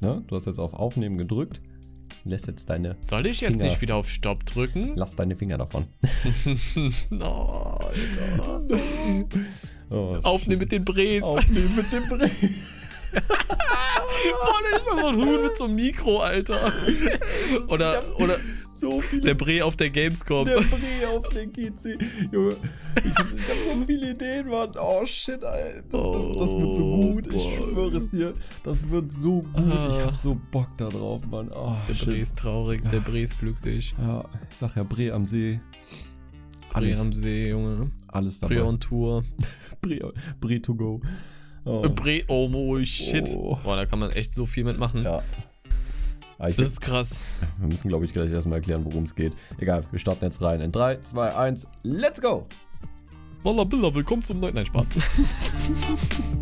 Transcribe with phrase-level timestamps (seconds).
[0.00, 0.24] Ne?
[0.26, 1.60] Du hast jetzt auf Aufnehmen gedrückt.
[2.24, 2.96] Lässt jetzt deine.
[3.00, 3.64] Soll ich jetzt Finger.
[3.64, 4.92] nicht wieder auf Stopp drücken?
[4.94, 5.86] Lass deine Finger davon.
[7.12, 8.62] oh, Alter.
[9.90, 11.24] Oh, Aufnehmen mit den Brees.
[11.24, 12.30] Aufnehmen mit dem Brett.
[13.12, 16.72] Boah, das ist doch so ein Huhn mit so einem Mikro, Alter.
[17.68, 18.36] Oder, oder
[18.70, 19.22] so viele.
[19.22, 20.44] der Bree auf der Gamescom.
[20.44, 21.98] Der Bree auf der GC.
[22.32, 22.56] Junge,
[22.96, 24.70] ich, ich hab so viele Ideen, Mann.
[24.80, 25.82] Oh shit, Alter.
[25.90, 27.26] Das, das, das wird so Oh, gut.
[27.32, 28.34] Ich schwöre es dir.
[28.62, 29.50] Das wird so gut.
[29.56, 30.04] Ich Ah.
[30.06, 31.50] hab so Bock da drauf, Mann.
[31.54, 32.08] Oh, Der shit.
[32.08, 33.94] Bree ist traurig, der Bree ist glücklich.
[33.98, 35.60] Ja, ich sag ja Bree am See.
[36.72, 37.90] Alles, am See, Junge.
[38.08, 38.54] alles dabei.
[38.54, 39.24] Bree on Tour.
[39.80, 39.98] Bree,
[40.40, 41.00] Bree to go.
[41.64, 41.82] Oh.
[41.88, 43.28] Bree, oh, oh shit.
[43.36, 43.58] Oh.
[43.64, 45.02] Boah, da kann man echt so viel mitmachen.
[45.02, 45.20] Ja.
[46.42, 47.22] Ah, ich, Das ist krass.
[47.58, 49.34] wir müssen, glaube ich, gleich erstmal erklären, worum es geht.
[49.58, 50.62] Egal, wir starten jetzt rein.
[50.62, 52.46] In 3, 2, 1, let's go!
[53.42, 54.64] Walla Billa, willkommen zum neuen.
[54.64, 54.86] Spaß.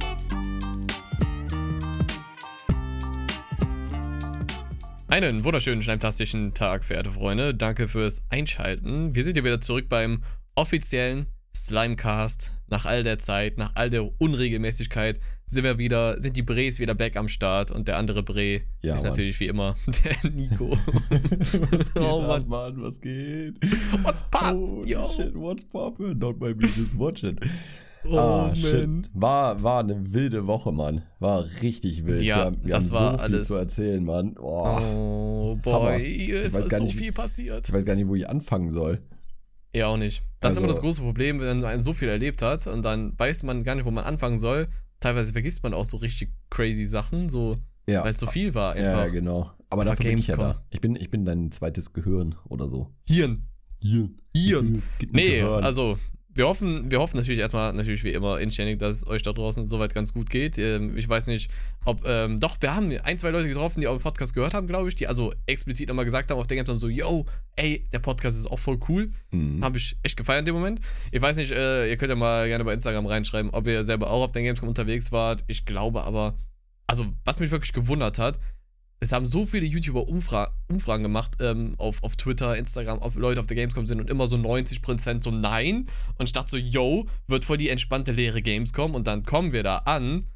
[5.09, 7.52] Einen wunderschönen, schneidtastischen Tag, verehrte Freunde.
[7.52, 9.16] Danke fürs Einschalten.
[9.16, 10.23] Wir sind hier wieder zurück beim
[10.55, 12.52] offiziellen Slimecast.
[12.68, 15.18] Nach all der Zeit, nach all der Unregelmäßigkeit
[15.51, 18.95] sind wir wieder, sind die Brees wieder back am Start und der andere Bree Ja,
[18.95, 19.10] ist Mann.
[19.13, 20.71] natürlich wie immer der Nico.
[21.71, 22.49] was geht Oh, ab, Mann.
[22.74, 22.82] Mann?
[22.82, 23.55] Was geht?
[24.02, 24.52] What's pop?
[24.55, 25.07] Holy Yo.
[25.09, 26.18] shit, what's poppin'?
[26.18, 27.38] Don't mind me, just watch it.
[28.05, 28.88] Oh, ah, shit.
[29.13, 31.02] War, war eine wilde Woche, Mann.
[31.18, 32.23] War richtig wild.
[32.23, 34.37] Ja, wir haben, wir das haben war so viel alles- zu erzählen, Mann.
[34.38, 35.60] Oh, Hammer.
[35.62, 37.68] boy, hier Ich ist gar so nicht, viel passiert.
[37.68, 39.01] Ich weiß gar nicht, wo ich anfangen soll.
[39.74, 40.23] Ja, auch nicht.
[40.40, 43.18] Das ist immer Also- das große Problem, wenn man so viel erlebt hat und dann
[43.18, 44.68] weiß man gar nicht, wo man anfangen soll.
[45.01, 47.54] Teilweise vergisst man auch so richtig crazy Sachen, so,
[47.88, 48.02] Ja.
[48.04, 49.05] weil es so viel war ja, einfach.
[49.07, 49.51] ja, genau.
[49.71, 50.60] Aber dafür bin ich ja Gamescom.
[50.60, 50.66] da.
[50.71, 52.93] Ich bin, ich bin dein zweites Gehirn oder so.
[53.07, 53.46] Hirn.
[53.80, 54.82] Hirn.
[54.99, 55.63] Ge- Nee, Gehirn.
[55.65, 55.99] also
[56.38, 59.66] wir hoffen, wir hoffen natürlich erstmal, natürlich wie immer inständig, dass es euch da draußen
[59.66, 60.56] soweit ganz gut geht.
[60.56, 61.50] Ähm, ich weiß nicht,
[61.84, 64.69] ob, ähm, doch, wir haben ein, zwei Leute getroffen, die auch den Podcast gehört haben,
[64.69, 67.26] glaube ich, die also explizit nochmal gesagt haben auf der Gamescom so, yo,
[67.56, 69.10] ey, der Podcast ist auch voll cool.
[69.32, 69.64] Mhm.
[69.64, 70.81] Habe ich echt gefeiert in dem Moment.
[71.10, 74.09] Ich weiß nicht, äh, ihr könnt ja mal gerne bei Instagram reinschreiben, ob ihr selber
[74.10, 75.43] auch auf der Gamescom unterwegs wart.
[75.48, 76.38] Ich glaube aber,
[76.87, 78.38] also was mich wirklich gewundert hat,
[79.00, 83.41] es haben so viele YouTuber Umfra Umfragen gemacht ähm, auf, auf Twitter, Instagram, ob Leute
[83.41, 85.88] auf der Gamescom sind und immer so 90% so nein.
[86.19, 89.62] Und ich dachte so, yo, wird voll die entspannte leere Gamescom und dann kommen wir
[89.62, 90.26] da an.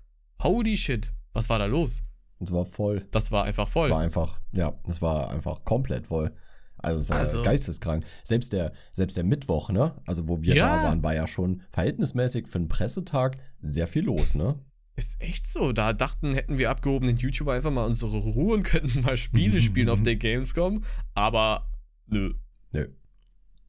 [0.42, 2.02] Holy shit, was war da los?
[2.40, 3.06] Es war voll.
[3.10, 3.90] Das war einfach voll.
[3.90, 6.32] War einfach, ja, es war einfach komplett voll.
[6.78, 8.04] Also es war Also- geisteskrank.
[8.24, 9.94] Selbst der, selbst der Mittwoch, ne?
[10.06, 10.76] Also wo wir Ja.
[10.78, 14.56] da waren, war ja schon verhältnismäßig für einen Pressetag sehr viel los, ne?
[15.02, 15.72] Ist echt so.
[15.72, 19.88] Da dachten, hätten wir abgehobenen YouTuber einfach mal unsere Ruhe und könnten mal Spiele spielen
[19.88, 20.84] auf der Gamescom.
[21.14, 21.68] Aber
[22.06, 22.34] nö.
[22.72, 22.86] Nö.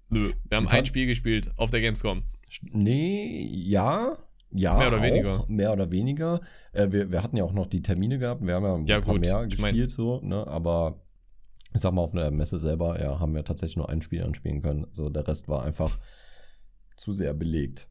[0.10, 0.32] Nö.
[0.48, 2.24] Wir haben ein Spiel gespielt auf der Gamescom.
[2.72, 4.16] Nee, ja.
[4.52, 5.46] Ja, Mehr oder auch, weniger.
[5.48, 6.40] Mehr oder weniger.
[6.74, 8.46] Äh, wir, wir hatten ja auch noch die Termine gehabt.
[8.46, 10.46] Wir haben ja ein Ja, paar gut, mehr ich mein- gespielt, so, ne?
[10.46, 11.02] Aber
[11.74, 14.62] ich sag mal, auf der Messe selber, ja, haben wir tatsächlich nur ein Spiel anspielen
[14.62, 14.86] können.
[14.92, 15.98] So, der Rest war einfach
[16.96, 17.90] zu sehr belegt.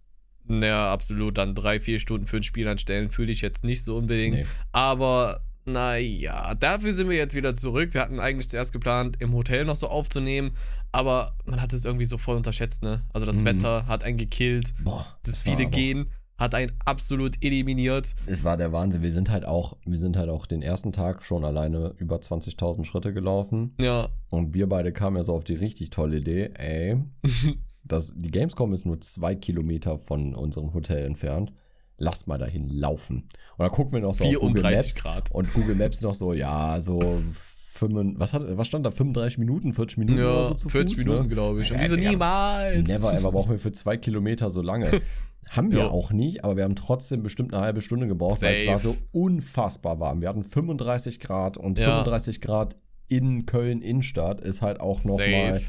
[0.60, 1.38] Ja, absolut.
[1.38, 4.34] Dann drei, vier Stunden für ein Spiel anstellen, fühle ich jetzt nicht so unbedingt.
[4.34, 4.46] Nee.
[4.72, 7.94] Aber naja, dafür sind wir jetzt wieder zurück.
[7.94, 10.56] Wir hatten eigentlich zuerst geplant, im Hotel noch so aufzunehmen.
[10.90, 13.02] Aber man hat es irgendwie so voll unterschätzt, ne?
[13.14, 13.44] Also das Mhm.
[13.46, 14.74] Wetter hat einen gekillt.
[14.82, 18.14] Boah, Das viele Gehen hat einen absolut eliminiert.
[18.26, 19.02] Es war der Wahnsinn.
[19.02, 22.84] Wir sind halt auch, wir sind halt auch den ersten Tag schon alleine über 20.000
[22.84, 23.74] Schritte gelaufen.
[23.80, 26.96] Ja, Und wir beide kamen ja so auf die richtig tolle Idee, ey,
[27.84, 31.52] das, die Gamescom ist nur zwei Kilometer von unserem Hotel entfernt.
[31.98, 33.16] Lass mal dahin laufen.
[33.56, 35.02] Und dann gucken wir noch so auf Google 34 Maps.
[35.02, 35.30] Grad.
[35.32, 37.20] Und Google Maps noch so, ja, so
[37.74, 38.90] 5, was, hat, was stand da?
[38.90, 41.28] 35 Minuten, 40 Minuten Ja, oder so zu 40 Fuß, Minuten, ne?
[41.28, 41.70] glaube ich.
[41.70, 42.88] Und Ja, die so Digga, niemals.
[42.88, 45.00] Never ever brauchen wir für zwei Kilometer so lange.
[45.50, 45.88] haben wir Ja.
[45.90, 48.70] auch nicht, aber wir haben trotzdem bestimmt eine halbe Stunde gebraucht, weil es Safe.
[48.70, 50.20] war so unfassbar warm.
[50.20, 51.86] Wir hatten 35 Grad und Ja.
[51.86, 52.76] 35 Grad
[53.08, 55.30] in Köln Innenstadt ist halt auch noch Safe.
[55.30, 55.60] mal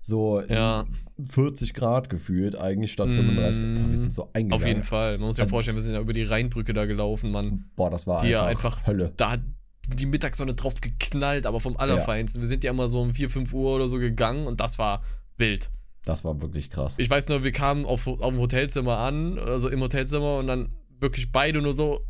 [0.00, 0.86] so Ja.
[1.28, 3.62] 40 Grad gefühlt, eigentlich statt Mm, 35.
[3.74, 4.52] Boah, wir sind so eingegangen.
[4.52, 5.18] Auf jeden Fall.
[5.18, 7.66] Man muss sich ja Also- vorstellen, wir sind ja über die Rheinbrücke da gelaufen, Mann.
[7.76, 9.12] Boah, das war Die ja einfach, einfach- Hölle.
[9.16, 9.40] Da hat
[9.88, 12.40] die Mittagssonne drauf geknallt, aber vom Allerfeinsten.
[12.40, 15.02] Wir sind ja immer so um 4, 5 Uhr oder so gegangen und das war
[15.36, 15.70] wild.
[16.04, 16.94] Das war wirklich krass.
[16.98, 20.70] Ich weiß nur, wir kamen auf, auf dem Hotelzimmer an, also im Hotelzimmer und dann
[21.00, 22.00] wirklich beide nur so,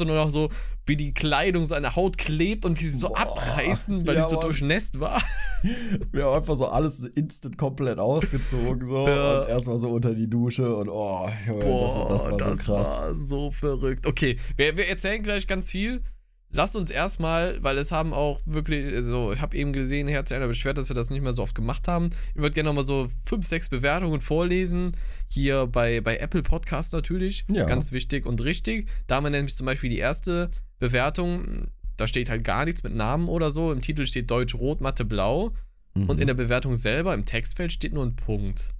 [0.00, 0.48] du nur noch so,
[0.86, 3.18] wie die Kleidung so an der Haut klebt und wie sie so Boah.
[3.20, 4.42] abreißen, weil Ja, die so Mann.
[4.44, 5.22] durchnässt war.
[6.12, 9.40] Wir haben einfach so alles instant komplett ausgezogen so Ja.
[9.40, 12.94] und erstmal so unter die Dusche und oh, Boah, das, das war so krass.
[12.96, 14.06] war so verrückt.
[14.06, 16.02] Okay, wir, wir erzählen gleich ganz viel.
[16.50, 20.48] Lasst uns erstmal, weil es haben auch wirklich, also ich habe eben gesehen, Herz einer
[20.48, 22.08] beschwert, dass wir das nicht mehr so oft gemacht haben.
[22.34, 24.92] Ich würde gerne nochmal so fünf, sechs Bewertungen vorlesen.
[25.28, 27.44] Hier bei, bei Apple Podcast natürlich.
[27.50, 27.66] Ja.
[27.66, 28.88] Ganz wichtig und richtig.
[29.06, 31.68] Da wir nämlich zum Beispiel die erste Bewertung.
[31.98, 33.70] da steht halt gar nichts mit Namen oder so.
[33.70, 35.52] Im Titel steht Deutsch Rot, Mathe Blau.
[35.94, 36.08] Mhm.
[36.08, 38.70] Und in der Bewertung selber, im Textfeld steht nur ein Punkt.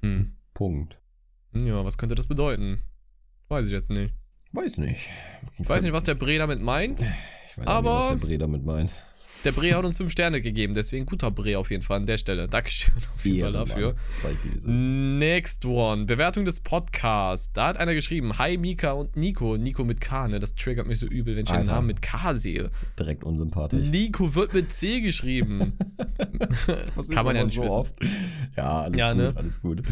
[0.00, 0.32] Hm.
[0.54, 0.98] Punkt.
[1.52, 2.82] Ja, was könnte das bedeuten?
[3.48, 4.12] Weiß ich jetzt nicht.
[4.52, 5.08] Weiß nicht.
[5.58, 7.00] Ich weiß nicht, was der Bre damit meint.
[7.00, 8.94] Ich weiß aber- nicht, was der Bre damit meint.
[9.44, 12.16] Der Bre hat uns fünf Sterne gegeben, deswegen guter Bre auf jeden Fall an der
[12.16, 12.46] Stelle.
[12.48, 13.96] Dankeschön auf jeden Fall dafür.
[14.64, 16.04] Next one.
[16.04, 17.52] Bewertung des Podcasts.
[17.52, 19.56] Da hat einer geschrieben: Hi Mika und Nico.
[19.56, 20.38] Nico mit K, ne?
[20.38, 21.72] Das triggert mich so übel, wenn ich den Alter.
[21.74, 22.70] Namen mit K sehe.
[22.98, 23.88] Direkt unsympathisch.
[23.88, 25.76] Nico wird mit C geschrieben.
[26.66, 27.70] Das passiert Kann man ja nicht so wissen.
[27.72, 27.94] oft.
[28.56, 29.32] Ja, alles Ja, gut, ne?
[29.36, 29.82] alles gut.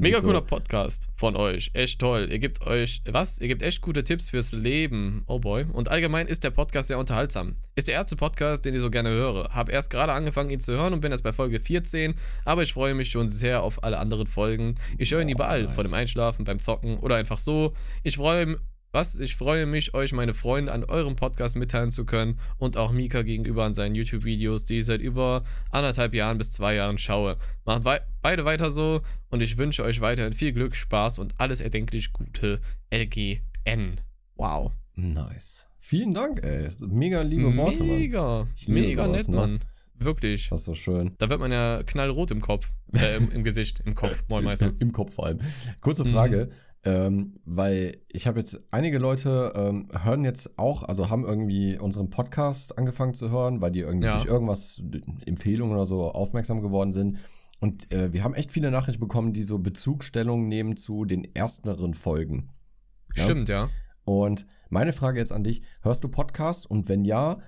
[0.00, 1.70] Mega so, cooler Podcast von euch.
[1.74, 2.28] Echt toll.
[2.30, 3.38] Ihr gebt euch, was?
[3.38, 5.24] Ihr gebt echt gute Tipps fürs Leben.
[5.26, 5.64] Oh boy.
[5.72, 7.56] Und allgemein ist der Podcast sehr unterhaltsam.
[7.78, 9.50] Ist der erste Podcast, den ich so gerne höre.
[9.54, 12.14] Hab erst gerade angefangen, ihn zu hören und bin jetzt bei Folge 14.
[12.46, 14.76] Aber ich freue mich schon sehr auf alle anderen Folgen.
[14.96, 15.64] Ich höre ihn überall.
[15.64, 15.74] nice.
[15.74, 17.74] Vor dem Einschlafen, beim Zocken oder einfach so.
[18.02, 18.56] Ich freue mich.
[18.92, 19.20] Was?
[19.20, 23.20] Ich freue mich, euch meine Freunde an eurem Podcast mitteilen zu können und auch Mika
[23.20, 27.36] gegenüber an seinen YouTube-Videos, die ich seit über anderthalb Jahren bis zwei Jahren schaue.
[27.66, 31.60] Macht wei beide weiter so und ich wünsche euch weiterhin viel Glück, Spaß und alles
[31.60, 32.58] erdenklich Gute.
[32.90, 34.00] LGN.
[34.34, 34.72] Wow.
[34.94, 35.66] Nice.
[35.88, 36.68] Vielen Dank, ey.
[36.88, 37.96] Mega liebe Worte, Mann.
[37.98, 38.44] Mega.
[38.66, 39.36] Mega nett, ne?
[39.36, 39.60] Mann.
[39.94, 40.48] Wirklich.
[40.50, 41.14] Das ist so schön.
[41.18, 42.72] Da wird man ja knallrot im Kopf.
[42.92, 44.24] Äh, im, im Gesicht, im Kopf.
[44.28, 44.66] Moin Meister.
[44.66, 45.38] Im, Im Kopf vor allem.
[45.80, 46.08] Kurze Mhm.
[46.08, 46.48] Frage,
[46.84, 52.10] ähm, weil ich habe jetzt, einige Leute ähm, hören jetzt auch, also haben irgendwie unseren
[52.10, 54.14] Podcast angefangen zu hören, weil die irgendwie Ja.
[54.16, 54.82] durch irgendwas,
[55.24, 57.20] Empfehlungen oder so aufmerksam geworden sind.
[57.60, 61.94] Und äh, wir haben echt viele Nachrichten bekommen, die so Bezugstellungen nehmen zu den ersteren
[61.94, 62.48] Folgen.
[63.14, 63.22] Ja.
[63.22, 63.70] Stimmt, ja.
[64.04, 66.66] Und meine Frage jetzt an dich, hörst du Podcasts?
[66.66, 67.38] Und wenn ja,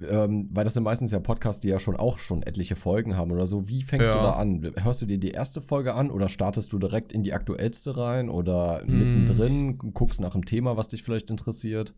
[0.00, 3.30] ähm, weil das sind meistens ja Podcasts, die ja schon auch schon etliche Folgen haben
[3.32, 4.18] oder so, wie fängst Ja.
[4.20, 4.72] du da an?
[4.82, 8.28] Hörst du dir die erste Folge an oder startest du direkt in die aktuellste rein
[8.28, 8.98] oder Hm.
[8.98, 11.94] mittendrin, guckst nach dem Thema, was dich vielleicht interessiert?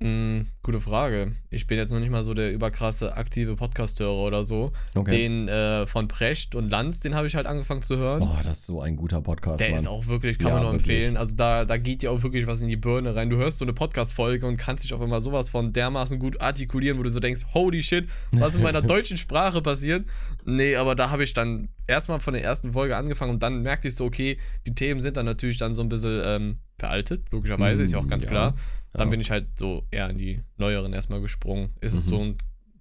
[0.00, 1.32] Mm, gute Frage.
[1.50, 4.72] Ich bin jetzt noch nicht mal so der überkrasse aktive Podcast-Hörer oder so.
[4.94, 5.16] Okay.
[5.16, 8.18] Den äh, von Precht und Lanz, den habe ich halt angefangen zu hören.
[8.18, 9.78] Boah, das ist so ein guter Podcast, Der Mann.
[9.78, 10.96] ist auch wirklich, kann Ja, man nur wirklich.
[10.96, 11.16] empfehlen.
[11.16, 13.30] Also da, da geht dir auch wirklich was in die Birne rein.
[13.30, 16.98] Du hörst so eine Podcast-Folge und kannst dich auch immer sowas von dermaßen gut artikulieren,
[16.98, 20.04] wo du so denkst, holy shit, was in meiner deutschen Sprache passiert.
[20.44, 23.88] Nee, aber da habe ich dann erstmal von der ersten Folge angefangen und dann merkte
[23.88, 27.82] ich so, okay, die Themen sind dann natürlich dann so ein bisschen ähm, veraltet, logischerweise,
[27.82, 28.30] ist ja auch Mm, ganz ja.
[28.30, 28.54] klar.
[28.92, 29.10] Dann Ja.
[29.10, 31.70] bin ich halt so eher in die neueren erstmal gesprungen.
[31.80, 32.10] Ist es Mhm.
[32.10, 32.36] so ein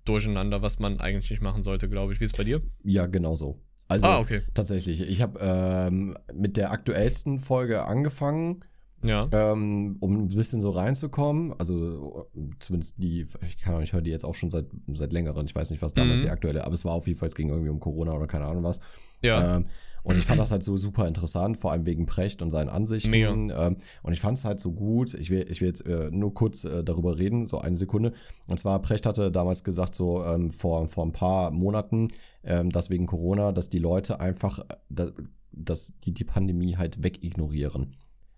[0.06, 2.20] Durcheinander, was man eigentlich nicht machen sollte, glaube ich.
[2.20, 2.62] Wie ist es bei dir?
[2.84, 3.56] Ja, genau so.
[3.88, 4.42] Also ah, okay.
[4.54, 8.64] tatsächlich, ich habe ähm, mit der aktuellsten Folge angefangen.
[9.06, 9.28] Ja.
[9.32, 11.54] ähm, um ein bisschen so reinzukommen.
[11.60, 12.28] Also
[12.60, 15.46] zumindest die, ich kann auch nicht, ich höre die jetzt auch schon seit, seit längerem.
[15.46, 16.24] Ich weiß nicht, was damals Mhm.
[16.24, 18.46] die aktuelle, aber es war auf jeden Fall, es ging irgendwie um Corona oder keine
[18.46, 18.80] Ahnung was.
[19.22, 19.58] Ja.
[19.58, 19.66] Ähm,
[20.04, 23.12] und ich fand das halt so super interessant, vor allem wegen Precht und seinen Ansichten.
[23.12, 23.32] Mega.
[23.32, 25.14] Ähm, und ich fand es halt so gut.
[25.14, 28.12] Ich will, ich will jetzt äh, nur kurz äh, darüber reden, so eine Sekunde.
[28.50, 32.10] Und zwar, Precht hatte damals gesagt, so ähm, vor, vor ein paar Monaten,
[32.44, 35.12] ähm, dass wegen Corona, dass die Leute einfach, äh, da-
[35.54, 37.94] dass die die Pandemie halt wegignorieren.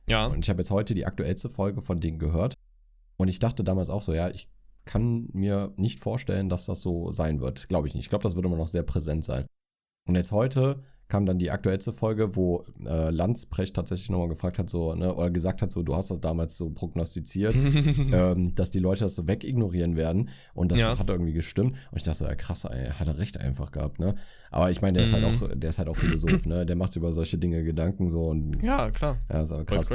[0.07, 0.25] Ja.
[0.27, 2.55] Und ich habe jetzt heute die aktuellste Folge von denen gehört.
[3.17, 4.49] Und ich dachte damals auch so, ja, ich
[4.85, 7.69] kann mir nicht vorstellen, dass das so sein wird.
[7.69, 8.03] Glaube ich nicht.
[8.03, 9.45] Ich glaube, das wird immer noch sehr präsent sein.
[10.07, 14.69] Und jetzt heute kam dann die aktuellste Folge, wo äh, Landsprecht tatsächlich nochmal gefragt hat,
[14.69, 17.55] so, ne, oder gesagt hat, so, du hast das damals so prognostiziert,
[18.11, 20.29] ähm, dass die Leute das so wegignorieren werden.
[20.53, 20.97] Und das Ja.
[20.97, 21.73] hat irgendwie gestimmt.
[21.91, 24.15] Und ich dachte so, ja krass, ey, hat er recht einfach gehabt, ne?
[24.49, 25.29] Aber ich meine, der ist halt Mhm.
[25.29, 26.65] auch, der ist halt auch Philosoph, ne?
[26.65, 29.17] Der macht sich über solche Dinge Gedanken so und ja, klar.
[29.31, 29.89] ja, ist aber krass.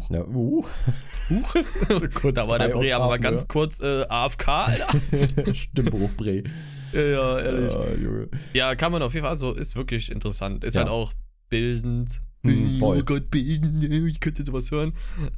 [0.00, 0.10] Crack.
[0.10, 0.64] Ja, uh.
[1.30, 1.54] Huch.
[1.88, 4.88] So kurz da war der Bre aber ganz kurz äh, AFK, Alter.
[5.54, 6.42] Stimmbruch, Bre.
[6.92, 7.72] ja, ja, ehrlich.
[7.72, 8.38] Ja.
[8.68, 10.64] Ja, kann man auf jeden Fall, also ist wirklich interessant.
[10.64, 10.82] Ist Ja.
[10.82, 11.12] halt auch
[11.48, 12.20] bildend.
[12.42, 12.98] Mhm, voll.
[13.00, 14.92] Oh Gott, bildend, ich könnte sowas hören.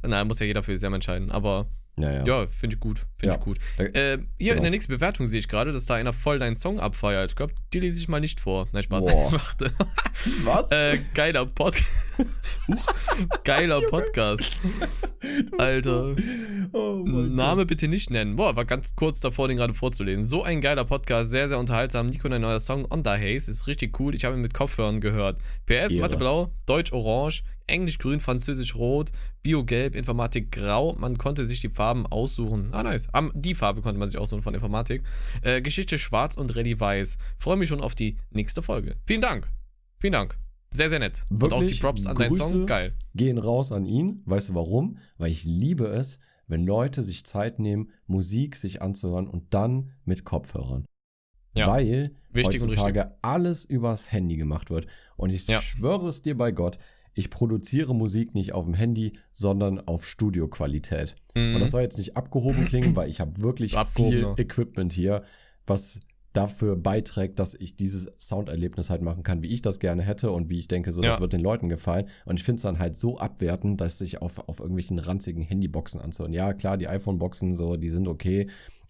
[0.05, 1.31] Nein, muss ja jeder für sich selber entscheiden.
[1.31, 1.67] Aber
[1.99, 2.25] Ja, ja.
[2.25, 2.99] ja, finde ich gut.
[3.17, 3.39] Finde Ja.
[3.39, 3.57] ich gut.
[3.77, 4.57] Äh, hier genau.
[4.57, 7.31] in der nächsten Bewertung sehe ich gerade, dass da einer voll deinen Song abfeiert.
[7.31, 8.67] Ich glaube, die lese ich mal nicht vor.
[8.71, 9.05] Nein, Spaß.
[10.43, 10.71] Was?
[10.71, 11.91] äh, geiler Podcast.
[13.43, 14.57] geiler Podcast.
[15.57, 16.15] Alter.
[16.73, 18.35] oh Name bitte nicht nennen.
[18.35, 20.23] Boah, war ganz kurz davor, den gerade vorzulesen.
[20.23, 22.07] So ein geiler Podcast, sehr, sehr unterhaltsam.
[22.07, 24.13] Nico, dein neuer Song On the Haze ist richtig cool.
[24.13, 25.39] Ich habe ihn mit Kopfhörern gehört.
[25.65, 25.95] PS.
[25.95, 29.11] Mathe blau, Deutsch orange, Englisch grün, Französisch rot,
[29.43, 30.95] Bio gelb, Informatik grau.
[30.97, 32.69] Man konnte sich die Farben aussuchen.
[32.73, 33.07] Ah, nice.
[33.13, 35.03] Am, die Farbe konnte man sich aussuchen von Informatik.
[35.41, 37.17] Äh, Geschichte schwarz und Ready weiß.
[37.37, 38.95] Freue mich schon auf die nächste Folge.
[39.05, 39.49] Vielen Dank.
[39.99, 40.37] Vielen Dank.
[40.69, 41.23] Sehr, sehr nett.
[41.29, 42.33] und auch die Wirklich Props an deinen.
[42.35, 42.65] Song.
[42.65, 42.93] Geil.
[43.15, 44.21] Gehen raus an ihn.
[44.25, 44.97] Weißt du warum?
[45.17, 50.23] Weil ich liebe es, wenn Leute sich Zeit nehmen, Musik sich anzuhören und dann mit
[50.25, 50.85] Kopfhörern.
[51.53, 51.67] Ja.
[51.67, 54.87] Weil Wichtig heutzutage alles übers Handy gemacht wird.
[55.15, 55.61] Und ich Ja.
[55.61, 56.77] schwöre es dir bei Gott,
[57.17, 61.15] ich produziere Musik nicht auf dem Handy, sondern auf Studioqualität.
[61.35, 61.55] Mhm.
[61.55, 64.33] Und das soll jetzt nicht abgehoben klingen, weil ich habe wirklich viel.
[64.37, 65.23] Equipment hier,
[65.65, 65.99] was
[66.33, 70.51] dafür beiträgt, dass ich dieses Sounderlebnis halt machen kann, wie ich das gerne hätte und
[70.51, 71.21] wie ich denke, so das Ja.
[71.21, 72.07] wird den Leuten gefallen.
[72.25, 75.99] Und ich finde es dann halt so abwertend, dass sich auf, auf irgendwelchen ranzigen Handyboxen
[75.99, 76.33] anzuhören.
[76.33, 78.47] Ja, klar, die iPhone-Boxen, so, die sind okay,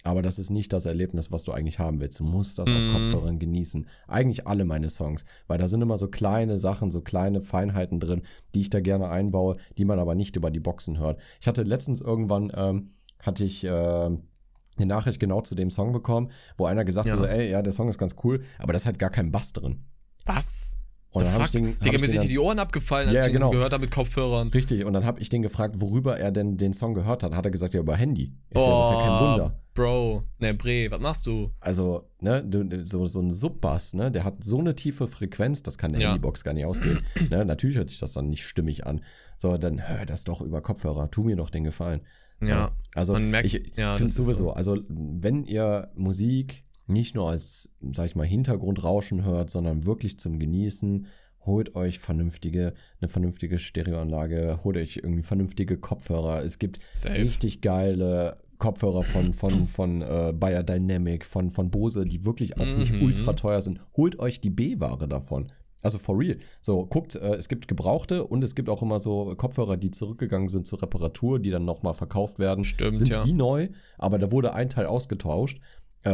[0.08, 2.20] aber das ist nicht das Erlebnis, was du eigentlich haben willst.
[2.20, 2.76] Du musst das Mhm.
[2.76, 3.88] auf Kopfhörern genießen.
[4.08, 8.22] Eigentlich alle meine Songs, weil da sind immer so kleine Sachen, so kleine Feinheiten drin,
[8.56, 11.20] die ich da gerne einbaue, die man aber nicht über die Boxen hört.
[11.42, 12.88] Ich hatte letztens irgendwann, ähm,
[13.20, 17.14] hatte ich äh, eine Nachricht genau zu dem Song bekommen, wo einer gesagt Ja.
[17.14, 19.32] hat, so, ey, ja, der Song ist ganz cool, aber da ist halt gar kein
[19.32, 19.84] Bass drin.
[20.26, 20.77] Was?
[21.18, 23.30] Und dann habe ich den, Digga, mir sind dann, die Ohren abgefallen, als Ja, ich
[23.30, 23.50] ihn genau.
[23.52, 24.50] gehört habe mit Kopfhörern.
[24.50, 27.34] Richtig, und dann habe ich den gefragt, worüber er denn den Song gehört hat.
[27.34, 28.34] Hat er gesagt, ja, über Handy.
[28.50, 29.60] Ich so, das ist ja kein Wunder.
[29.74, 31.52] Bro, ne, Bre, was machst du?
[31.60, 32.44] Also, ne,
[32.84, 36.08] so, so ein Subbass, ne, der hat so eine tiefe Frequenz, das kann eine Ja.
[36.10, 37.02] Handybox gar nicht ausgeben.
[37.30, 39.02] ne, natürlich hört sich das dann nicht stimmig an.
[39.38, 41.12] So, dann hör das doch über Kopfhörer.
[41.12, 42.02] Tu mir doch den Gefallen.
[42.42, 42.72] Ja.
[42.96, 44.52] Also, Man merkt- ich ja, finde ist sowieso, so.
[44.54, 50.40] also, wenn ihr Musik nicht nur als, sag ich mal, Hintergrundrauschen hört, sondern wirklich zum
[50.40, 51.08] Genießen,
[51.42, 56.44] holt euch vernünftige, eine vernünftige Stereoanlage, holt euch irgendwie vernünftige Kopfhörer.
[56.44, 57.16] Es gibt Safe.
[57.16, 62.66] richtig geile Kopfhörer von, von, von äh, Bayer Dynamic, von, von Bose, die wirklich auch
[62.66, 63.04] nicht Mhm.
[63.04, 63.80] ultra teuer sind.
[63.96, 65.52] Holt euch die B-Ware davon.
[65.84, 66.38] Also for real.
[66.60, 70.50] So, guckt, äh, es gibt gebrauchte und es gibt auch immer so Kopfhörer, die zurückgegangen
[70.50, 72.64] sind zur Reparatur, die dann nochmal verkauft werden.
[72.66, 73.24] Stimmt, sind ja.
[73.26, 75.62] wie neu, aber da wurde ein Teil ausgetauscht,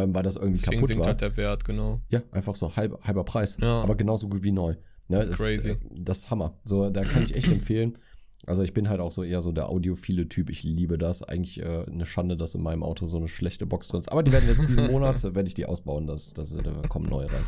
[0.02, 1.08] ähm, weil das irgendwie Deswegen kaputt sinkt war.
[1.10, 2.00] halt der Wert, genau.
[2.10, 3.58] Ja, einfach so halb, halber Preis.
[3.62, 3.82] Ja.
[3.82, 4.72] Aber genauso gut wie neu.
[4.74, 5.70] Ne, Das ist crazy.
[5.72, 6.58] äh, Das ist Hammer.
[6.64, 7.98] So, da kann ich echt empfehlen.
[8.46, 10.50] Also ich bin halt auch so eher so der audiophile Typ.
[10.50, 11.24] Ich liebe das.
[11.24, 14.12] Eigentlich äh, eine Schande, dass in meinem Auto so eine schlechte Box drin ist.
[14.12, 16.08] Aber die werden jetzt diesen Monat, äh, werde ich die ausbauen.
[16.08, 17.44] Das, das, da kommen neue rein.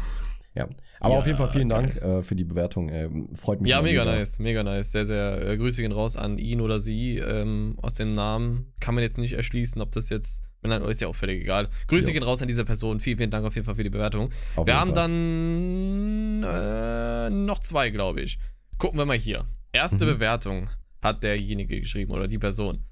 [0.56, 0.70] Ja.
[1.02, 2.88] Aber Ja, auf jeden Fall vielen Dank äh, für die Bewertung.
[2.88, 3.70] Äh, freut mich.
[3.70, 4.16] Ja, mega wieder.
[4.16, 4.94] nice, mega nice.
[4.94, 5.46] Sehr, sehr.
[5.46, 7.18] Äh, Grüße gehen raus an ihn oder sie.
[7.18, 10.42] Ähm, aus dem Namen kann man jetzt nicht erschließen, ob das jetzt.
[10.69, 11.69] Wenn dann ist ja auch völlig egal.
[11.88, 12.13] Grüße Jo.
[12.13, 13.00] gehen raus an diese Person.
[13.00, 14.29] Vielen, vielen Dank auf jeden Fall für die Bewertung.
[14.55, 15.07] Auf wir haben Fall.
[15.07, 18.38] dann äh, noch zwei, glaube ich.
[18.77, 19.45] Gucken wir mal hier.
[19.72, 20.10] Erste Mhm.
[20.12, 20.69] Bewertung
[21.01, 22.86] hat derjenige geschrieben oder die Person.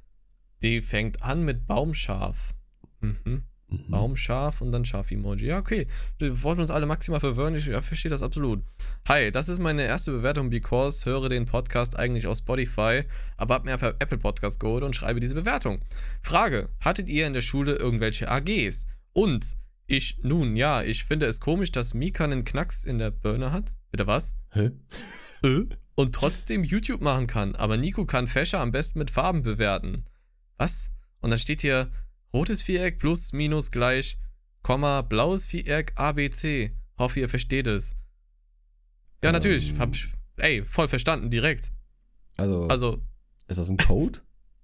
[0.62, 2.53] Die fängt an mit Baumscharf.
[3.01, 3.44] Mhm.
[3.74, 3.92] Mhm.
[3.92, 5.48] Baumscharf und dann Schaf-Emoji.
[5.48, 5.88] Ja, okay.
[6.20, 7.56] Wir wollten uns alle maximal verwirren.
[7.56, 8.63] Ich verstehe das absolut.
[9.08, 13.03] Hi, das ist meine erste Bewertung, because höre den Podcast eigentlich auf Spotify,
[13.38, 15.82] aber habe mir einfach Apple Podcast geholt und schreibe diese Bewertung.
[16.22, 18.86] Frage: Hattet ihr in der Schule irgendwelche AGs?
[19.13, 23.51] Und ich, nun ja, ich finde es komisch, dass Mika einen Knacks in der Birne
[23.51, 23.74] hat.
[23.92, 24.36] Bitte was?
[24.51, 24.72] Hä?
[25.44, 25.65] Äh?
[25.96, 27.56] Und trotzdem YouTube machen kann.
[27.56, 30.06] Aber Nico kann Fächer am besten mit Farben bewerten.
[30.58, 30.92] Was?
[31.20, 31.92] Und dann steht hier
[32.34, 34.18] rotes Viereck plus minus gleich,
[34.62, 36.72] Komma, blaues Viereck ABC.
[36.98, 37.96] Hoffe, ihr versteht es.
[39.22, 39.34] Ja, Ähm.
[39.34, 39.78] natürlich.
[39.80, 41.72] Hab ich, ey, voll verstanden, direkt.
[42.38, 43.02] Also, Also,
[43.48, 44.20] ist das ein Code?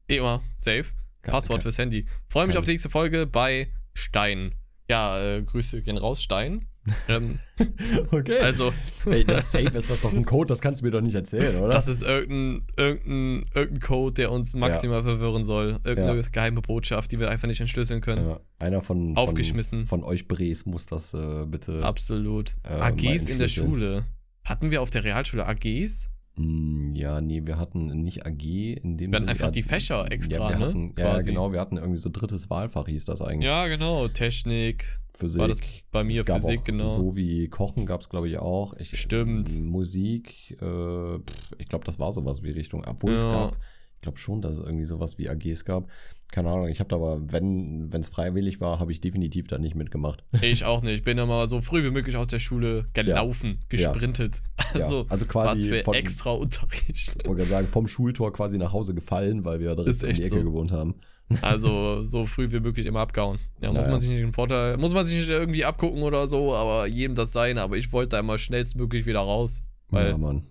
[0.07, 0.85] eh immer, safe.
[1.21, 2.05] Kann- Passwort kann- fürs Handy.
[2.29, 4.55] Freue mich auf die nächste Folge bei Stein.
[4.89, 6.68] Ja, äh, Grüße gehen raus, Stein.
[7.08, 7.39] Ähm,
[8.12, 8.39] Okay.
[8.39, 8.72] also,
[9.05, 11.55] Ey, das Safe ist das doch ein Code, das kannst du mir doch nicht erzählen,
[11.58, 11.74] oder?
[11.74, 15.79] Das ist irgendein, irgendein, irgendein Code, der uns maximal verwirren soll.
[15.84, 18.27] Irgendeine geheime Botschaft, die wir einfach nicht entschlüsseln können.
[18.27, 19.86] ja, einer von, Aufgeschmissen.
[19.86, 21.84] von, von euch Brees muss das äh, bitte.
[21.84, 22.55] Absolut.
[22.63, 23.48] Äh, AGs in der.
[23.50, 24.05] Schule.
[24.46, 26.10] Hatten wir auf der Realschule AGs?
[26.39, 29.63] Mm, Ja, nee, wir hatten nicht AG in dem Wir hatten Sinne, einfach ja, die
[29.63, 30.65] Fächer extra, ja, wir ne?
[30.67, 31.29] Hatten, ja, Quasi.
[31.29, 33.46] genau, wir hatten irgendwie so drittes Wahlfach, hieß das eigentlich.
[33.48, 34.08] Ja, genau.
[34.08, 35.00] Technik.
[35.15, 35.41] Physik.
[35.41, 35.60] War das
[35.91, 36.86] bei mir es Physik, genau.
[36.86, 38.74] So wie Kochen gab es, glaube ich, auch.
[38.77, 39.60] Ich, Stimmt.
[39.62, 42.86] Musik, äh, pff, ich glaube, das war sowas wie Richtung.
[42.88, 43.31] Obwohl es Ja.
[43.31, 43.58] gab,
[43.99, 45.89] ich glaube schon, dass es irgendwie sowas wie AGs gab.
[46.31, 49.75] Keine Ahnung, ich habe da aber, wenn es freiwillig war, habe ich definitiv da nicht
[49.75, 50.23] mitgemacht.
[50.41, 50.93] Ich auch nicht.
[50.99, 53.65] Ich bin immer so früh wie möglich aus der Schule gelaufen, Ja.
[53.91, 54.41] gesprintet.
[54.73, 57.17] Also, also quasi was für extra Unterricht.
[57.19, 60.13] Ich wollte gerade sagen, vom Schultor quasi nach Hause gefallen, weil wir direkt Ist um
[60.13, 60.43] die Ecke so.
[60.43, 60.95] gewohnt haben.
[61.41, 63.37] Also so früh wie möglich immer abgehauen.
[63.61, 63.99] Ja, muss Ja, man ja.
[63.99, 67.31] sich nicht einen Vorteil, muss man sich nicht irgendwie abgucken oder so, aber jedem das
[67.33, 67.57] sein.
[67.57, 69.61] Aber ich wollte da immer schnellstmöglich wieder raus.
[69.89, 70.43] Weil, ja, Mann.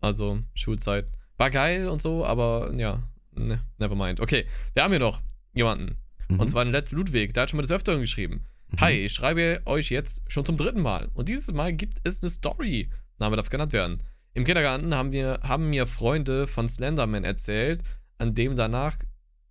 [0.00, 1.06] also Schulzeit
[1.36, 4.20] war geil und so, aber ja, ne, never mind.
[4.20, 5.20] Okay, wir haben hier noch
[5.52, 5.98] jemanden.
[6.28, 6.40] Mhm.
[6.40, 8.46] Und zwar den letzten Ludwig, der hat schon mal des Öfteren geschrieben.
[8.80, 11.10] Hi, ich schreibe euch jetzt schon zum dritten Mal.
[11.14, 12.90] Und dieses Mal gibt es eine Story.
[13.18, 14.02] Name darf genannt werden.
[14.32, 17.82] Im Kindergarten haben, wir, haben mir Freunde von Slenderman erzählt,
[18.18, 18.96] an dem danach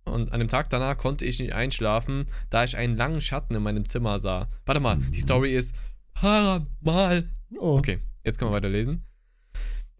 [0.04, 3.62] und an dem Tag danach konnte ich nicht einschlafen, da ich einen langen Schatten in
[3.62, 4.48] meinem Zimmer sah.
[4.66, 5.74] Warte mal, die Story ist
[6.20, 7.30] mal.
[7.58, 7.78] Oh.
[7.78, 9.06] Okay, jetzt können wir weiterlesen.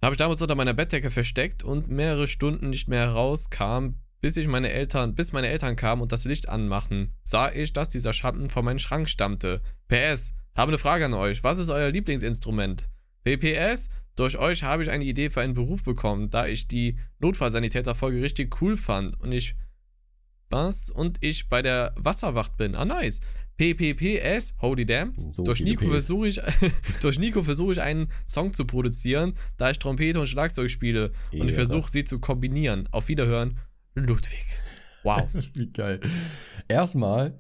[0.05, 4.47] Habe ich damals unter meiner Bettdecke versteckt und mehrere Stunden nicht mehr herauskam, bis ich
[4.47, 8.51] meine Eltern, bis meine Eltern kamen und das Licht anmachen, sah ich, dass dieser Schatten
[8.51, 9.63] von meinem Schrank stammte.
[9.89, 11.43] PS, habe eine Frage an euch.
[11.43, 12.91] Was ist euer Lieblingsinstrument?
[13.25, 18.21] PPS, Durch euch habe ich eine Idee für einen Beruf bekommen, da ich die Notfallsanitäter-Folge
[18.21, 19.57] richtig cool fand und ich
[20.51, 22.75] was und ich bei der Wasserwacht bin.
[22.75, 23.21] Ah, nice.
[23.57, 25.15] PPPS, holy damn.
[25.31, 26.41] So durch Nico versuche ich,
[27.01, 31.49] durch Nico versuche ich einen Song zu produzieren, da ich Trompete und Schlagzeug spiele und
[31.49, 32.89] ich versuche sie zu kombinieren.
[32.91, 33.59] Auf Wiederhören,
[33.95, 34.45] Ludwig.
[35.05, 35.29] Wow.
[35.55, 36.01] Wie geil.
[36.69, 37.39] Erstmal,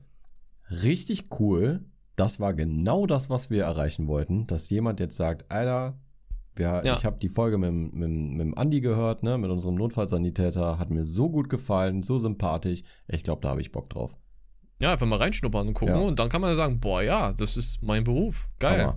[0.70, 1.84] richtig cool.
[2.16, 4.46] Das war genau das, was wir erreichen wollten.
[4.46, 5.98] Dass jemand jetzt sagt, Alter,
[6.54, 6.94] wir, Ja.
[6.96, 10.78] ich habe die Folge mit, mit, mit dem Andi gehört, ne, mit unserem Notfallsanitäter.
[10.78, 12.82] Hat mir so gut gefallen, so sympathisch.
[13.08, 14.16] Ich glaube, da habe ich Bock drauf.
[14.84, 16.00] Ja, einfach mal reinschnuppern und gucken Ja.
[16.02, 18.48] und dann kann man sagen, boah, ja, das ist mein Beruf.
[18.58, 18.92] Geil.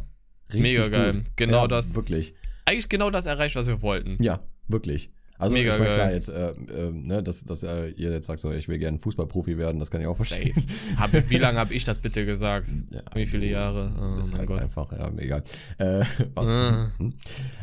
[0.53, 1.13] Mega geil.
[1.13, 1.24] gut.
[1.38, 2.36] Genau ja, das- Wirklich.
[2.65, 4.22] Eigentlich genau das erreicht, was wir wollten.
[4.22, 5.12] Ja, wirklich.
[5.39, 8.39] Also Mega ich meine, klar, jetzt, äh, äh, ne, dass, dass äh, ihr jetzt sagt,
[8.39, 10.53] so, ich will gerne Fußballprofi werden, das kann ich auch verstehen.
[10.98, 12.67] Hab, wie lange habe ich das bitte gesagt?
[12.89, 13.91] Ja, Wie viele Jahre?
[13.98, 14.62] Oh ist mein halt Gott.
[14.63, 15.44] einfach, ja, egal.
[15.77, 16.03] Äh,
[16.36, 16.91] was, Ah.
[16.98, 17.13] hm?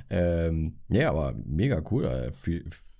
[0.09, 2.31] ähm, nee, aber mega cool, äh,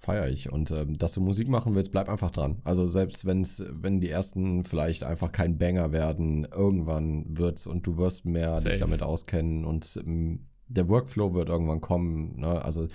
[0.05, 0.53] feiere ich.
[0.53, 2.61] Und ähm, dass du Musik machen willst, bleib einfach dran.
[2.65, 7.97] Also selbst wenn's, wenn die ersten vielleicht einfach kein Banger werden, irgendwann wird's und du
[7.97, 8.71] wirst mehr Safe.
[8.71, 12.41] dich damit auskennen und ähm, der Workflow wird irgendwann kommen.
[12.41, 12.65] Ne?
[12.65, 12.89] Also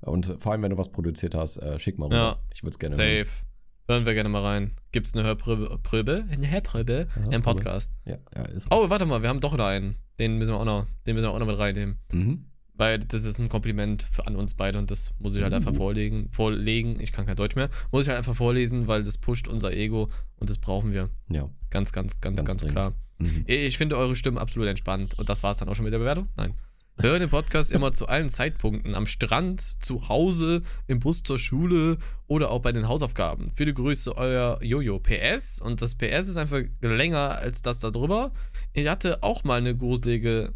[0.00, 2.16] und vor allem, wenn du was produziert hast, äh, schick mal rüber.
[2.16, 2.36] Ja.
[2.54, 3.24] Ich würde es gerne hören.
[3.24, 3.44] Safe.
[3.86, 4.72] Hören wir gerne mal rein.
[4.92, 6.24] Gibt's eine Hörprobe?
[6.30, 7.08] Eine Hörprobe?
[7.16, 7.40] Im Hörprobe.
[7.42, 7.92] Podcast.
[8.06, 9.96] Ja, ja, ist Oh, warte mal, wir haben doch noch einen.
[10.18, 11.98] Den müssen wir auch noch, den müssen wir auch noch mit reinnehmen.
[12.12, 12.46] Mhm.
[12.76, 16.28] Weil das ist ein Kompliment an uns beide und das muss ich halt einfach vorlegen,
[16.32, 16.98] vorlegen.
[17.00, 17.70] Ich kann kein Deutsch mehr.
[17.92, 21.08] Muss ich halt einfach vorlesen, weil das pusht unser Ego und das brauchen wir.
[21.28, 21.48] Ja.
[21.70, 22.94] Ganz, ganz, ganz, Ganz ganz, klar.
[23.18, 23.44] Mhm.
[23.46, 25.18] Ich finde eure Stimmen absolut entspannt.
[25.18, 26.28] Und das war es dann auch schon mit der Bewertung?
[26.36, 26.54] Nein.
[27.00, 28.94] Hör den Podcast immer zu allen Zeitpunkten.
[28.94, 33.50] Am Strand, zu Hause, im Bus zur Schule oder auch bei den Hausaufgaben.
[33.54, 35.00] Viele Grüße, euer Jojo.
[35.00, 35.60] PS.
[35.60, 38.32] Und das PS ist einfach länger als das da drüber.
[38.72, 40.54] Ich hatte auch mal eine gruselige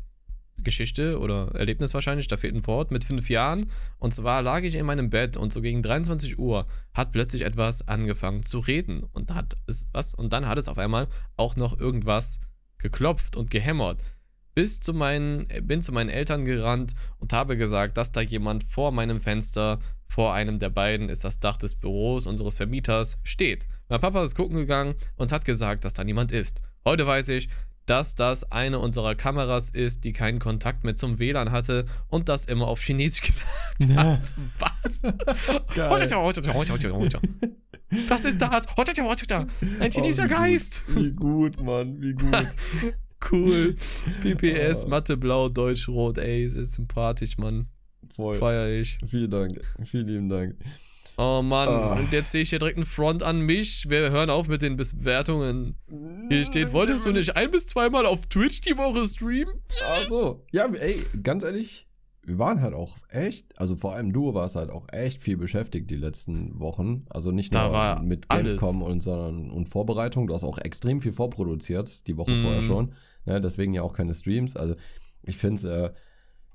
[0.65, 3.71] Geschichte oder Erlebnis wahrscheinlich, da fehlt ein Wort, mit fünf Jahren.
[3.99, 7.87] Und zwar lag ich in meinem Bett und so gegen 23 Uhr hat plötzlich etwas
[7.87, 9.05] angefangen zu reden.
[9.13, 10.15] Und hat es was?
[10.15, 12.41] Und dann hat es auf einmal auch noch irgendwas
[12.79, 14.03] geklopft und gehämmert.
[14.55, 18.91] Bis zu meinen, bin zu meinen Eltern gerannt und habe gesagt, dass da jemand vor
[18.91, 23.69] meinem Fenster, vor einem der beiden ist das Dach des Büros unseres Vermieters, steht.
[23.89, 26.63] Mein Papa ist gucken gegangen und hat gesagt, dass da niemand ist.
[26.85, 27.49] Heute weiß ich,
[27.89, 32.45] dass das eine unserer Kameras ist, die keinen Kontakt mehr zum WLAN hatte und das
[32.45, 33.49] immer auf Chinesisch gesagt
[33.97, 34.21] hat.
[34.59, 35.03] Was?
[37.91, 38.51] Was ist das?
[39.81, 40.39] Ein chinesischer Oh, wie gut.
[40.39, 40.83] Geist.
[40.95, 42.33] Wie gut, Mann, wie gut.
[43.33, 43.75] Cool.
[44.23, 44.89] PPS, Oh.
[44.91, 47.67] Mathe, Blau, Deutsch, Rot, ey, ist sympathisch, Mann.
[48.15, 48.37] Voll.
[48.37, 48.97] Feier ich.
[49.09, 49.61] Vielen Dank.
[49.85, 50.55] Vielen lieben Dank.
[51.21, 51.93] Oh Mann, Ah.
[51.95, 53.91] und jetzt sehe ich hier direkt einen Front an mich.
[53.91, 55.77] Wir hören auf mit den Bewertungen.
[56.29, 59.55] Hier steht, wolltest du nicht ein bis zweimal auf Twitch die Woche streamen?
[59.85, 60.47] Ach so.
[60.53, 61.89] Ja, ey, ganz ehrlich,
[62.23, 65.91] wir waren halt auch echt, also vor allem du warst halt auch echt viel beschäftigt
[65.91, 67.05] die letzten Wochen.
[67.11, 68.53] Also nicht nur mit alles.
[68.53, 70.29] Gamescom und, sondern und Vorbereitung.
[70.29, 72.43] Du hast auch extrem viel vorproduziert, die Woche Mhm.
[72.43, 72.93] vorher schon.
[73.25, 74.55] Ne, deswegen ja auch keine Streams.
[74.57, 74.75] Also
[75.25, 75.99] ich finde äh,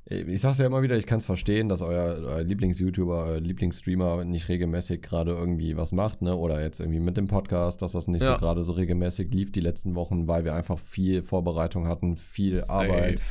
[0.05, 4.25] ich sag's ja immer wieder, ich kann es verstehen, dass euer, euer Lieblings-YouTuber, euer Lieblingsstreamer
[4.25, 6.35] nicht regelmäßig gerade irgendwie was macht, ne?
[6.35, 8.33] Oder jetzt irgendwie mit dem Podcast, dass das nicht Ja.
[8.33, 12.61] so gerade so regelmäßig lief die letzten Wochen, weil wir einfach viel Vorbereitung hatten, viel
[12.67, 13.21] Arbeit.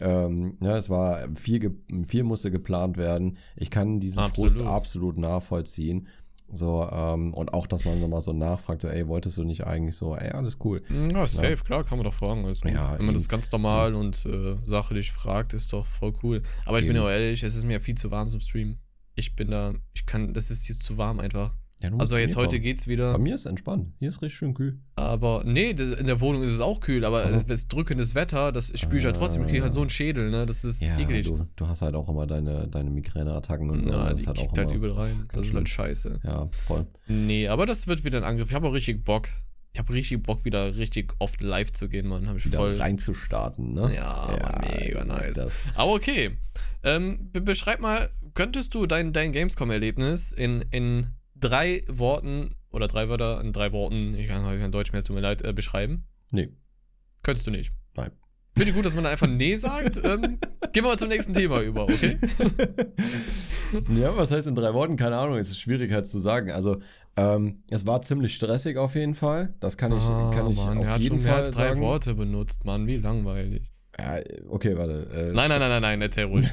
[0.00, 3.36] Ähm, ja, es war viel, viel musste geplant werden.
[3.56, 4.52] Ich kann diesen Absolut.
[4.52, 6.06] Frust absolut nachvollziehen.
[6.50, 9.96] So, ähm, und auch, dass man nochmal so nachfragt, so, ey, wolltest du nicht eigentlich
[9.96, 10.82] so, ey, alles cool.
[11.12, 12.42] Ja, safe, klar, kann man doch fragen.
[12.42, 12.64] Gut.
[12.64, 16.42] Ja, Wenn man das ganz normal und äh, sachlich fragt, ist doch voll cool.
[16.64, 17.04] Aber ich bin Eben.
[17.04, 18.78] ja auch ehrlich, es ist mir viel zu warm zum Stream.
[19.14, 21.54] Ich bin da, ich kann, das ist hier zu warm einfach.
[21.80, 22.62] Ja, Also jetzt heute kommen.
[22.62, 23.12] geht's wieder.
[23.12, 23.92] Bei mir ist entspannt.
[24.00, 24.80] Hier ist richtig schön kühl.
[24.96, 28.16] Aber nee, das, in der Wohnung ist es auch kühl, aber Also- es ist drückendes
[28.16, 29.42] Wetter, das spüre ich halt trotzdem.
[29.42, 30.44] Ich kriege halt so einen Schädel, ne?
[30.44, 31.26] Das ist Ja, eklig.
[31.26, 33.90] du, du hast halt auch immer deine, deine Migräneattacken und so.
[33.90, 35.28] Ja, das die halt auch kickt halt übel rein.
[35.32, 36.18] Das ist halt scheiße.
[36.24, 36.86] Ja, voll.
[37.06, 38.48] Nee, aber das wird wieder ein Angriff.
[38.48, 39.28] Ich habe auch richtig Bock.
[39.72, 42.26] Ich habe richtig Bock, wieder richtig oft live zu gehen, Mann.
[42.26, 42.74] Habe ich Wieder voll.
[42.76, 43.94] reinzustarten, ne?
[43.94, 45.36] Ja, aber mega nice.
[45.36, 45.58] Das.
[45.76, 46.36] Aber okay.
[46.82, 51.08] Ähm, be beschreib mal, könntest du dein, dein Gamescom-Erlebnis in, in
[51.40, 55.16] drei Worten oder drei Wörter in drei Worten, ich kann kein Deutsch mehr, es tut
[55.16, 56.04] mir leid, äh, beschreiben?
[56.32, 56.48] Nee.
[57.22, 57.72] Könntest du nicht.
[57.96, 58.10] Nein.
[58.56, 59.98] Finde ich gut, dass man da einfach Nee sagt.
[60.04, 60.20] Ähm,
[60.72, 62.18] gehen wir mal zum nächsten Thema über, okay?
[63.94, 64.96] Ja, was heißt in drei Worten?
[64.96, 66.50] Keine Ahnung, es ist schwierig halt zu sagen.
[66.50, 66.78] Also,
[67.16, 69.54] ähm, es war ziemlich stressig auf jeden Fall.
[69.60, 71.50] Das kann ich, Ah, kann ich Mann, auf er hat jeden schon mehr Fall als
[71.50, 71.80] drei sagen.
[71.80, 72.86] Worte benutzt, Mann.
[72.86, 73.70] Wie langweilig.
[73.98, 75.10] Ja, okay, warte.
[75.12, 76.46] Äh, Nein, nein, nein, nein, nein, erzähl ruhig.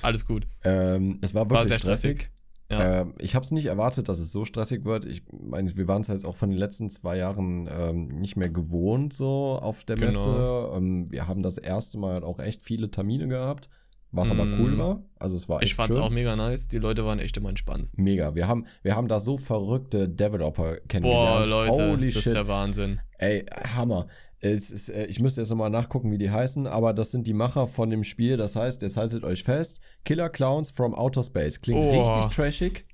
[0.00, 0.46] Alles gut.
[0.64, 2.16] Ähm, es war War wirklich sehr stressig.
[2.22, 2.33] stressig.
[2.78, 3.00] Ja.
[3.02, 5.04] Ähm, ich habe es nicht erwartet, dass es so stressig wird.
[5.04, 8.48] Ich meine, wir waren es jetzt auch von den letzten zwei Jahren ähm, nicht mehr
[8.50, 10.06] gewohnt so auf der Genau.
[10.08, 10.70] Messe.
[10.76, 13.70] Ähm, wir haben das erste Mal halt auch echt viele Termine gehabt,
[14.12, 14.60] was aber Mhm.
[14.60, 15.02] cool war.
[15.18, 16.04] Also es war echt Ich fand's schön.
[16.04, 16.68] auch mega nice.
[16.68, 17.88] Die Leute waren echt immer entspannt.
[17.96, 18.34] Mega.
[18.34, 21.46] Wir haben, wir haben da so verrückte Developer Boah, kennengelernt.
[21.48, 22.26] Leute, Holy das shit.
[22.26, 23.00] ist der Wahnsinn.
[23.18, 23.44] Ey,
[23.76, 24.06] Hammer.
[24.40, 27.32] Es ist, äh, ich müsste jetzt nochmal nachgucken, wie die heißen, aber das sind die
[27.32, 28.36] Macher von dem Spiel.
[28.36, 31.60] Das heißt, jetzt haltet euch fest: Killer Clowns from Outer Space.
[31.60, 32.02] Klingt Oh.
[32.12, 32.84] richtig trashig.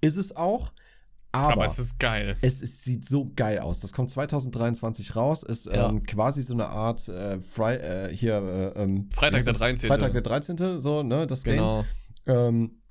[0.00, 0.70] Ist es auch.
[1.30, 2.36] Aber, Aber es ist geil.
[2.40, 3.80] es, ist, sieht so geil aus.
[3.80, 5.42] Das kommt 2023 raus.
[5.42, 5.90] Ist Ja.
[5.90, 8.36] ähm, quasi so eine Art äh, Fri äh, hier
[8.76, 9.58] äh, ähm, Freitag der heißt das?
[9.58, 9.88] 13..
[9.88, 10.80] Freitag der 13.
[10.80, 11.84] So, ne, das Genau.
[12.24, 12.36] Game.
[12.36, 12.82] Ähm,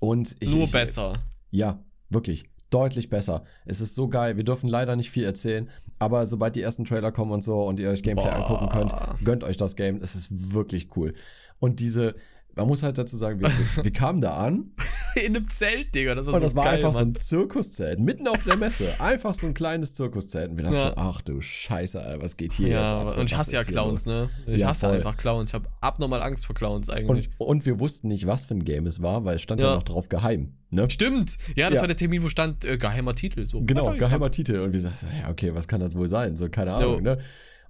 [0.00, 1.14] und ich, Nur ich, besser.
[1.50, 2.44] ja, wirklich.
[2.72, 3.44] Deutlich besser.
[3.66, 4.38] Es ist so geil.
[4.38, 7.78] Wir dürfen leider nicht viel erzählen, aber sobald die ersten Trailer kommen und so und
[7.78, 8.36] ihr euch Gameplay Boah.
[8.36, 9.98] angucken könnt, gönnt euch das Game.
[10.02, 11.12] Es ist wirklich cool.
[11.60, 12.14] Und diese,
[12.54, 13.50] man muss halt dazu sagen, wir,
[13.82, 14.70] wir, kamen da an
[15.14, 16.14] In einem Zelt, Digga.
[16.14, 17.08] Das war und so das war geil, einfach so Mann.
[17.08, 19.00] ein Zirkuszelt, mitten auf der Messe.
[19.00, 20.50] Einfach so ein kleines Zirkuszelt.
[20.50, 20.88] Und wir dachten Ja.
[20.88, 23.10] schon, ach du Scheiße, Alter, was geht hier Ja, jetzt ab?
[23.12, 24.28] So, und ich hasse ja Clowns, ne?
[24.46, 24.96] Ich Ja, hasse voll.
[24.96, 25.50] einfach Clowns.
[25.50, 27.30] Ich habe abnormal Angst vor Clowns eigentlich.
[27.38, 29.74] Und, und wir wussten nicht, was für ein Game es war, weil es stand ja,
[29.74, 30.52] noch drauf geheim.
[30.70, 30.88] Ne?
[30.88, 31.36] Stimmt.
[31.54, 33.44] Ja, das war der Termin, wo stand äh, geheimer Titel.
[33.46, 33.62] So.
[33.62, 34.60] Genau, geheimer Titel.
[34.60, 36.34] Und wir dachten, ja, okay, was kann das wohl sein?
[36.36, 37.00] So, keine Ahnung, Jo.
[37.00, 37.18] ne?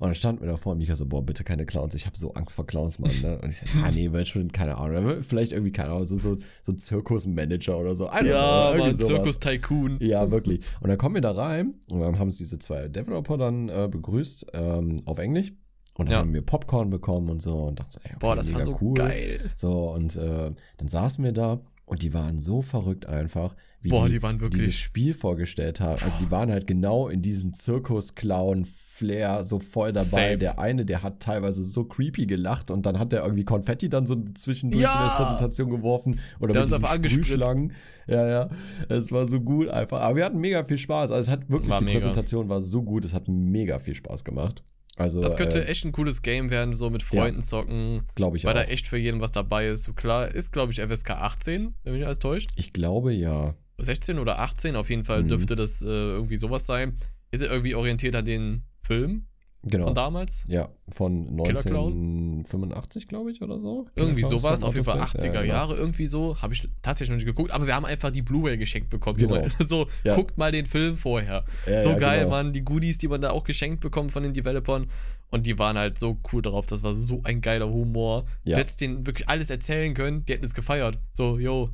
[0.03, 2.17] Und dann standen wir da vor und Mika so, boah, bitte keine Clowns, ich habe
[2.17, 3.39] so Angst vor Clowns, Mann, ne?
[3.41, 6.37] Und ich so, ja, nee, wird schon, keine Ahnung, vielleicht irgendwie, keine Ahnung, so, so,
[6.61, 8.07] so ein Zirkusmanager oder so.
[8.07, 9.07] Ja, know, Mann, sowas.
[9.07, 9.99] Zirkus Tycoon.
[10.01, 10.59] Ja, wirklich.
[10.81, 13.89] Und dann kommen wir da rein und dann haben uns diese zwei Developer dann äh,
[13.89, 15.53] begrüßt ähm, auf Englisch.
[15.95, 16.19] Und dann Ja.
[16.19, 18.65] haben wir Popcorn bekommen und so und dachten so, ey, okay, Boah, das mega war
[18.65, 18.95] so cool.
[18.95, 19.39] geil.
[19.55, 24.07] So, und äh, dann saßen wir da und die waren so verrückt einfach, wie Boah,
[24.07, 26.01] die, die waren wirklich- dieses Spiel vorgestellt haben.
[26.03, 30.29] Also die waren halt genau in diesem Zirkus-Clown-Flair so voll dabei.
[30.31, 30.39] Safe.
[30.39, 34.07] Der eine, der hat teilweise so creepy gelacht und dann hat der irgendwie Konfetti dann
[34.07, 34.93] so zwischendurch Ja.
[34.93, 36.19] in der Präsentation geworfen.
[36.41, 37.11] Oder Der mit diesen.
[37.11, 37.73] Sprühschlangen.
[38.07, 38.49] Ja, ja.
[38.89, 40.01] Es war so gut einfach.
[40.01, 41.11] Aber wir hatten mega viel Spaß.
[41.11, 41.99] Also es hat wirklich, War die mega.
[41.99, 43.05] Präsentation war so gut.
[43.05, 44.63] Es hat mega viel Spaß gemacht.
[44.97, 48.03] Also, Das könnte äh, echt ein cooles Game werden, so mit Freunden zocken.
[48.15, 48.65] glaube ich Weil auch.
[48.65, 49.85] da echt für jeden was dabei ist.
[49.85, 52.51] So klar, ist glaube ich FSK 18, wenn mich alles täuscht.
[52.57, 53.55] ich glaube ja.
[53.85, 55.29] 16 oder 18, auf jeden Fall Mhm.
[55.29, 56.99] dürfte das äh, irgendwie sowas sein.
[57.31, 59.27] Ist er irgendwie orientiert an den Film
[59.65, 59.87] Genau.
[59.87, 60.45] von damals?
[60.49, 61.93] Ja, von Killer Clown?
[62.41, 63.87] 1985, glaube ich, oder so.
[63.95, 65.23] Irgendwie sowas, auf jeden Fall Outer Space.
[65.25, 65.55] 80er Ja, genau.
[65.55, 66.37] Jahre, irgendwie so.
[66.43, 69.19] Habe ich tatsächlich noch nicht geguckt, aber wir haben einfach die Blu-ray geschenkt bekommen.
[69.19, 69.41] Genau.
[69.61, 70.17] So, Ja.
[70.17, 71.45] guckt mal den Film vorher.
[71.67, 72.31] Ja, so geil, genau.
[72.31, 72.53] Mann.
[72.53, 74.89] Die Goodies, die man da auch geschenkt bekommt von den Developern.
[75.31, 76.67] Und die waren halt so cool drauf.
[76.67, 78.25] Das war so ein geiler Humor.
[78.45, 78.57] Ja.
[78.57, 80.27] Du hättest denen wirklich alles erzählen können.
[80.27, 80.99] Die hätten es gefeiert.
[81.13, 81.71] So, yo.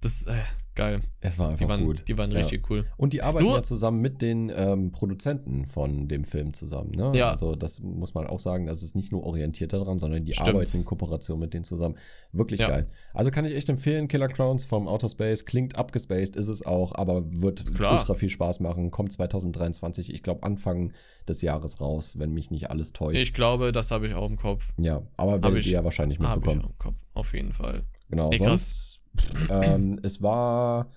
[0.00, 0.36] Das, äh,
[0.74, 1.00] geil.
[1.20, 2.04] Es war Die einfach waren, gut.
[2.08, 2.38] die waren Ja.
[2.40, 2.84] richtig cool.
[2.96, 6.90] Und die arbeiten Nur- ja zusammen mit den ähm, Produzenten von dem Film zusammen.
[6.90, 7.12] Ne?
[7.14, 7.30] Ja.
[7.30, 10.48] Also das muss man auch sagen, das ist nicht nur orientiert daran, sondern die Stimmt.
[10.50, 11.96] arbeiten in Kooperation mit denen zusammen.
[12.32, 12.68] Wirklich Ja.
[12.68, 12.86] geil.
[13.14, 15.44] Also kann ich echt empfehlen, Killer Clowns from Outer Space.
[15.44, 17.92] Klingt abgespaced, ist es auch, aber wird Klar.
[17.98, 18.90] ultra viel Spaß machen.
[18.90, 20.92] Kommt 2023, ich glaube Anfang
[21.28, 23.18] des Jahres raus, wenn mich nicht alles täuscht.
[23.20, 24.66] Ich glaube, das habe ich auch im Kopf.
[24.78, 26.60] ja, aber werdet ihr ja wahrscheinlich Habe ich mitbekommen.
[26.64, 26.94] auch im Kopf.
[27.14, 27.84] Auf jeden Fall.
[28.10, 29.00] Genau, Nee, sonst
[29.50, 30.90] ähm, es war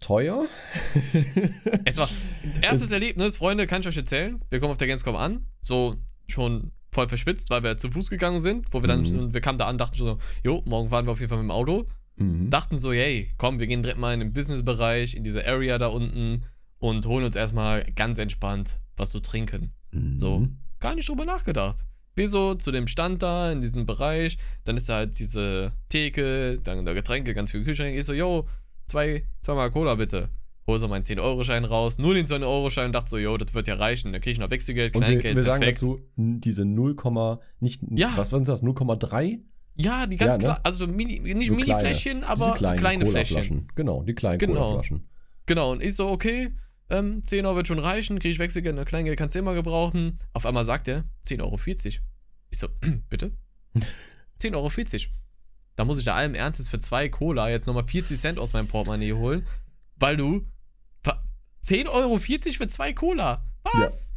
[0.00, 0.44] teuer.
[1.84, 2.08] Es war
[2.62, 4.40] erstes Erlebnis, Freunde, kann ich euch erzählen.
[4.50, 8.40] Wir kommen auf der Gamescom an, so schon voll verschwitzt, weil wir zu Fuß gegangen
[8.40, 9.32] sind, wo wir dann, Mhm.
[9.34, 11.50] wir kamen da an, dachten so, jo, morgen fahren wir auf jeden Fall mit dem
[11.50, 11.86] Auto.
[12.16, 12.50] Mhm.
[12.50, 15.86] Dachten so, hey, komm, wir gehen direkt mal in den Businessbereich, in diese Area da
[15.88, 16.44] unten
[16.78, 19.72] und holen uns erstmal ganz entspannt was zu trinken.
[20.16, 20.58] So, Mhm.
[20.78, 21.84] gar nicht drüber nachgedacht.
[22.16, 26.58] Wir so zu dem Stand da, in diesem Bereich, dann ist da halt diese Theke,
[26.62, 27.94] dann da Getränke, ganz viel Kühlschrank.
[27.96, 28.46] Ich so, yo,
[28.86, 30.28] zwei, zweimal Cola bitte.
[30.66, 34.12] Hol so meinen 10-Euro-Schein raus, nur den 10-Euro-Schein, dachte so, yo, das wird ja reichen.
[34.12, 36.96] Dann krieg ich noch Wechselgeld, Und wir, Kleingeld, wir sagen dazu, diese 0,
[37.60, 38.12] nicht, Ja.
[38.16, 39.40] was waren das, 0,3?
[39.76, 40.44] Ja, die ganz Ja, ne?
[40.44, 43.68] klar, also mini, nicht So Mini-Fläschchen, aber kleine Fläschchen.
[43.74, 44.54] Genau, die kleinen Genau.
[44.54, 45.08] Colaflaschen.
[45.46, 46.50] Genau, und ich so, okay,
[46.90, 50.18] ähm, 10 Euro wird schon reichen, kriege ich Wechselgeld, ne, Kleingeld kannst du immer gebrauchen.
[50.32, 51.58] Auf einmal sagt er, 10,40 Euro.
[52.50, 52.68] Ich so,
[53.08, 53.32] bitte?
[54.40, 54.70] 10,40 Euro.
[55.76, 58.68] Da muss ich da allem Ernstes für zwei Cola jetzt nochmal 40 Cent aus meinem
[58.68, 59.46] Portemonnaie holen,
[59.96, 60.46] weil du.
[61.02, 61.22] ver-
[61.64, 63.46] 10,40 Euro für zwei Cola.
[63.62, 64.12] Was?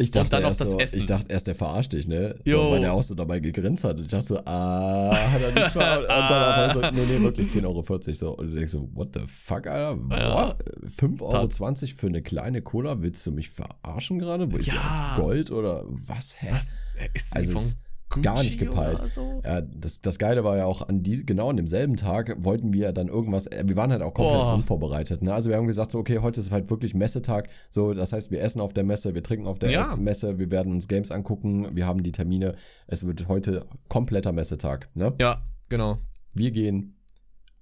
[0.00, 0.98] Ich dachte, dann noch erst das so, Essen.
[0.98, 2.34] ich dachte erst, der verarscht dich, ne?
[2.46, 3.98] So, weil der auch so dabei gegrinst hat.
[3.98, 6.02] Und ich dachte so, ah, hat er nicht verarscht.
[6.02, 7.82] Und dann einfach so, nee, nee, wirklich 10,40 Euro.
[8.14, 8.36] So.
[8.36, 9.98] Und du denkst so, what the fuck, Alter?
[10.10, 10.34] Ja.
[10.48, 10.64] What?
[10.98, 13.02] 5,20 Euro für eine kleine Cola?
[13.02, 14.50] Willst du mich verarschen gerade?
[14.50, 14.82] Wo ist Ja.
[14.82, 16.34] das Gold oder was?
[16.40, 16.48] Hä?
[16.52, 16.94] Was?
[17.12, 17.76] Ist Also es
[18.10, 19.00] Gucci gar nicht gepeilt.
[19.08, 19.40] So?
[19.44, 22.92] Ja, das, das Geile war ja auch, an die, genau an demselben Tag wollten wir
[22.92, 24.54] dann irgendwas, äh, wir waren halt auch komplett Oh.
[24.54, 25.22] unvorbereitet.
[25.22, 25.32] Ne?
[25.32, 27.48] Also wir haben gesagt, so, okay, heute ist halt wirklich Messetag.
[27.70, 29.96] So, das heißt, wir essen auf der Messe, wir trinken auf der Ja.
[29.96, 32.56] Messe, wir werden uns Games angucken, wir haben die Termine.
[32.88, 34.88] Es wird heute kompletter Messetag.
[34.94, 35.14] Ne?
[35.20, 35.98] Ja, genau.
[36.34, 36.96] Wir gehen.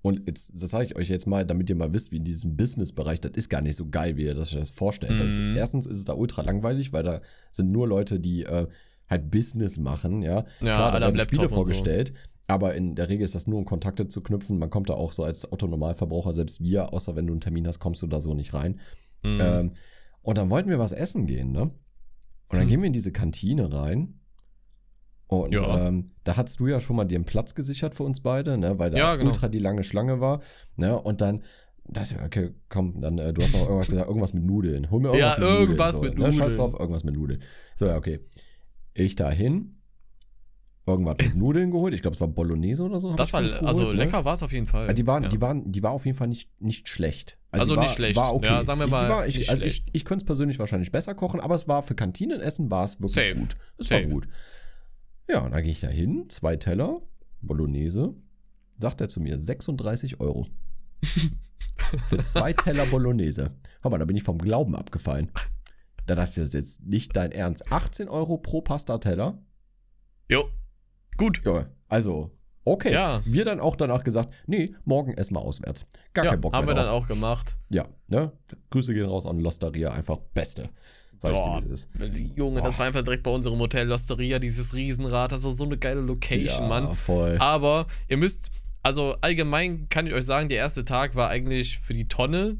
[0.00, 2.56] Und jetzt, das sage ich euch jetzt mal, damit ihr mal wisst, wie in diesem
[2.56, 5.18] Business-Bereich, das ist gar nicht so geil, wie ihr das euch das vorstellt.
[5.20, 5.56] Das Mhm.
[5.56, 8.66] erstens ist es da ultra langweilig, weil da sind nur Leute, die äh,
[9.08, 10.44] halt Business machen, ja.
[10.60, 11.54] Ja, Klar, da werden Spiele und so.
[11.54, 12.12] vorgestellt,
[12.50, 14.58] Aber in der Regel ist das nur, um Kontakte zu knüpfen.
[14.58, 17.78] Man kommt da auch so als Autonormalverbraucher, selbst wir, außer wenn du einen Termin hast,
[17.78, 18.80] kommst du da so nicht rein.
[19.22, 19.38] Mhm.
[19.40, 19.72] Ähm,
[20.22, 21.62] und dann wollten wir was essen gehen, ne?
[21.62, 21.72] Und
[22.52, 22.68] dann Hm.
[22.68, 24.20] gehen wir in diese Kantine rein.
[25.26, 25.88] Und Ja.
[25.88, 28.78] ähm, da hattest du ja schon mal dir einen Platz gesichert für uns beide, ne?
[28.78, 29.28] Weil da Ja, genau.
[29.28, 30.40] ultra die lange Schlange war.
[30.76, 30.98] Ne?
[30.98, 31.42] Und dann
[31.84, 34.90] dachte ich, okay, komm, dann, äh, du hast noch irgendwas gesagt, irgendwas mit Nudeln.
[34.90, 35.60] Hol mir irgendwas Ja, mit Nudeln.
[35.68, 36.24] irgendwas so, mit Ne?
[36.32, 36.56] Scheiß Nudeln.
[36.56, 37.42] drauf, irgendwas mit Nudeln.
[37.76, 38.20] So, ja, okay.
[38.98, 39.78] Ich dahin,
[40.86, 41.94] irgendwas mit Nudeln geholt.
[41.94, 43.14] Ich glaube, es war Bolognese oder so.
[43.14, 44.04] das ich war, uns also geholt, ne?
[44.04, 44.88] lecker war es auf jeden Fall.
[44.88, 45.28] Ja, Die waren, ja.
[45.28, 47.38] die waren, die war auf jeden Fall nicht, nicht schlecht.
[47.50, 48.16] Also die war, nicht schlecht.
[48.16, 48.46] War okay.
[48.46, 51.14] Ja, sagen wir mal, war, ich, nicht also ich, ich könnte es persönlich wahrscheinlich besser
[51.14, 53.34] kochen, aber es war für Kantinenessen war es wirklich Safe.
[53.34, 53.56] gut.
[53.78, 54.04] Es Safe.
[54.04, 54.28] war gut.
[55.28, 57.00] Ja, und dann gehe ich da hin, zwei Teller,
[57.42, 58.14] Bolognese,
[58.80, 60.48] sagt er zu mir 36 Euro.
[62.08, 63.52] für zwei Teller Bolognese.
[63.82, 65.30] Hör mal, da bin ich vom Glauben abgefallen.
[66.08, 67.70] Da dachte ich, das ist jetzt nicht dein Ernst.
[67.70, 69.38] 18 Euro pro Pasta-Teller?
[70.28, 70.48] Jo.
[71.16, 71.42] Gut.
[71.44, 72.30] Ja, also,
[72.64, 72.92] okay.
[72.92, 73.22] Ja.
[73.26, 75.86] Wir dann auch danach gesagt, nee, morgen essen wir auswärts.
[76.14, 76.90] Gar Ja, keinen Bock haben mehr wir drauf.
[76.90, 77.56] dann auch gemacht.
[77.70, 78.32] Ja, ne?
[78.70, 80.70] Grüße gehen raus an Losteria, einfach Beste.
[81.20, 81.90] Sag ich dir, wie es ist.
[82.36, 82.78] Junge, das Boah.
[82.78, 85.32] war einfach direkt bei unserem Hotel Losteria, dieses Riesenrad.
[85.32, 86.94] Das war so eine geile Location, ja, Mann.
[86.94, 87.36] voll.
[87.40, 88.50] Aber ihr müsst,
[88.82, 92.58] also allgemein kann ich euch sagen, der erste Tag war eigentlich für die Tonne.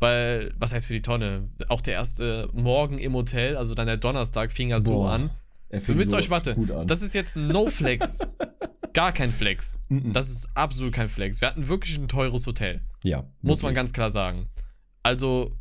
[0.00, 1.48] Weil, was heißt für die Tonne?
[1.68, 5.30] Auch der erste Morgen im Hotel, also dann der Donnerstag, fing ja so Boah, an.
[5.70, 6.86] Ihr müsst euch, warte, gut an.
[6.86, 8.20] das ist jetzt ein No-Flex.
[8.94, 9.78] Gar kein Flex.
[9.88, 11.40] Das ist absolut kein Flex.
[11.40, 12.80] Wir hatten wirklich ein teures Hotel.
[13.04, 13.74] ja, Muss man wirklich.
[13.76, 14.48] ganz klar sagen.
[15.02, 15.56] Also,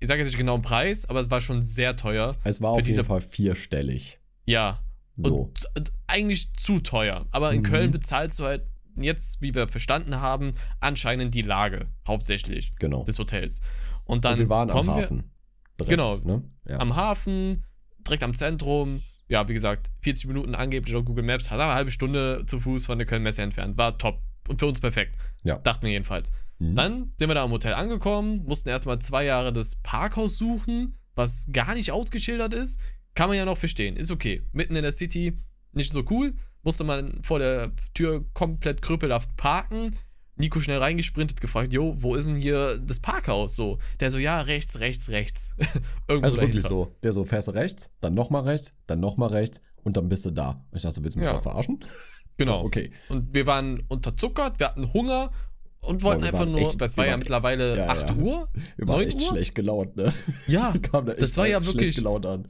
[0.00, 2.36] ich sage jetzt nicht genau den Preis, aber es war schon sehr teuer.
[2.44, 4.20] Es war auf jeden Fall vierstellig.
[4.46, 4.78] Ja.
[5.16, 5.34] So.
[5.42, 7.26] Und, und eigentlich zu teuer.
[7.32, 7.64] Aber in Mhm.
[7.64, 8.62] Köln bezahlst du halt
[9.02, 13.04] jetzt, wie wir verstanden haben, anscheinend die Lage hauptsächlich genau.
[13.04, 13.60] des Hotels.
[14.04, 15.30] Und dann Und wir waren am kommen wir Hafen.
[15.78, 16.16] Direkt, Genau.
[16.24, 16.42] Ne?
[16.66, 16.78] Ja.
[16.78, 17.64] am Hafen,
[18.06, 19.02] direkt am Zentrum.
[19.28, 22.86] Ja, wie gesagt, 40 Minuten angeblich auf Google Maps, hat eine halbe Stunde zu Fuß
[22.86, 23.76] von der Köln-Messe entfernt.
[23.76, 24.22] War top.
[24.48, 25.16] Und für uns perfekt.
[25.44, 25.58] Ja.
[25.58, 26.32] Dachten wir jedenfalls.
[26.58, 26.74] Mhm.
[26.74, 31.46] Dann sind wir da am Hotel angekommen, mussten erstmal zwei Jahre das Parkhaus suchen, was
[31.52, 32.80] gar nicht ausgeschildert ist.
[33.14, 33.96] Kann man ja noch verstehen.
[33.96, 34.42] Ist okay.
[34.52, 35.38] Mitten in der City,
[35.72, 36.34] nicht so cool.
[36.62, 39.96] Musste man vor der Tür komplett krüppelhaft parken.
[40.36, 43.56] Nico schnell reingesprintet, gefragt, jo, wo ist denn hier das Parkhaus?
[43.56, 45.50] So, der so, ja, rechts, rechts, rechts.
[46.06, 46.94] Also wirklich so.
[47.02, 50.30] Der so fährst du rechts, dann nochmal rechts, dann nochmal rechts und dann bist du
[50.30, 50.64] da.
[50.70, 51.40] Und ich dachte, willst du mich Ja.
[51.40, 51.80] verarschen?
[52.36, 52.60] Genau.
[52.60, 52.90] So, okay.
[53.08, 55.32] Und wir waren unterzuckert, wir hatten Hunger
[55.80, 58.14] und wollten einfach nur, echt- das war ja waren- mittlerweile ja, 8 ja.
[58.14, 58.48] Uhr.
[58.76, 59.28] Wir waren 9 echt Uhr?
[59.30, 60.12] schlecht gelaunt, ne?
[60.46, 62.46] Ja, Wir kamen da echt das war ja schlecht wirklich- gelaunt an.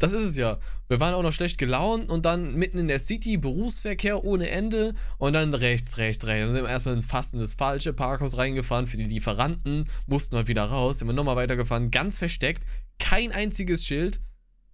[0.00, 0.58] Das ist es ja.
[0.88, 4.94] Wir waren auch noch schlecht gelaunt und dann mitten in der City, Berufsverkehr ohne Ende
[5.18, 6.46] und dann rechts, rechts, rechts.
[6.46, 10.36] Dann sind wir erstmal in fast in das falsche Parkhaus reingefahren für die Lieferanten, mussten
[10.36, 12.64] wir wieder raus, sind wir nochmal weitergefahren, ganz versteckt,
[12.98, 14.20] kein einziges Schild.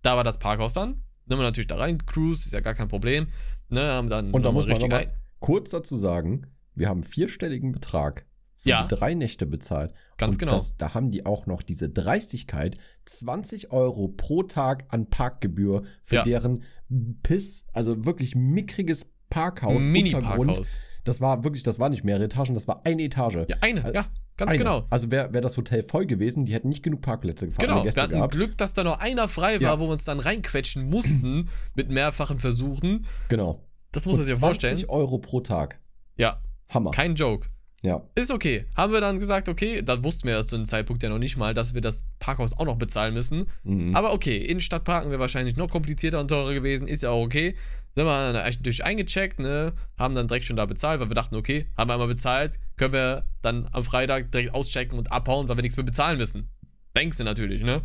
[0.02, 1.02] Da war das Parkhaus dann.
[1.26, 3.26] Sind wir natürlich da rein gecruised, ist ja gar kein Problem.
[3.68, 6.42] Ne, haben dann Und da muss man nochmal kurz dazu sagen,
[6.76, 8.82] wir haben vierstelligen Betrag für Ja.
[8.84, 9.92] die drei Nächte bezahlt.
[10.16, 10.52] Ganz und genau.
[10.54, 16.16] Das, da haben die auch noch diese Dreistigkeit, 20 Euro pro Tag an Parkgebühr für
[16.16, 16.22] Ja.
[16.22, 16.62] deren
[17.22, 19.92] Piss, also wirklich mickriges Parkhaus, Untergrund.
[19.92, 20.76] Mini-Parkhaus.
[21.04, 23.46] Das war wirklich, das war nicht mehrere Etagen, das war eine Etage.
[23.48, 24.58] Ja, eine, Also, ja, ganz Eine.
[24.58, 24.86] genau.
[24.90, 27.82] Also wäre wär das Hotel voll gewesen, die hätten nicht genug Parkplätze alle Genau, wir
[27.84, 28.32] Gäste hatten gehabt.
[28.34, 29.78] Glück, dass da noch einer frei war, Ja.
[29.80, 33.06] wo wir uns dann reinquetschen mussten mit mehrfachen Versuchen.
[33.28, 33.62] Genau.
[33.92, 34.90] Das muss man sich ja 20 vorstellen.
[34.90, 35.80] Euro pro Tag.
[36.16, 36.40] Ja,
[36.70, 36.90] Hammer.
[36.90, 37.48] kein Joke.
[37.86, 38.02] Ja.
[38.16, 38.66] Ist okay.
[38.76, 41.36] Haben wir dann gesagt, okay, da wussten wir erst zu dem Zeitpunkt ja noch nicht
[41.36, 43.46] mal, dass wir das Parkhaus auch noch bezahlen müssen.
[43.62, 43.94] Mhm.
[43.94, 47.54] Aber okay, Innenstadt parken wäre wahrscheinlich noch komplizierter und teurer gewesen, ist ja auch okay.
[47.94, 51.36] Sind wir dann natürlich eingecheckt, ne, haben dann direkt schon da bezahlt, weil wir dachten,
[51.36, 55.56] okay, haben wir einmal bezahlt, können wir dann am Freitag direkt auschecken und abhauen, weil
[55.56, 56.50] wir nichts mehr bezahlen müssen.
[56.96, 57.82] Denkst du natürlich, ne?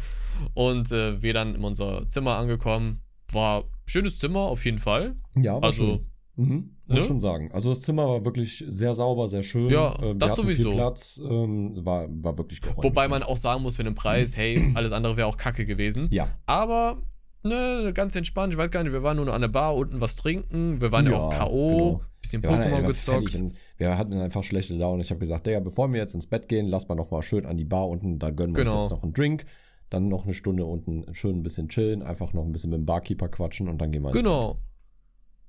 [0.54, 3.02] Und äh, wir dann in unser Zimmer angekommen.
[3.32, 5.16] War schönes Zimmer auf jeden Fall.
[5.38, 6.02] Ja, war Also,
[6.36, 6.48] schön.
[6.48, 7.08] Mhm, muss ne?
[7.08, 7.50] schon sagen.
[7.52, 9.70] Also das Zimmer war wirklich sehr sauber, sehr schön.
[9.70, 10.70] Ja, Äh, wir das sowieso.
[10.70, 12.84] Viel Platz, ähm, war, war wirklich geräumig.
[12.84, 16.08] Wobei man auch sagen muss, für den Preis, hey, alles andere wäre auch kacke gewesen.
[16.12, 16.98] Ja, Aber,
[17.44, 18.54] ne, ganz entspannt.
[18.54, 20.82] Ich weiß gar nicht, wir waren nur an der Bar, unten was trinken.
[20.82, 22.02] Wir waren ja, Ja, auch K.O., genau.
[22.22, 23.42] bisschen Pokémon gezockt.
[23.78, 25.02] wir hatten einfach schlechte Laune.
[25.02, 27.46] Ich habe gesagt, Digga, bevor wir jetzt ins Bett gehen, lass mal noch mal schön
[27.48, 28.76] an die Bar unten, da gönnen wir Genau.
[28.78, 29.46] uns jetzt noch einen Drink.
[29.90, 32.86] Dann noch eine Stunde unten schön ein bisschen chillen, einfach noch ein bisschen mit dem
[32.86, 34.58] Barkeeper quatschen und dann gehen wir ins Genau.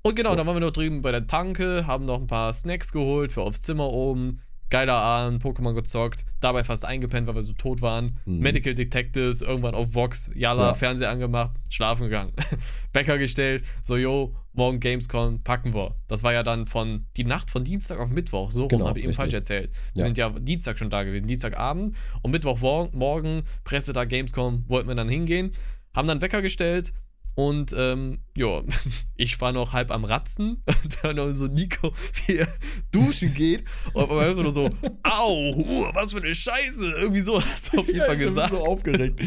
[0.02, 2.90] Und genau, dann waren wir noch drüben bei der Tanke, haben noch ein paar Snacks
[2.92, 4.40] geholt für aufs Zimmer oben.
[4.68, 8.16] Geiler Abend, Pokémon gezockt, dabei fast eingepennt, weil wir so tot waren.
[8.24, 8.38] Mhm.
[8.38, 10.74] Medical Detectives, irgendwann auf Vox, Yalla, Ja.
[10.74, 12.32] Fernseher angemacht, schlafen gegangen.
[12.94, 15.94] Wecker gestellt, so, yo, morgen Gamescom, packen wir.
[16.08, 19.04] Das war ja dann von, die Nacht von Dienstag auf Mittwoch, so Genau, habe ich
[19.04, 19.70] eben falsch erzählt.
[19.92, 20.04] Wir Ja.
[20.06, 25.52] sind ja Dienstag schon da gewesen, Dienstagabend und Mittwochmorgen, Pressetag Gamescom, wollten wir dann hingehen,
[25.94, 26.94] haben dann Wecker gestellt,
[27.34, 28.62] Und ähm, ja,
[29.16, 30.62] ich war noch halb am Ratzen.
[30.84, 31.92] Und dann so Nico,
[32.26, 32.48] wie er
[32.90, 33.64] duschen geht.
[33.92, 34.70] Und auf einmal hörst du nur so,
[35.02, 36.94] au, uh, was für eine Scheiße.
[37.00, 38.50] Irgendwie so hast du auf jeden Ja, Fall ich bin gesagt.
[38.50, 39.20] so aufgeregt.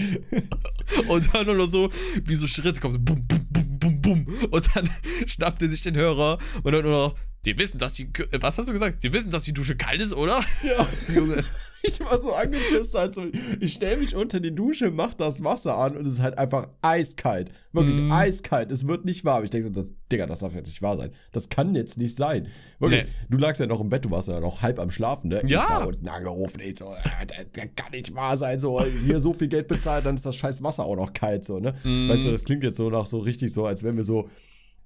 [1.08, 1.90] Und dann nur noch so,
[2.24, 4.28] wie so Schritte kommen, so bum, bum, bum, bum, bum.
[4.52, 4.90] Und dann
[5.26, 8.70] schnappt er sich den Hörer und dann nur noch, die wissen, dass die, was hast
[8.70, 9.04] du gesagt?
[9.04, 10.44] Die wissen, dass die Dusche kalt ist, oder?
[10.64, 10.88] ja.
[11.14, 11.44] Junge.
[11.88, 13.24] Ich war so angepisst, halt so,
[13.60, 16.68] ich stelle mich unter die Dusche, mach das Wasser an und es ist halt einfach
[16.82, 17.52] eiskalt.
[17.74, 18.12] Wirklich Mhm.
[18.12, 18.72] eiskalt.
[18.72, 19.44] Es wird nicht warm.
[19.44, 21.12] Ich denke so, das, Digga, das darf jetzt nicht wahr sein.
[21.32, 22.48] Das kann jetzt nicht sein.
[22.80, 23.10] Wirklich, Nee.
[23.30, 25.42] du lagst ja noch im Bett, du warst ja noch halb am Schlafen, ne?
[25.48, 25.62] Ja.
[25.62, 29.20] Ich da unten angerufen, ich so, äh, das, das kann nicht wahr sein, so, hier
[29.20, 31.74] so viel Geld bezahlt, dann ist das scheiß Wasser auch noch kalt, so, ne?
[31.84, 32.10] Mhm.
[32.10, 34.30] Weißt du, das klingt jetzt so nach so richtig so, als wären wir so,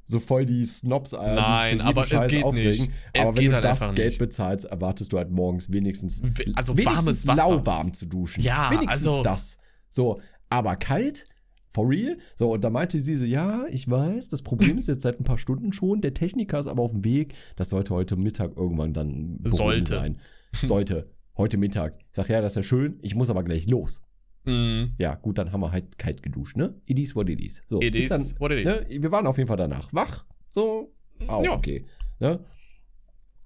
[0.10, 2.70] so voll die Snobs, Alter, die sich Nein, für jeden aber es Scheiß geht aufregen.
[2.86, 2.92] nicht.
[3.14, 4.18] Es Aber wenn geht du halt das Geld nicht.
[4.20, 7.38] bezahlst, erwartest du halt morgens wenigstens, We- also wenigstens warmes Wasser.
[7.50, 8.42] lauwarm zu duschen.
[8.44, 9.58] Ja, wenigstens also- das.
[9.90, 10.20] So,
[10.50, 11.28] aber kalt?
[11.72, 12.18] For real?
[12.36, 15.24] So, und da meinte sie so, ja, ich weiß, das Problem ist jetzt seit ein
[15.24, 18.94] paar Stunden schon, der Techniker ist aber auf dem Weg, das sollte heute Mittag irgendwann
[18.94, 19.86] dann Sollte.
[19.86, 20.18] sein.
[20.64, 21.12] Sollte.
[21.38, 22.00] Heute Mittag.
[22.00, 24.02] Ich sag, ja, das ist ja schön, ich muss aber gleich los.
[24.50, 24.94] Mhm.
[24.98, 26.74] Ja, gut, dann haben wir halt kalt geduscht, ne?
[26.86, 27.62] It is what it is.
[27.68, 28.88] So, It is dann, what it is.
[28.88, 29.02] Ne?
[29.04, 30.26] Wir waren auf jeden Fall danach wach.
[30.50, 30.94] So,
[31.28, 31.54] auch Ja.
[31.54, 31.86] okay.
[32.20, 32.40] Ne?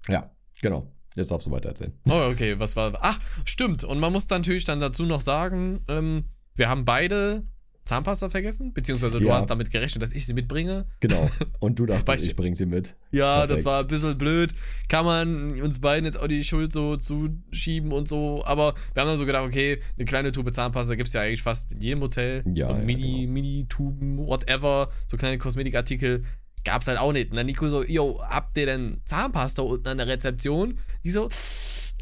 [0.08, 0.90] Ja, genau.
[1.16, 1.92] Jetzt darfst du weiter erzählen.
[2.08, 2.92] Oh, okay, was war.
[3.00, 3.84] Ach, stimmt.
[3.84, 6.24] Und man muss dann natürlich dann dazu noch sagen, ähm,
[6.56, 7.46] wir haben beide
[7.84, 9.34] Zahnpasta vergessen, beziehungsweise du Ja.
[9.36, 10.86] hast damit gerechnet, dass ich sie mitbringe.
[11.00, 11.30] Genau.
[11.60, 12.96] Und du dachtest, ich- ich bring sie mit.
[13.12, 13.66] Ja, das Perfekt.
[13.66, 14.54] war ein bisschen blöd.
[14.88, 18.42] Kann man uns beiden jetzt auch die Schuld so zuschieben und so.
[18.46, 21.42] Aber wir haben dann so gedacht, okay, eine kleine Tube Zahnpasta gibt es ja eigentlich
[21.42, 22.42] fast in jedem Hotel.
[22.54, 23.32] Ja, so ja, Mini, genau.
[23.32, 24.88] Mini-Tuben, whatever.
[25.06, 26.24] So kleine Kosmetikartikel.
[26.64, 27.30] Gab's halt auch nicht.
[27.30, 30.78] Und dann Nico so, yo, habt ihr denn Zahnpasta unten an der Rezeption?
[31.04, 31.28] Die so,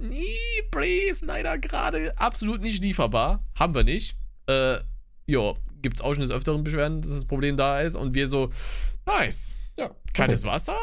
[0.00, 0.36] nee,
[0.70, 3.44] please, leider gerade absolut nicht lieferbar.
[3.56, 4.16] Haben wir nicht.
[4.46, 4.76] Äh,
[5.82, 7.96] jo, gibt's auch schon des Öfteren Beschwerden, dass das Problem da ist.
[7.96, 8.50] Und wir so,
[9.06, 9.56] nice.
[9.78, 10.44] Ja, Kaltes.
[10.46, 10.76] Wasser,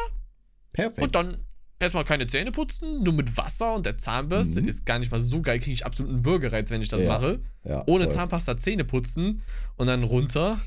[0.72, 1.02] Perfekt.
[1.02, 1.38] und dann
[1.78, 4.60] erstmal keine Zähne putzen, nur mit Wasser und der Zahnbürste.
[4.62, 4.68] Mhm.
[4.68, 7.40] Ist gar nicht mal so geil, kriege ich absoluten Würgereiz, wenn ich das Ja, mache.
[7.64, 8.12] ja, Ohne voll.
[8.12, 9.42] Zahnpasta Zähne putzen
[9.76, 10.58] und dann runter.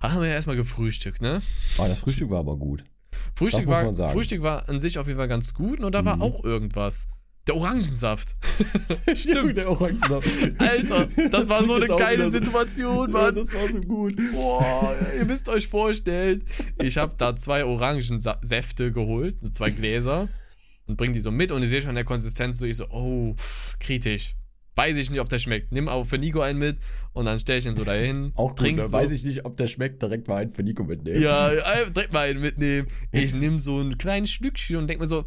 [0.00, 1.40] Haben wir ja erstmal gefrühstückt, ne?
[1.78, 2.84] Ah, das Frühstück war aber gut.
[3.34, 3.94] Frühstück war.
[4.10, 6.06] Frühstück war an sich auf jeden Fall ganz gut und da Mhm.
[6.06, 7.06] war auch irgendwas.
[7.46, 8.36] Der Orangensaft.
[9.14, 10.26] Stimmt, der Orangensaft.
[10.58, 13.34] Alter, das war klingt so eine geile Situation, Ja, Mann.
[13.34, 14.16] das war so gut.
[14.32, 16.42] Boah, ihr müsst euch vorstellen,
[16.80, 20.28] ich habe da zwei Orangensäfte geholt, so zwei Gläser
[20.86, 22.88] und bring die so mit und ich sehe schon an der Konsistenz so, ich so,
[22.88, 23.34] oh,
[23.78, 24.36] kritisch.
[24.76, 25.70] Weiß ich nicht, ob der schmeckt.
[25.70, 26.78] Nimm aber für Nico einen mit
[27.12, 28.32] und dann stell ich ihn so dahin.
[28.34, 28.92] Auch gut, so.
[28.92, 31.20] weiß ich nicht, ob der schmeckt, direkt mal einen für Nico mitnehmen.
[31.22, 32.88] Ja, äh, direkt mal einen mitnehmen.
[33.12, 35.24] Ich nehme so ein kleines Stückchen und denk mir so,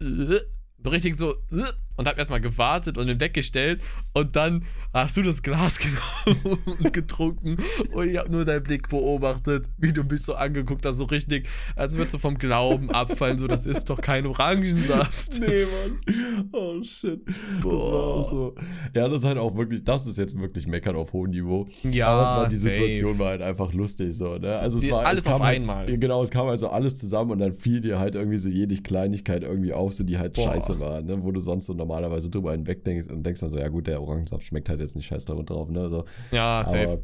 [0.00, 0.38] äh,
[0.82, 3.82] so richtig so, äh, und hab erstmal gewartet und ihn weggestellt.
[4.14, 5.78] Und dann hast du das Glas
[6.26, 7.56] genommen und getrunken.
[7.92, 11.46] Und ich hab nur deinen Blick beobachtet, wie du mich so angeguckt hast, so richtig,
[11.76, 13.36] als würdest du vom Glauben abfallen.
[13.36, 15.38] So, das ist doch kein Orangensaft.
[15.40, 16.48] Nee, Mann.
[16.52, 17.20] Oh, shit.
[17.26, 17.92] Das Boah.
[17.92, 18.54] war auch so.
[18.94, 21.66] Ja, das ist halt auch wirklich, das ist jetzt wirklich Meckern auf hohem Niveau.
[21.82, 22.74] Ja, Aber es war, die safe.
[22.74, 24.56] Situation war halt einfach lustig so, ne?
[24.56, 25.98] Also es Die- war alles es kam auf halt, einmal.
[25.98, 29.42] Genau, es kam also alles zusammen und dann fiel dir halt irgendwie so jede Kleinigkeit
[29.42, 30.52] irgendwie auf, so die halt Boah.
[30.54, 31.16] scheiße war, ne?
[31.22, 34.00] Wo du sonst so normalerweise drüber hinweg denkst und denkst dann so, ja gut, der
[34.02, 35.88] Orangensaft schmeckt halt jetzt nicht scheiß damit drauf, ne?
[35.88, 36.04] So.
[36.30, 36.78] Ja, safe.
[36.82, 36.98] Aber,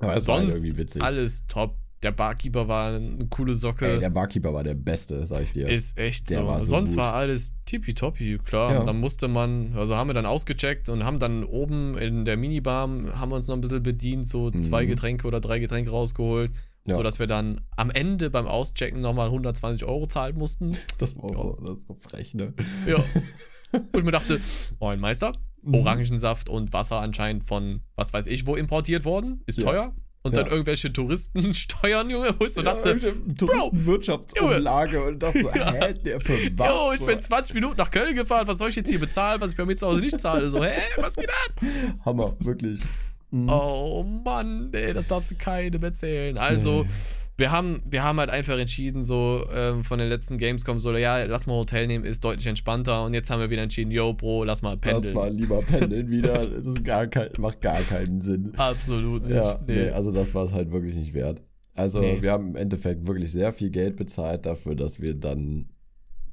[0.00, 1.02] aber es war halt Sonst irgendwie witzig.
[1.02, 1.74] alles top.
[2.02, 3.86] Der Barkeeper war eine coole Socke.
[3.86, 5.68] Ey, der Barkeeper war der Beste, sag ich dir.
[5.68, 6.46] Ist echt Der so.
[6.48, 6.98] war so Sonst gut.
[6.98, 8.72] war alles tippitoppi, klar.
[8.72, 8.80] Ja.
[8.80, 12.36] Und dann musste man, also haben wir dann ausgecheckt und haben dann oben in der
[12.36, 14.88] Minibar, haben wir uns noch ein bisschen bedient, so zwei Mhm.
[14.88, 16.50] Getränke oder drei Getränke rausgeholt.
[16.88, 16.94] Ja.
[16.94, 20.72] Sodass wir dann am Ende beim Auschecken nochmal 120 Euro zahlen mussten.
[20.98, 22.52] Das war auch so, das ist so frech, ne?
[22.84, 22.96] Ja.
[23.92, 24.38] Wo ich mir dachte,
[24.80, 25.32] moin Meister,
[25.64, 25.74] Mhm.
[25.76, 29.64] Orangensaft und Wasser anscheinend von was weiß ich wo importiert worden, ist Ja.
[29.64, 29.94] teuer.
[30.24, 30.52] Und dann Ja.
[30.52, 32.96] irgendwelche Touristensteuern, Junge, wo ich so Ja, dachte,
[33.38, 36.68] Touristenwirtschaftsumlage und das so, hä, der für was?
[36.68, 39.52] Jo, ich bin 20 Minuten nach Köln gefahren, was soll ich jetzt hier bezahlen, was
[39.52, 40.48] ich bei mir zu Hause nicht zahle?
[40.48, 41.60] So, hä, was geht ab?
[42.04, 42.80] Hammer, wirklich.
[43.30, 43.48] Mhm.
[43.48, 46.36] Oh Mann, ey, das darfst du keinem erzählen.
[46.38, 46.88] Also, Nee.
[47.42, 51.24] Wir haben, wir haben halt einfach entschieden, so ähm, von den letzten Gamescom, so, ja,
[51.24, 53.04] lass mal Hotel nehmen, ist deutlich entspannter.
[53.04, 55.14] Und jetzt haben wir wieder entschieden, yo, Bro, lass mal Lass pendeln.
[55.14, 56.46] mal lieber pendeln wieder.
[56.46, 58.52] Das ist gar kein, macht gar keinen Sinn.
[58.56, 59.34] Absolut nicht.
[59.34, 59.74] Ja, nee.
[59.74, 59.90] nee.
[59.90, 61.42] also das war es halt wirklich nicht wert.
[61.74, 62.18] Also Nee.
[62.22, 65.68] wir haben im Endeffekt wirklich sehr viel Geld bezahlt dafür, dass wir dann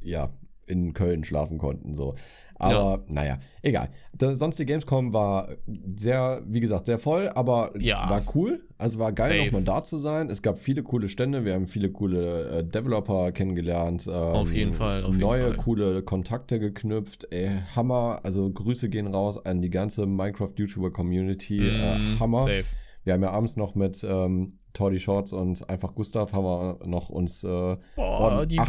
[0.04, 0.30] ja
[0.68, 2.14] in Köln schlafen konnten so.
[2.60, 3.90] Aber naja, egal.
[4.18, 5.48] Da, sonst die Gamescom war
[5.96, 8.10] sehr, wie gesagt, sehr voll, aber Ja.
[8.10, 8.62] war cool.
[8.78, 10.30] Also war geil, nochmal da zu sein.
[10.30, 14.08] Es gab viele coole Stände, wir haben viele coole äh, Developer kennengelernt.
[14.08, 15.58] Ähm, Auf jeden Fall, auf jeden neue Fall.
[15.58, 17.28] coole Kontakte geknüpft.
[17.32, 18.20] Ey, Hammer.
[18.24, 21.60] Also Grüße gehen raus an die ganze Minecraft-YouTuber-Community.
[21.60, 22.44] Mm, äh, Hammer.
[22.44, 22.66] Safe.
[23.04, 27.10] Wir haben ja abends noch mit ähm, Tordi Shorts und einfach Gustav haben wir noch
[27.10, 28.60] uns äh, Boah, die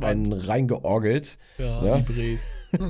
[0.00, 0.10] Mann.
[0.10, 1.38] einen reingeorgelt.
[1.58, 1.98] Ja, Ja.
[1.98, 2.50] die Bres.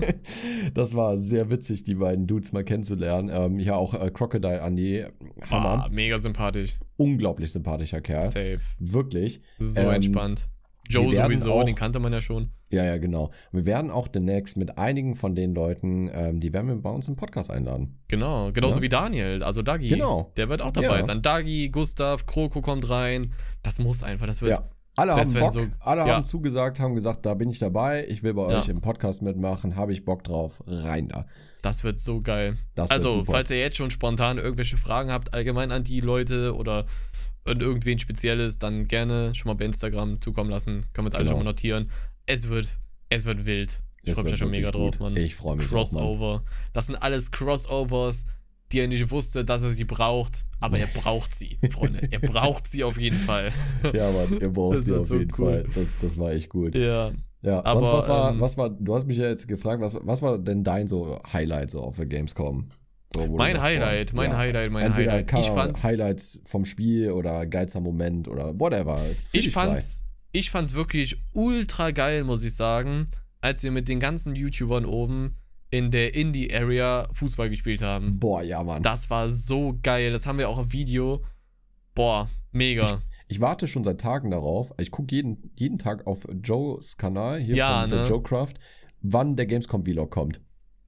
[0.74, 3.30] Das war sehr witzig, die beiden Dudes mal kennenzulernen.
[3.32, 5.04] Ähm, ja, auch äh, Crocodile Andy,
[5.50, 5.84] Hammer.
[5.84, 6.76] Ah, mega sympathisch.
[6.96, 8.22] Unglaublich sympathischer Kerl.
[8.22, 8.60] Safe.
[8.78, 9.40] Wirklich.
[9.58, 10.48] So Ähm, entspannt.
[10.88, 12.50] Joe sowieso, auch- den kannte man ja schon.
[12.70, 13.30] Ja, ja, genau.
[13.52, 17.08] Wir werden auch demnächst mit einigen von den Leuten, ähm, die werden wir bei uns
[17.08, 17.98] im Podcast einladen.
[18.08, 18.82] Genau, genauso Ja.
[18.82, 19.88] wie Daniel, also Dagi.
[19.88, 20.32] Genau.
[20.36, 21.04] Der wird auch dabei Ja.
[21.04, 21.22] sein.
[21.22, 23.32] Dagi, Gustav, Kroko kommt rein.
[23.62, 24.50] Das muss einfach, das wird.
[24.52, 24.68] Ja.
[24.96, 28.32] Alle haben Bock, so- alle haben zugesagt, haben gesagt, da bin ich dabei, ich will
[28.34, 31.26] bei euch im Podcast mitmachen, habe ich Bock drauf, rein da.
[31.62, 32.58] Das wird so geil.
[32.76, 36.84] Das also, falls ihr jetzt schon spontan irgendwelche Fragen habt, allgemein an die Leute oder
[37.44, 40.86] an irgendwen Spezielles, dann gerne schon mal bei Instagram zukommen lassen.
[40.92, 41.36] Können wir uns alle Genau.
[41.36, 41.90] schon mal notieren.
[42.26, 42.78] Es wird,
[43.10, 43.80] es wird wild.
[44.02, 45.00] Ich freue mich da schon mega wirklich drauf, gut.
[45.00, 45.16] Mann.
[45.16, 45.70] Ich freu mich auch.
[45.70, 46.42] Crossover.
[46.72, 48.24] Das sind alles Crossovers,
[48.72, 50.42] die er nicht wusste, dass er sie braucht.
[50.60, 52.08] Aber er braucht sie, Freunde.
[52.10, 53.52] Er braucht sie auf jeden Fall.
[53.94, 55.46] Ja, Mann, ihr braucht Das sie auf so jeden cool.
[55.62, 55.66] Fall.
[55.74, 56.74] Das, das war echt gut.
[56.74, 57.12] Ja.
[57.42, 59.94] Ja, Aber, sonst was war, ähm, was war, du hast mich ja jetzt gefragt, was,
[60.00, 62.68] was war denn dein so Highlight so auf der Gamescom?
[63.36, 65.26] Mein Highlight, mein ja, Highlight, mein Entweder Highlight.
[65.28, 69.00] Ka- Ich fand, Highlights vom Spiel oder geilster Moment oder whatever.
[69.32, 69.66] Ich frei.
[69.68, 70.02] fand's,
[70.32, 73.06] ich fand's wirklich ultra geil, muss ich sagen,
[73.40, 75.36] als wir mit den ganzen YouTubern oben
[75.70, 78.18] in der Indie-Area Fußball gespielt haben.
[78.20, 78.82] Boah, ja, Mann.
[78.82, 80.12] Das war so geil.
[80.12, 81.24] Das haben wir auch auf Video.
[81.94, 83.00] Boah, mega.
[83.28, 84.72] Ich warte schon seit Tagen darauf.
[84.78, 88.04] Ich gucke jeden, jeden Tag auf Joes Kanal hier Ja, von ne?
[88.04, 88.54] The Joe Craft,
[89.00, 90.40] wann der Gamescom Vlog kommt.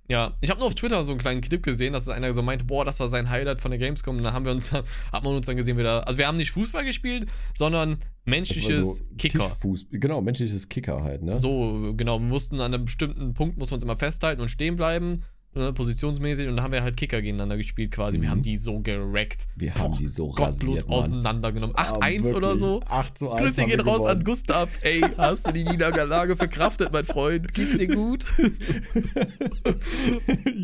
[0.08, 2.64] Ja, ich habe nur auf Twitter so einen kleinen Clip gesehen, dass einer so meinte,
[2.64, 4.18] boah, das war sein Highlight von der Gamescom.
[4.18, 4.72] Und dann haben wir uns,
[5.12, 6.06] hat man uns dann gesehen wieder.
[6.06, 9.40] Also wir haben nicht Fußball gespielt, sondern menschliches so Kicker.
[9.40, 11.34] Tischfuß, genau, menschliches Kicker halt, ne?
[11.36, 14.76] So, genau, wir mussten an einem bestimmten Punkt, muss man uns immer festhalten und stehen
[14.76, 15.22] bleiben,
[15.56, 16.46] ne, positionsmäßig.
[16.48, 18.20] Und dann haben wir halt Kicker gegeneinander gespielt quasi.
[18.20, 18.30] Wir Mhm.
[18.32, 19.46] haben die so gerackt.
[19.56, 21.74] Wir haben die so Gottlos rasiert, auseinandergenommen.
[21.76, 22.60] Ah, 8-1 oder wirklich.
[22.60, 22.80] so.
[22.88, 24.24] 8 zu 1 Grüße gehen wir raus an gewonnen.
[24.24, 24.68] Gustav.
[24.82, 27.52] Ey, hast du die Niederlage verkraftet, mein Freund?
[27.54, 28.24] Geht's dir gut?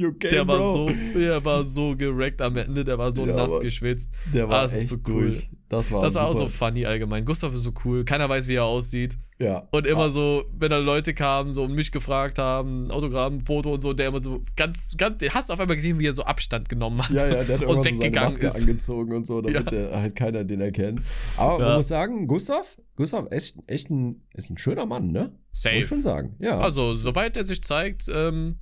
[0.04, 0.72] Okay, Der war bro?
[0.88, 4.10] so, der war so gerackt am Ende, der war so Ja, nass geschwitzt.
[4.32, 5.26] Der war Ah, echt so cool.
[5.26, 5.48] durch.
[5.72, 7.24] Das war, Das war auch so funny allgemein.
[7.24, 8.04] Gustav ist so cool.
[8.04, 9.16] Keiner weiß, wie er aussieht.
[9.38, 9.66] Ja.
[9.72, 13.72] Und immer Ah, so, wenn da Leute kamen, so und mich gefragt haben, Autogramm, Foto
[13.72, 16.24] und so, der immer so ganz, ganz, hast du auf einmal gesehen, wie er so
[16.24, 17.10] Abstand genommen hat.
[17.10, 18.56] Ja, ja, der hat und immer so seine Maske ist.
[18.56, 21.00] angezogen und so, damit der halt keiner den erkennt.
[21.38, 21.76] Aber man Ja.
[21.78, 25.20] muss sagen, Gustav, Gustav echt, echt ein, ist ein schöner Mann, ne?
[25.32, 25.82] Muss ich Safe.
[25.84, 26.36] schon sagen.
[26.38, 26.58] Ja.
[26.60, 28.58] Also, sobald er sich zeigt, ähm,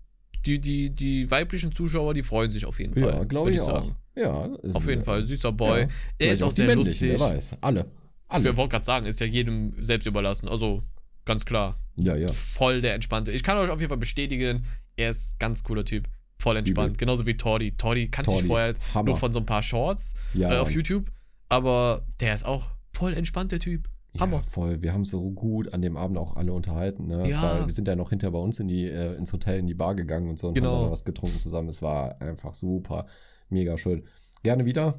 [0.46, 3.14] die, die, die weiblichen Zuschauer, die freuen sich auf jeden Fall.
[3.14, 3.82] ja, glaube würd ich auch.
[3.82, 3.96] sagen.
[4.16, 4.30] Ja,
[4.74, 5.82] Auf jeden ein- Fall, süßer Boy.
[5.82, 5.88] Ja.
[6.18, 7.00] Er ist auch sehr lustig.
[7.02, 7.56] Wer weiß.
[7.60, 7.86] Alle.
[8.28, 8.50] Alle.
[8.50, 10.48] Ich wollte gerade sagen, ist ja jedem selbst überlassen.
[10.48, 10.82] Also,
[11.24, 11.76] ganz klar.
[11.98, 12.28] Ja, ja.
[12.32, 13.30] Voll der Entspannte.
[13.32, 14.64] Ich kann euch auf jeden Fall bestätigen,
[14.96, 16.08] er ist ganz cooler Typ.
[16.38, 16.88] Voll entspannt.
[16.94, 16.96] Übel.
[16.98, 17.72] Genauso wie Tordi.
[17.76, 19.10] Tordi kannte ich vorher Hammer.
[19.10, 20.70] nur von so ein paar Shorts Ja, äh, auf.
[20.70, 21.10] YouTube.
[21.48, 23.88] Aber der ist auch voll entspannt, der Typ.
[24.18, 24.36] Hammer.
[24.38, 24.82] Ja, voll.
[24.82, 27.06] Wir haben so gut an dem Abend auch alle unterhalten.
[27.06, 27.28] Ne?
[27.28, 27.42] Ja.
[27.42, 29.74] War, wir sind ja noch hinter bei uns in die, äh, ins Hotel, in die
[29.74, 30.74] Bar gegangen und so und Genau.
[30.76, 31.68] haben dann was getrunken zusammen.
[31.68, 33.06] Es war einfach super,
[33.48, 34.02] mega schön.
[34.42, 34.94] Gerne wieder.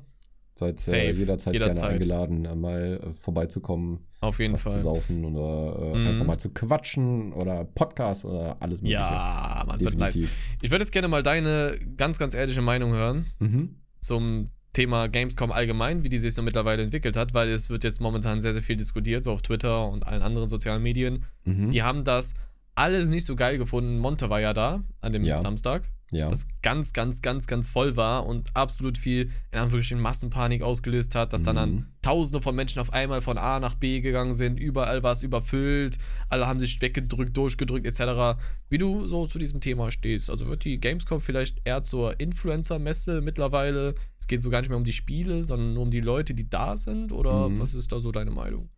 [0.53, 1.81] Seid äh, jederzeit, Jederzeit.
[1.81, 4.81] gerne eingeladen, äh, mal äh, vorbeizukommen, Auf jeden was zu Fall.
[4.81, 6.07] saufen oder Mhm.
[6.07, 9.01] einfach mal zu quatschen oder Podcast oder alles mögliche.
[9.01, 10.13] Ja, man, wird nice.
[10.15, 10.57] definitiv.
[10.61, 13.75] Ich würde jetzt gerne mal deine ganz, ganz ehrliche Meinung hören Mhm.
[14.01, 17.99] zum Thema Gamescom allgemein, wie die sich so mittlerweile entwickelt hat, weil es wird jetzt
[17.99, 21.25] momentan sehr, sehr viel diskutiert, so auf Twitter und allen anderen sozialen Medien.
[21.43, 21.71] Mhm.
[21.71, 22.33] Die haben das
[22.75, 23.97] alles nicht so geil gefunden.
[23.99, 25.37] Monte war ja da an dem Ja.
[25.37, 25.83] Samstag,
[26.13, 26.29] Ja.
[26.29, 31.31] das ganz, ganz, ganz, ganz voll war und absolut viel in Anführungsstrichen Massenpanik ausgelöst hat,
[31.33, 31.59] dass dann Mhm.
[31.59, 35.21] dann Tausende von Menschen auf einmal von A nach B gegangen sind, überall war es
[35.23, 35.97] überfüllt,
[36.29, 38.39] alle haben sich weggedrückt, durchgedrückt etc.
[38.69, 40.29] Wie du so zu diesem Thema stehst.
[40.31, 43.95] Also wird die Gamescom vielleicht eher zur Influencer-Messe mittlerweile?
[44.19, 46.49] Es geht so gar nicht mehr um die Spiele, sondern nur um die Leute, die
[46.49, 47.11] da sind?
[47.11, 47.59] Oder Mhm.
[47.59, 48.69] was ist da so deine Meinung?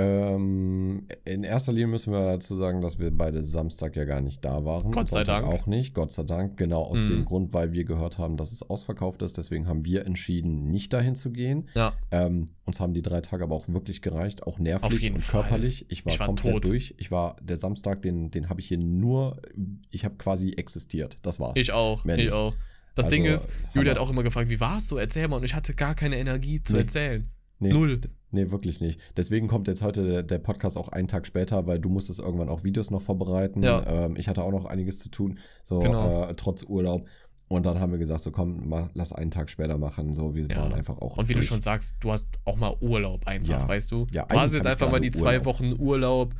[0.00, 4.44] Ähm, in erster Linie müssen wir dazu sagen, dass wir beide Samstag ja gar nicht
[4.44, 4.90] da waren.
[4.92, 5.54] Gott sei Sonntag Dank.
[5.54, 6.56] auch nicht, Gott sei Dank.
[6.56, 7.06] Genau aus Mhm.
[7.08, 9.36] dem Grund, weil wir gehört haben, dass es ausverkauft ist.
[9.38, 11.68] Deswegen haben wir entschieden, nicht dahin zu gehen.
[11.74, 11.94] Ja.
[12.10, 15.42] Ähm, uns haben die drei Tage aber auch wirklich gereicht, auch nervlich und Fall.
[15.42, 15.86] körperlich.
[15.88, 16.66] Ich war, Ich war komplett tot.
[16.66, 16.94] durch.
[16.98, 19.40] Ich war der Samstag, den, den habe ich hier nur,
[19.90, 21.18] ich habe quasi existiert.
[21.22, 21.56] Das war's.
[21.56, 22.32] Ich auch, Mehr ich nicht.
[22.34, 22.54] auch.
[22.94, 24.98] Das Also, Ding ist, Julia hat auch immer gefragt, wie war es so?
[24.98, 25.36] Erzähl mal.
[25.36, 26.80] Und ich hatte gar keine Energie zu Nee.
[26.80, 27.30] erzählen.
[27.60, 28.00] Nee, Null.
[28.32, 29.00] Nee, wirklich nicht.
[29.16, 32.62] Deswegen kommt jetzt heute der, Podcast auch einen Tag später, weil du musstest irgendwann auch
[32.64, 33.62] Videos noch vorbereiten.
[33.62, 33.84] Ja.
[33.86, 36.24] Ähm, ich hatte auch noch einiges zu tun, so Genau.
[36.26, 37.06] äh, trotz Urlaub.
[37.48, 40.14] Und dann haben wir gesagt, so komm, mach, lass einen Tag später machen.
[40.14, 40.56] So, wir Ja.
[40.58, 41.16] waren einfach auch.
[41.16, 41.48] Und wie du durch.
[41.48, 43.68] schon sagst, du hast auch mal Urlaub einfach, Ja.
[43.68, 44.06] weißt du?
[44.12, 45.44] Ja, du hast jetzt einfach mal die zwei Urlaub.
[45.46, 46.34] Wochen Urlaub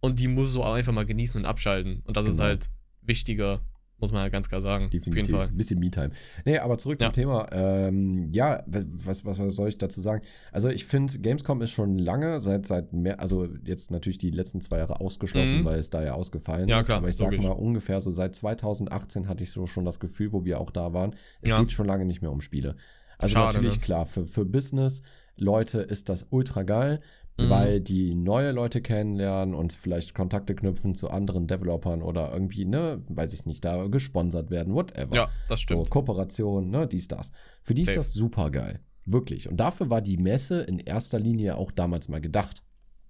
[0.00, 2.02] und die musst du auch einfach mal genießen und abschalten.
[2.04, 2.44] Und das ist Genau.
[2.44, 2.68] halt
[3.02, 3.60] wichtiger
[4.00, 4.90] Muss man ja ganz klar sagen.
[4.90, 5.08] Definitiv.
[5.10, 5.48] Auf jeden Fall.
[5.48, 6.10] Ein bisschen Me-Time.
[6.44, 7.08] Nee, aber zurück Ja.
[7.08, 7.46] zum Thema.
[7.52, 10.22] Ähm, ja, was, was, was soll ich dazu sagen?
[10.52, 14.60] Also ich finde, Gamescom ist schon lange, seit, seit mehr, also jetzt natürlich die letzten
[14.60, 15.64] zwei Jahre ausgeschlossen, Mhm.
[15.64, 16.86] weil es da ja ausgefallen Ja, ist.
[16.86, 17.44] klar, aber ich sag logisch.
[17.44, 20.92] mal ungefähr so seit 2018 hatte ich so schon das Gefühl, wo wir auch da
[20.92, 21.58] waren, es Ja.
[21.60, 22.76] geht schon lange nicht mehr um Spiele.
[23.18, 23.80] Also Schade, natürlich, ne?
[23.82, 27.00] klar, für, für Business-Leute ist das ultra geil,
[27.38, 27.50] Mhm.
[27.50, 33.00] weil die neue Leute kennenlernen und vielleicht Kontakte knüpfen zu anderen Developern oder irgendwie, ne,
[33.08, 35.14] weiß ich nicht, da gesponsert werden, whatever.
[35.14, 35.90] Ja, das So, stimmt.
[35.90, 37.30] Kooperation, ne, dies, das.
[37.62, 38.00] Für die Safe.
[38.00, 38.80] ist das super geil.
[39.06, 39.48] Wirklich.
[39.48, 42.62] Und dafür war die Messe in erster Linie auch damals mal gedacht.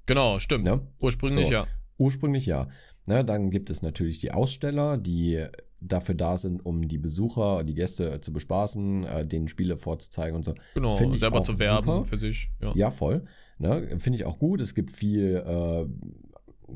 [0.06, 0.66] Genau, stimmt.
[0.66, 0.80] Ja.
[1.00, 1.52] Ursprünglich So.
[1.52, 1.66] ja.
[1.96, 2.68] Ursprünglich ja.
[3.06, 5.44] Ne, dann gibt es natürlich die Aussteller, die
[5.80, 10.44] dafür da sind, um die Besucher, die Gäste zu bespaßen, äh, denen Spiele vorzuzeigen und
[10.44, 10.54] so.
[10.74, 12.04] Genau, selber zu werben super.
[12.04, 12.50] für sich.
[12.60, 12.72] Ja.
[12.76, 13.24] Ja, voll.
[13.58, 14.60] Ne, Finde ich auch gut.
[14.60, 15.86] Es gibt viel, äh,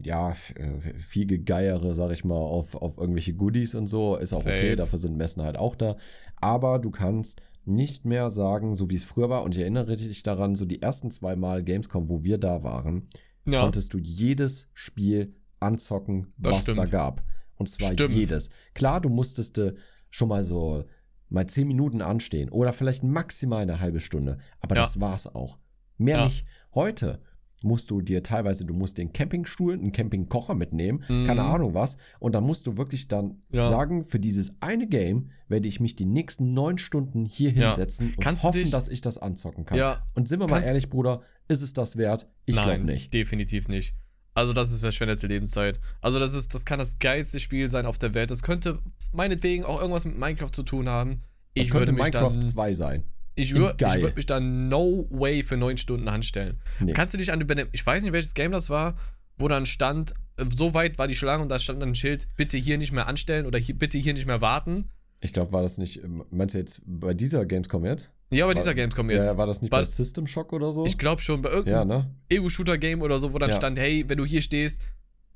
[0.02, 4.16] ja, äh, viel Gegeiere, sag ich mal, auf, auf irgendwelche Goodies und so.
[4.16, 4.76] Ist auch okay, Safe.
[4.76, 5.96] dafür sind Messen halt auch da.
[6.40, 9.42] Aber du kannst nicht mehr sagen, so wie es früher war.
[9.44, 13.08] Und ich erinnere dich daran, so die ersten zwei Mal Gamescom, wo wir da waren,
[13.46, 13.60] Ja.
[13.62, 16.90] konntest du jedes Spiel anzocken, Das was da stimmt.
[16.90, 17.22] gab.
[17.56, 18.14] Und zwar Stimmt.
[18.14, 18.50] jedes.
[18.74, 19.72] Klar, du musstest äh,
[20.10, 20.84] schon mal so
[21.28, 24.38] mal zehn Minuten anstehen oder vielleicht maximal eine halbe Stunde.
[24.60, 24.82] Aber Ja.
[24.82, 25.56] das war's auch.
[25.98, 26.24] Mehr Ja.
[26.24, 26.44] nicht.
[26.74, 27.20] Heute
[27.64, 31.26] musst du dir teilweise, du musst den Campingstuhl, einen Campingkocher mitnehmen, Mhm.
[31.26, 31.96] keine Ahnung was.
[32.18, 33.66] Und dann musst du wirklich dann Ja.
[33.66, 37.68] sagen, für dieses eine Game werde ich mich die nächsten neun Stunden hier Ja.
[37.68, 39.78] hinsetzen und Kannst hoffen, dich- dass ich das anzocken kann.
[39.78, 40.04] Ja.
[40.14, 42.28] Und sind wir mal ehrlich, Bruder, ist es das wert?
[42.46, 43.14] Ich glaube nicht.
[43.14, 43.94] definitiv nicht.
[44.34, 45.78] Also das ist verschwendete Lebenszeit.
[46.00, 48.30] Also das ist, das kann das geilste Spiel sein auf der Welt.
[48.30, 48.80] Das könnte
[49.12, 51.22] meinetwegen auch irgendwas mit Minecraft zu tun haben.
[51.54, 53.04] Ich könnte würde mich Minecraft dann, 2 sein.
[53.34, 56.60] Ich würde würd mich dann no way für neun Stunden anstellen.
[56.80, 56.92] Nee.
[56.92, 58.96] Kannst du dich an Bene- ich weiß nicht welches Game das war,
[59.38, 62.28] wo dann stand, äh, so weit war die Schlange und da stand dann ein Schild,
[62.36, 64.88] bitte hier nicht mehr anstellen oder hier, bitte hier nicht mehr warten.
[65.20, 68.10] Ich glaube, war das nicht, ähm, meinst du jetzt bei dieser Gamescom jetzt?
[68.30, 69.26] Ja, bei dieser Gamescom jetzt.
[69.26, 70.84] Ja, war das nicht War- bei System Shock oder so?
[70.84, 72.10] ich glaube schon, bei ja, irgendeinem ne?
[72.28, 73.56] Ego-Shooter-Game oder so, wo dann Ja.
[73.56, 74.80] stand, hey, wenn du hier stehst,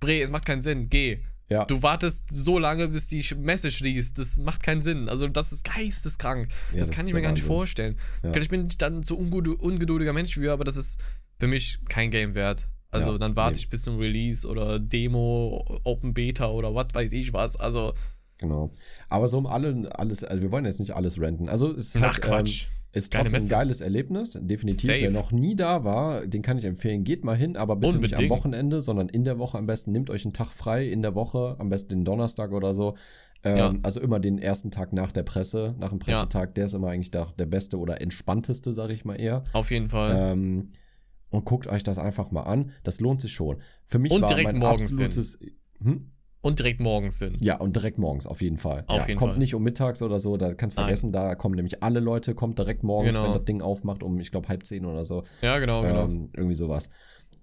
[0.01, 1.20] Bre, es macht keinen Sinn, geh.
[1.49, 1.64] Ja.
[1.64, 4.18] Du wartest so lange, bis die Messe schließt.
[4.18, 5.09] Das macht keinen Sinn.
[5.09, 6.49] Also, das ist geisteskrank.
[6.72, 7.57] Ja, das, das kann ich mir gar nicht Wahnsinn.
[7.57, 7.99] vorstellen.
[8.24, 8.34] Ja.
[8.36, 10.99] Ich bin dann so unged ungeduldiger Mensch für, aber das ist
[11.38, 12.68] für mich kein Game wert.
[12.90, 13.61] Also, Ja, dann warte nee.
[13.61, 17.57] ich bis zum Release oder Demo, Open Beta oder was weiß ich was.
[17.57, 17.94] Also,
[18.38, 18.70] Genau.
[19.09, 21.49] Aber so um alle, alles, also wir wollen jetzt nicht alles renten.
[21.49, 22.66] Also es ist, Ach, halt, ähm, Quatsch.
[22.93, 24.39] Ist Geile trotzdem ein geiles Erlebnis.
[24.41, 24.87] Definitiv.
[24.87, 25.01] Safe.
[25.03, 27.05] Wer noch nie da war, den kann ich empfehlen.
[27.05, 28.30] Geht mal hin, aber bitte nicht am Unbedingt.
[28.30, 29.93] Wochenende, sondern in der Woche am besten.
[29.93, 32.95] Nehmt euch einen Tag frei in der Woche, am besten den Donnerstag oder so.
[33.45, 33.74] Ähm, Ja.
[33.82, 37.11] Also immer den ersten Tag nach der Presse, nach dem Pressetag, der ist immer eigentlich
[37.11, 39.45] der, der beste oder entspannteste, sage ich mal eher.
[39.53, 40.32] auf jeden Fall.
[40.32, 40.70] Ähm,
[41.28, 42.70] und guckt euch das einfach mal an.
[42.82, 43.59] Das lohnt sich schon.
[43.84, 45.39] Für mich Und war direkt mein absolutes.
[45.82, 46.12] Hm?
[46.47, 47.40] Und direkt morgens sind.
[47.42, 48.84] Ja, und direkt morgens, auf jeden Fall.
[48.86, 49.38] Auf ja, jeden kommt Fall.
[49.38, 52.59] nicht um mittags oder so, da kannst du vergessen, da kommen nämlich alle Leute, kommt
[52.59, 53.26] direkt morgens, Genau.
[53.28, 55.24] wenn das Ding aufmacht, um, ich glaube, halb zehn oder so.
[55.42, 56.05] Ja, genau, genau.
[56.05, 56.88] Ähm, irgendwie sowas.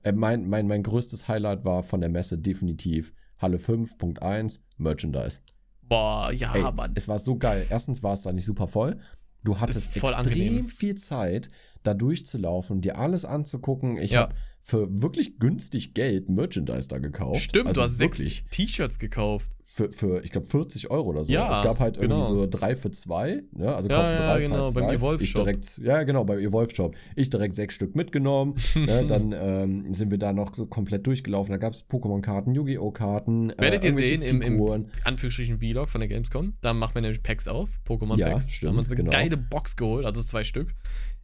[0.04, 5.39] Äh, mein, mein, mein größtes Highlight war von der Messe definitiv Halle 5.1 Merchandise.
[5.82, 6.93] Boah, ja, Ey, Mann.
[6.95, 7.66] es war so geil.
[7.70, 8.97] Erstens war es da nicht super voll.
[9.43, 10.68] Du hattest extrem angenehm.
[10.70, 11.49] viel Zeit,
[11.84, 13.97] da durchzulaufen, dir alles anzugucken.
[13.97, 14.21] Ich Ja.
[14.21, 17.41] habe für wirklich günstig Geld Merchandise da gekauft.
[17.41, 19.51] Stimmt, also du hast wirklich sechs T-Shirts gekauft.
[19.65, 21.34] für, für ich glaube, 40 Euro oder so.
[21.34, 22.25] Ja, es gab halt irgendwie genau.
[22.25, 23.75] so drei für zwei, ne?
[23.75, 24.93] also Ja, kaufen ja, drei, genau, zahl beim zwei.
[24.93, 25.43] Evolve ich Shop.
[25.43, 26.95] direkt, ja genau, beim Evolve Shop.
[27.17, 28.55] Ich direkt sechs Stück mitgenommen.
[28.75, 29.05] ne?
[29.05, 31.51] Dann ähm, sind wir da noch so komplett durchgelaufen.
[31.51, 32.91] Da gab es Pokémon-Karten, Yu-Gi-Oh!
[32.91, 33.51] Karten.
[33.57, 34.86] Werdet äh, ihr sehen im, im.
[35.03, 36.53] Anführungsstrichen Vlog von der Gamescom.
[36.61, 38.45] Da machen wir nämlich Packs auf, Pokémon Ja, Packs.
[38.45, 39.11] da stimmt, haben wir uns eine genau.
[39.11, 40.73] geile Box geholt, also zwei Stück.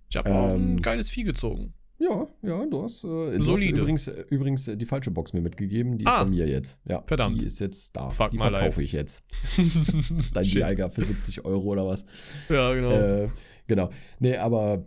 [0.10, 1.74] Ich habe auch ein Ähm, geiles Vieh gezogen.
[2.02, 3.08] Ja, ja, du hast, äh,
[3.38, 5.98] du hast übrigens, äh, übrigens äh, die falsche Box mir mitgegeben.
[5.98, 6.24] Die ist Ah.
[6.24, 6.80] bei mir jetzt.
[6.86, 7.42] Ja, Verdammt.
[7.42, 8.10] Die ist jetzt da.
[8.10, 8.82] Fuck die verkaufe life.
[8.82, 9.22] ich jetzt.
[10.34, 10.46] Dein.
[10.46, 12.06] Jäger für 70 Euro oder was.
[12.48, 12.92] Ja, genau.
[12.92, 13.30] Äh,
[13.68, 13.90] genau.
[14.20, 14.80] Nee, aber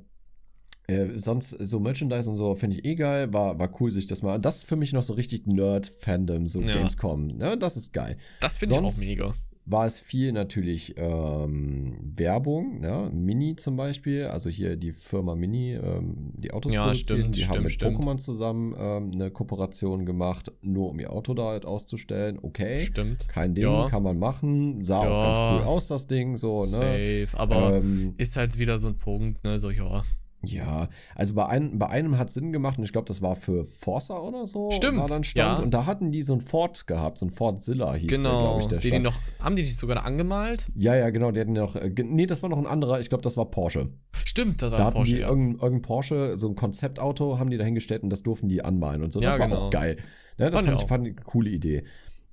[0.87, 3.31] äh, sonst so Merchandise und so finde ich eh geil.
[3.33, 4.39] War, war cool, sich das mal.
[4.39, 6.73] Das ist für mich noch so richtig Nerd-Fandom, so Ja.
[6.73, 7.27] Gamescom.
[7.27, 7.59] Ne?
[7.59, 8.17] Das ist geil.
[8.41, 9.35] das finde ich auch mega.
[9.65, 13.11] War es viel natürlich ähm, Werbung, ne?
[13.13, 17.43] Mini zum Beispiel, also hier die Firma Mini, ähm, die Autos Ja, produzieren, stimmt, die
[17.45, 17.99] haben stimmt, mit stimmt.
[17.99, 22.41] Pokémon zusammen ähm, eine Kooperation gemacht, nur um ihr Auto da halt auszustellen.
[22.43, 23.29] Okay, Stimmt.
[23.29, 23.87] kein Ding, Ja.
[23.89, 25.23] kann man machen, sah auch Ja.
[25.23, 26.67] ganz cool aus, das Ding, so, ne?
[26.67, 27.29] Safe.
[27.35, 29.61] Aber Ähm, ist halt wieder so ein Punkt, ne?
[29.61, 30.03] So, ja.
[30.45, 33.65] Ja, also bei einem, bei einem hat Sinn gemacht und ich glaube, das war für
[33.65, 34.71] Forza oder so.
[34.73, 35.65] Stimmt, War dann Stand ja.
[35.65, 38.41] und da hatten die so ein Ford gehabt, so ein Ford Zilla hieß Genau.
[38.41, 39.05] glaube ich, der die, die Stand.
[39.05, 40.67] noch, haben die nicht sogar angemalt?
[40.75, 43.09] ja, ja, genau, die hatten ja noch, äh, nee, das war noch ein anderer, ich
[43.09, 43.87] glaube, das war Porsche.
[44.25, 45.29] Stimmt, das war Da hatten Porsche, die ja.
[45.29, 49.13] irgendein, irgendein Porsche, so ein Konzeptauto, haben die dahingestellt und das durften die anmalen und
[49.13, 49.21] so.
[49.21, 49.61] Ja, Das war genau.
[49.61, 49.97] auch geil.
[50.39, 51.85] Ne, das Fand fand ich fand eine coole Idee.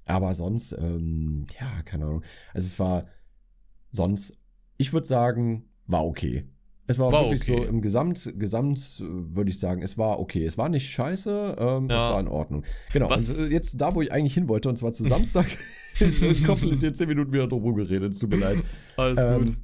[0.05, 2.23] Aber sonst, ähm, ja, keine Ahnung.
[2.55, 3.05] Also es war
[3.91, 4.37] sonst,
[4.77, 6.45] ich würde sagen, war okay.
[6.89, 7.57] Es war, War wirklich okay.
[7.57, 10.43] so im Gesamt, Gesamt würde ich sagen, es war okay.
[10.43, 12.11] Es war nicht scheiße, ähm, es Ja.
[12.13, 12.63] war in Ordnung.
[12.91, 13.11] Genau.
[13.13, 15.45] Und jetzt da, wo ich eigentlich hin wollte, und zwar zu Samstag,
[16.47, 18.57] komplett jetzt 10 Minuten wieder drum geredet, es tut mir leid.
[18.97, 19.55] Alles Ähm, gut.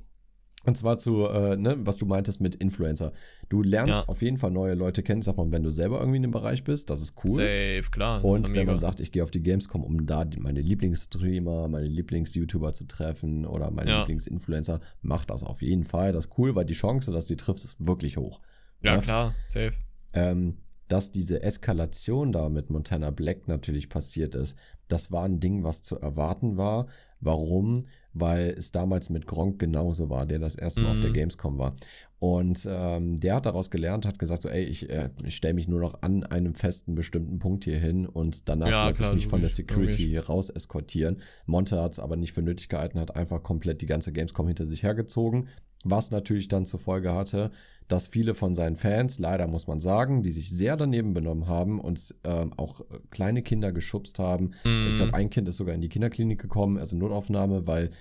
[0.65, 3.11] Und zwar zu, äh, ne, was du meintest mit Influencer.
[3.49, 4.07] Du lernst Ja.
[4.07, 6.63] auf jeden Fall neue Leute kennen, sag mal, wenn du selber irgendwie in dem Bereich
[6.63, 7.35] bist, das ist cool.
[7.41, 8.23] Safe, klar.
[8.25, 12.73] Und wenn man sagt, ich gehe auf die Gamescom, um da meine Lieblingsstreamer, meine Lieblings-YouTuber
[12.73, 13.99] zu treffen oder meine Ja.
[13.99, 16.11] Lieblings-Influencer, mach das auf jeden Fall.
[16.13, 18.41] Das ist cool, weil die Chance, dass du die triffst, ist wirklich hoch.
[18.81, 19.01] ja, ja.
[19.01, 19.73] klar, safe.
[20.13, 20.57] Ähm,
[20.87, 24.57] dass diese Eskalation da mit Montana Black natürlich passiert ist,
[24.87, 26.85] das war ein Ding, was zu erwarten war.
[27.19, 27.85] Warum?
[28.17, 31.13] Weil es damals mit Gronk genauso war, der das erste Mal auf der Mhm.
[31.15, 31.75] Gamescom war.
[32.17, 35.67] Und ähm, der hat daraus gelernt, hat gesagt so, ey, ich, äh, ich stelle mich
[35.67, 39.27] nur noch an einem festen bestimmten Punkt hier hin und danach Ja, lasse ich mich
[39.27, 40.05] von der Security logisch.
[40.05, 41.17] hier raus eskortieren.
[41.45, 44.65] Monte hat es aber nicht für nötig gehalten, hat einfach komplett die ganze Gamescom hinter
[44.65, 45.49] sich hergezogen,
[45.85, 47.51] was natürlich dann zur Folge hatte,
[47.87, 51.79] dass viele von seinen Fans, leider muss man sagen, die sich sehr daneben benommen haben
[51.79, 54.51] und ähm, auch äh, kleine Kinder geschubst haben.
[54.63, 54.87] Mhm.
[54.89, 57.91] Ich glaube, ein Kind ist sogar in die Kinderklinik gekommen, also Notaufnahme, weil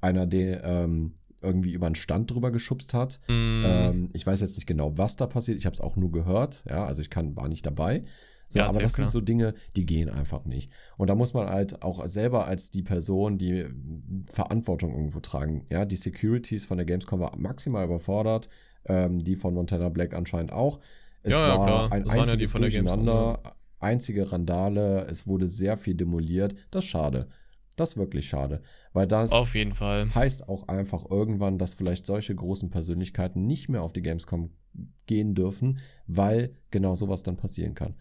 [0.00, 3.20] einer den ähm, irgendwie über einen Stand drüber geschubst hat.
[3.26, 3.64] Mhm.
[3.66, 5.58] Ähm, ich weiß jetzt nicht genau, was da passiert.
[5.58, 6.64] Ich habe es auch nur gehört.
[6.68, 8.04] Ja, also ich kann, war nicht dabei.
[8.52, 9.08] So, Ja, aber das sind klar.
[9.12, 10.70] so Dinge, die gehen einfach nicht.
[10.96, 13.66] Und da muss man halt auch selber als die Person, die
[14.26, 15.66] Verantwortung irgendwo tragen.
[15.70, 18.48] Ja, die Securities von der Gamescom war maximal überfordert.
[18.84, 20.80] Ähm, die von Montana Black anscheinend auch.
[21.22, 21.92] Es Ja, ja, war klar.
[21.92, 25.06] ein Das waren ja die einziges von der Gamescom, Durcheinander, einzige Randale.
[25.08, 26.56] Es wurde sehr viel demoliert.
[26.72, 27.28] Das ist schade.
[27.76, 28.60] Das ist wirklich schade.
[28.92, 30.12] Weil das Auf jeden Fall.
[30.14, 34.50] heißt auch einfach irgendwann, dass vielleicht solche großen Persönlichkeiten nicht mehr auf die Gamescom
[35.06, 37.94] gehen dürfen, weil genau sowas dann passieren kann.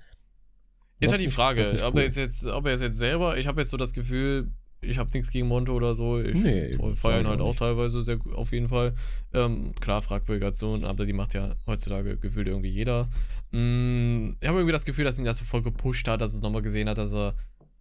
[1.01, 2.01] Ist Das halt die Frage, nicht ob cool.
[2.01, 4.51] er es jetzt, ob er es jetzt selber, ich habe jetzt so das Gefühl,
[4.83, 6.19] ich habe nichts gegen Monte oder so.
[6.19, 7.59] Ich Nee, fe- ich feiern auch halt auch nicht.
[7.59, 8.93] teilweise sehr auf jeden Fall.
[9.33, 13.09] Ähm, klar, fragwürdige Aktion, aber die macht ja heutzutage gefühlt irgendwie jeder.
[13.51, 16.41] Mm, ich habe irgendwie das Gefühl, dass ihn das so voll gepusht hat, dass er
[16.41, 17.35] nochmal gesehen hat, dass er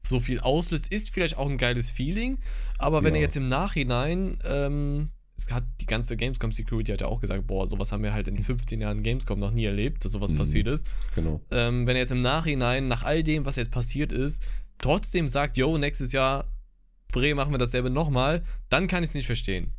[0.09, 0.93] so viel auslöst.
[0.93, 2.39] Ist vielleicht auch ein geiles Feeling,
[2.79, 3.21] aber wenn Ja.
[3.21, 5.11] er jetzt im Nachhinein, ähm,
[5.41, 8.28] es hat die ganze Gamescom Security hat ja auch gesagt, boah, sowas haben wir halt
[8.28, 10.36] in 15 Jahren Gamescom noch nie erlebt, dass sowas Mhm.
[10.36, 11.41] passiert ist Genau.
[11.51, 14.43] ähm, wenn er jetzt im Nachhinein, nach all dem, was jetzt passiert ist,
[14.78, 16.45] trotzdem sagt, yo, nächstes Jahr,
[17.12, 19.72] Bre, machen wir dasselbe nochmal, dann kann ich es nicht verstehen.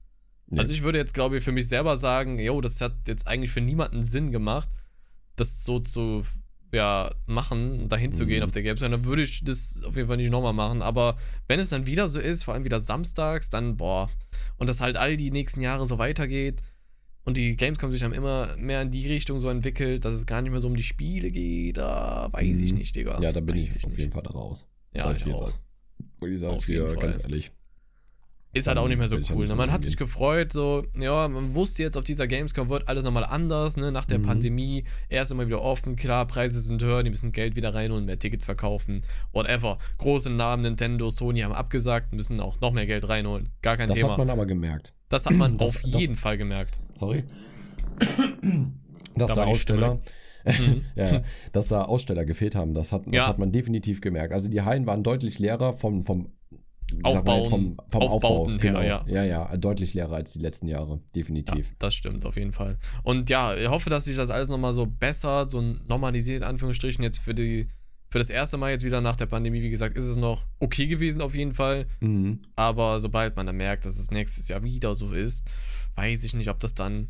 [0.47, 0.59] Nee.
[0.59, 3.51] Also ich würde jetzt, glaube ich, für mich selber sagen, yo, das hat jetzt eigentlich
[3.51, 4.67] für niemanden Sinn gemacht,
[5.37, 6.25] das so zu
[6.73, 8.27] ja, machen, dahin zu Mhm.
[8.29, 10.81] gehen auf der Gamescom, dann würde ich das auf jeden Fall nicht nochmal machen.
[10.81, 11.17] Aber
[11.49, 14.09] wenn es dann wieder so ist, vor allem wieder samstags, dann boah.
[14.61, 16.61] Und das halt all die nächsten Jahre so weitergeht
[17.25, 20.43] und die Gamescom sich dann immer mehr in die Richtung so entwickelt, dass es gar
[20.43, 22.77] nicht mehr so um die Spiele geht, da weiß ich Mhm.
[22.77, 23.19] nicht, Digga.
[23.23, 23.99] Ja, da bin Weiß ich auf nicht.
[23.99, 24.67] jeden Fall da raus.
[24.93, 25.47] Ja, Sag ich dir auch.
[25.49, 25.57] jetzt
[26.21, 26.97] Würde ich jeden Fall.
[26.97, 27.51] ganz ehrlich.
[28.53, 29.47] Ist halt auch nicht mehr so cool.
[29.47, 29.55] Ne?
[29.55, 33.23] Man hat sich gefreut, so, ja, man wusste jetzt auf dieser Gamescom wird alles nochmal
[33.23, 33.93] anders, ne?
[33.93, 34.23] Nach der Mhm.
[34.23, 34.83] Pandemie.
[35.07, 38.19] Erst immer wieder offen, klar, Preise sind höher, die müssen Geld wieder rein und mehr
[38.19, 39.03] Tickets verkaufen.
[39.31, 39.77] Whatever.
[39.99, 43.49] Große Namen, Nintendo, Sony haben abgesagt, müssen auch noch mehr Geld reinholen.
[43.61, 44.11] Gar kein Das Thema.
[44.11, 44.91] hat man aber gemerkt.
[45.07, 46.77] das hat man das- auf das- jeden Fall gemerkt.
[46.93, 47.23] Sorry.
[49.15, 49.99] dass Da da Aussteller.
[50.45, 50.81] Mhm.
[50.95, 51.21] ja,
[51.51, 53.27] dass da Aussteller gefehlt haben, das hat, das Ja.
[53.27, 54.33] hat man definitiv gemerkt.
[54.33, 56.29] Also die Hallen waren deutlich leerer vom, vom
[57.03, 58.47] Aufbauen- vom, vom Aufbau.
[58.49, 58.81] Her, Genau.
[58.81, 59.03] ja.
[59.07, 61.73] ja, ja, deutlich leerer als die letzten Jahre, definitiv.
[61.79, 62.77] Das stimmt, auf jeden Fall.
[63.03, 67.03] Und ja, ich hoffe, dass sich das alles nochmal so bessert, so normalisiert, in Anführungsstrichen,
[67.03, 67.67] jetzt für die,
[68.09, 70.87] für das erste Mal jetzt wieder nach der Pandemie, wie gesagt, ist es noch okay
[70.87, 71.87] gewesen auf jeden Fall.
[72.01, 72.41] Mhm.
[72.55, 75.49] Aber sobald man dann merkt, dass es nächstes Jahr wieder so ist,
[75.95, 77.09] weiß ich nicht, ob das dann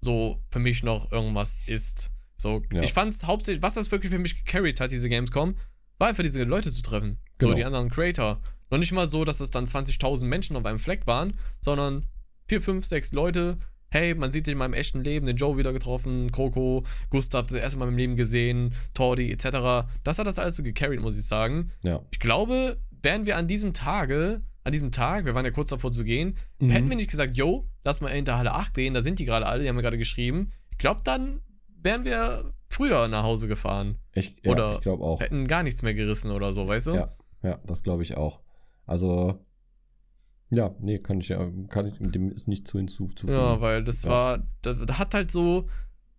[0.00, 2.10] so für mich noch irgendwas ist.
[2.38, 2.82] So, Ja.
[2.82, 5.56] ich fand es hauptsächlich, was das wirklich für mich gecarried hat, diese Gamescom,
[5.98, 7.18] war einfach diese Leute zu treffen.
[7.38, 7.56] So, Genau.
[7.58, 8.40] die anderen Creator.
[8.70, 12.06] Noch nicht mal so, dass es dann 20.000 Menschen auf einem Fleck waren, sondern
[12.48, 13.58] vier, fünf, sechs Leute.
[13.92, 17.54] Hey, man sieht sich in meinem echten Leben, den Joe wieder getroffen, Kroko, Gustav das
[17.58, 19.88] erste Mal im Leben gesehen, Tordi etc.
[20.04, 21.72] Das hat das alles so gecarried, muss ich sagen.
[21.82, 22.00] Ja.
[22.12, 25.90] Ich glaube, wären wir an diesem Tage, an diesem Tag, wir waren ja kurz davor
[25.90, 26.70] zu gehen, Mhm.
[26.70, 29.24] hätten wir nicht gesagt, yo, lass mal in der Halle 8 gehen, da sind die
[29.24, 30.50] gerade alle, die haben mir gerade geschrieben.
[30.70, 31.40] Ich glaube, dann
[31.82, 33.96] wären wir früher nach Hause gefahren.
[34.14, 35.20] Ich, ja, Oder ich glaube auch.
[35.20, 36.94] Hätten gar nichts mehr gerissen oder so, weißt du?
[36.94, 37.08] Ja,
[37.42, 38.38] ja, das glaube ich auch.
[38.90, 39.38] Also,
[40.52, 43.32] ja, nee, kann ich ja, kann ich, dem ist nicht zu hinzuzufügen.
[43.40, 44.10] Ja, weil das Ja.
[44.10, 45.68] war, da, da hat halt so,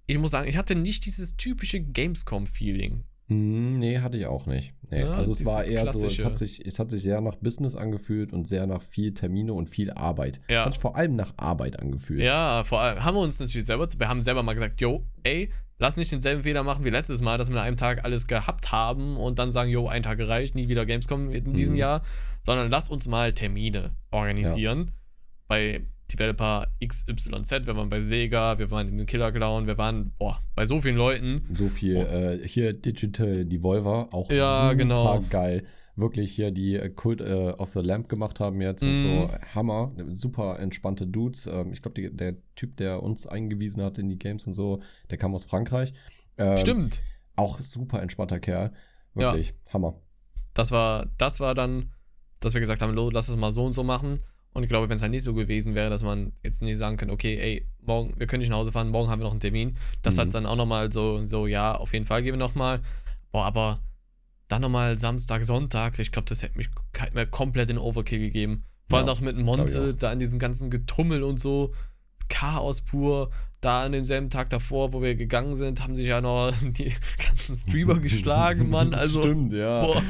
[0.08, 3.04] ich muss sagen, ich hatte nicht dieses typische Gamescom-Feeling.
[3.28, 4.74] Hm, Nee, hatte ich auch nicht.
[4.90, 5.02] Nee.
[5.02, 6.26] Ja, also es war eher so, es klassische.
[6.26, 9.70] hat, sich, es hat sich sehr nach Business angefühlt und sehr nach viel Termine und
[9.70, 10.40] viel Arbeit.
[10.50, 10.62] Ja.
[10.62, 12.22] Es hat sich vor allem nach Arbeit angefühlt.
[12.22, 15.50] Ja, vor allem haben wir uns natürlich selber, wir haben selber mal gesagt, yo, ey,
[15.78, 18.72] lass nicht denselben Fehler machen wie letztes Mal, dass wir an einem Tag alles gehabt
[18.72, 21.80] haben und dann sagen, jo, ein Tag gereicht, nie wieder Gamescom in diesem Mhm.
[21.80, 22.02] Jahr,
[22.44, 24.92] sondern lass uns mal Termine organisieren.
[25.48, 25.82] Bei
[26.12, 30.42] Developer XYZ, wir waren bei Sega, wir waren in den Killer Clown, wir waren, boah,
[30.56, 31.48] bei so vielen Leuten.
[31.54, 32.02] So viel, Oh.
[32.02, 35.24] äh, hier Digital Devolver, auch Ja, super genau.
[35.30, 35.64] geil.
[35.96, 38.98] Wirklich hier die äh, Cult äh, of the Lamp gemacht haben jetzt und Mhm.
[38.98, 39.30] so.
[39.56, 39.92] Hammer.
[40.10, 41.48] Super entspannte Dudes.
[41.48, 45.18] Ähm, ich glaube, der Typ, der uns eingewiesen hat in die Games und so, der
[45.18, 45.94] kam aus Frankreich.
[46.38, 47.04] Ähm, Stimmt.
[47.36, 48.72] Auch super entspannter Kerl.
[49.14, 49.54] Wirklich.
[49.74, 50.00] Hammer.
[50.54, 51.92] Das war, das war dann,
[52.42, 54.20] dass wir gesagt haben, lo, lass es mal so und so machen.
[54.54, 56.98] Und ich glaube, wenn es halt nicht so gewesen wäre, dass man jetzt nicht sagen
[56.98, 59.40] könnte, okay, ey, morgen, wir können nicht nach Hause fahren, morgen haben wir noch einen
[59.40, 59.78] Termin.
[60.02, 60.20] Das Mhm.
[60.20, 62.82] hat dann auch nochmal so, so, ja, auf jeden Fall gehen wir nochmal.
[63.32, 63.80] Boah, aber
[64.50, 66.68] dann nochmal Samstag, Sonntag, ich glaube, das hätte mich
[67.14, 68.66] mir komplett in Overkill gegeben.
[68.90, 71.74] Vor allem Ja, auch mit Monte, da in diesem ganzen Getummel und so.
[72.28, 73.30] Chaos pur.
[73.62, 76.92] Da an demselben Tag davor, wo wir gegangen sind, haben sich ja noch die
[77.28, 78.94] ganzen Streamer geschlagen, Mann.
[79.02, 79.86] Also, Stimmt, ja.
[79.86, 80.02] boah.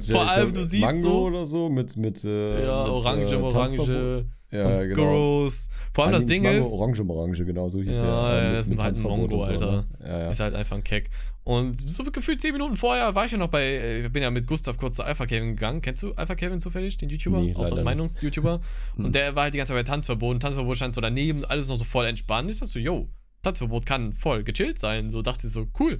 [0.00, 3.32] Vor allem, glaub, du siehst Mango so- oder so mit, mit, äh, Ja, mit, Orange,
[3.32, 3.36] äh.
[3.36, 4.24] Orange
[4.54, 4.94] Ja, und genau.
[4.94, 5.68] Skurros.
[5.92, 8.10] Vor allem das Ding Mango, ist, Orange, Orange, genau, so hieß Ja, der.
[8.44, 9.72] ja, äh, das ist halt ein Mongo, so, Alter.
[9.72, 9.86] Ne?
[10.00, 10.30] Ja, ja.
[10.30, 11.10] ist halt einfach ein Keck.
[11.42, 14.30] Und so gefühlt 10 Minuten vorher war ich ja noch bei, äh, ich bin ja
[14.30, 15.82] mit Gustav kurz zu Alpha Kevin gegangen.
[15.82, 17.40] Kennst du Alpha Kevin zufällig, den YouTuber?
[17.40, 17.84] Nee, nicht.
[17.84, 18.60] Meinungs-YouTuber.
[18.96, 20.34] Und der war halt die ganze Zeit bei Tanzverbot.
[20.36, 22.50] Und Tanzverbot stand so daneben, alles noch so voll entspannt.
[22.50, 23.08] Ich dachte so, yo,
[23.42, 25.10] Tanzverbot kann voll gechillt sein.
[25.10, 25.98] So dachte ich so, cool.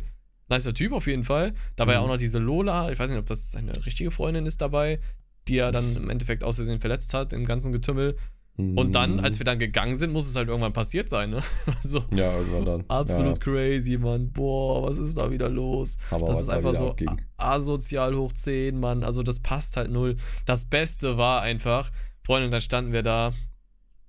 [0.48, 1.55] Nicer Typ auf jeden Fall.
[1.76, 2.05] Da war ja Mhm.
[2.07, 5.00] auch noch diese Lola, ich weiß nicht, ob das seine richtige Freundin ist dabei,
[5.48, 8.16] die er dann im Endeffekt aus Versehen verletzt hat im ganzen Getümmel.
[8.57, 11.42] Und dann, als wir dann gegangen sind, muss es halt irgendwann passiert sein, ne?
[11.82, 12.84] Also, Ja, irgendwann dann.
[12.88, 14.30] absolut crazy, Mann.
[14.30, 15.96] Boah, was ist da wieder los?
[16.11, 17.20] Ja, aber das ist einfach so abging.
[17.36, 19.02] asozial hoch 10, Mann.
[19.02, 20.14] Also, das passt halt null.
[20.46, 21.90] Das Beste war einfach,
[22.24, 23.32] Freunde, dann standen wir da,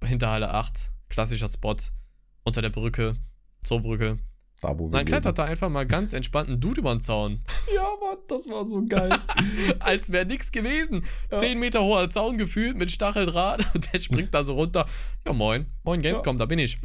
[0.03, 1.75] hinter Halle 8, klassischer Spot,
[2.43, 3.15] unter der Brücke,
[3.63, 4.19] Zoobrücke.
[4.61, 7.41] Da, wo wir dann klettert da einfach mal ganz entspannt ein Dude über den Zaun.
[7.75, 9.09] Ja, Mann, das war so geil.
[9.79, 11.03] Als wäre nichts gewesen.
[11.31, 11.39] Ja.
[11.39, 14.85] 10 Meter hoher Zaun gefühlt mit Stacheldraht und der springt da so runter.
[15.27, 15.65] Ja, moin.
[15.83, 16.79] Moin, Gamescom, da bin ich.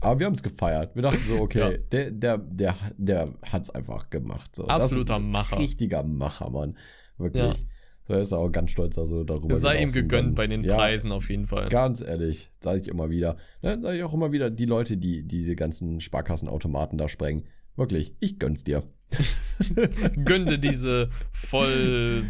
[0.00, 0.94] aber wir haben es gefeiert.
[0.94, 1.70] Wir dachten so, okay, Ja.
[1.92, 4.56] der, der, der, der hat es einfach gemacht.
[4.56, 4.66] So.
[4.66, 5.58] Absoluter ein Macher.
[5.58, 6.76] Richtiger Macher, Mann.
[7.18, 7.64] Wirklich.
[8.10, 8.14] Ja.
[8.14, 9.54] So, er ist auch ganz stolz also darüber.
[9.54, 11.68] Es sei ihm gegönnt Dann- bei den ja, Preisen auf jeden Fall.
[11.68, 13.36] Ganz ehrlich, sage ich immer wieder.
[13.62, 17.44] Ne, sage ich auch immer wieder, die Leute, die diese ganzen Sparkassenautomaten da sprengen.
[17.76, 18.82] Wirklich, ich gönn's dir.
[20.24, 22.24] Gönn dir diese voll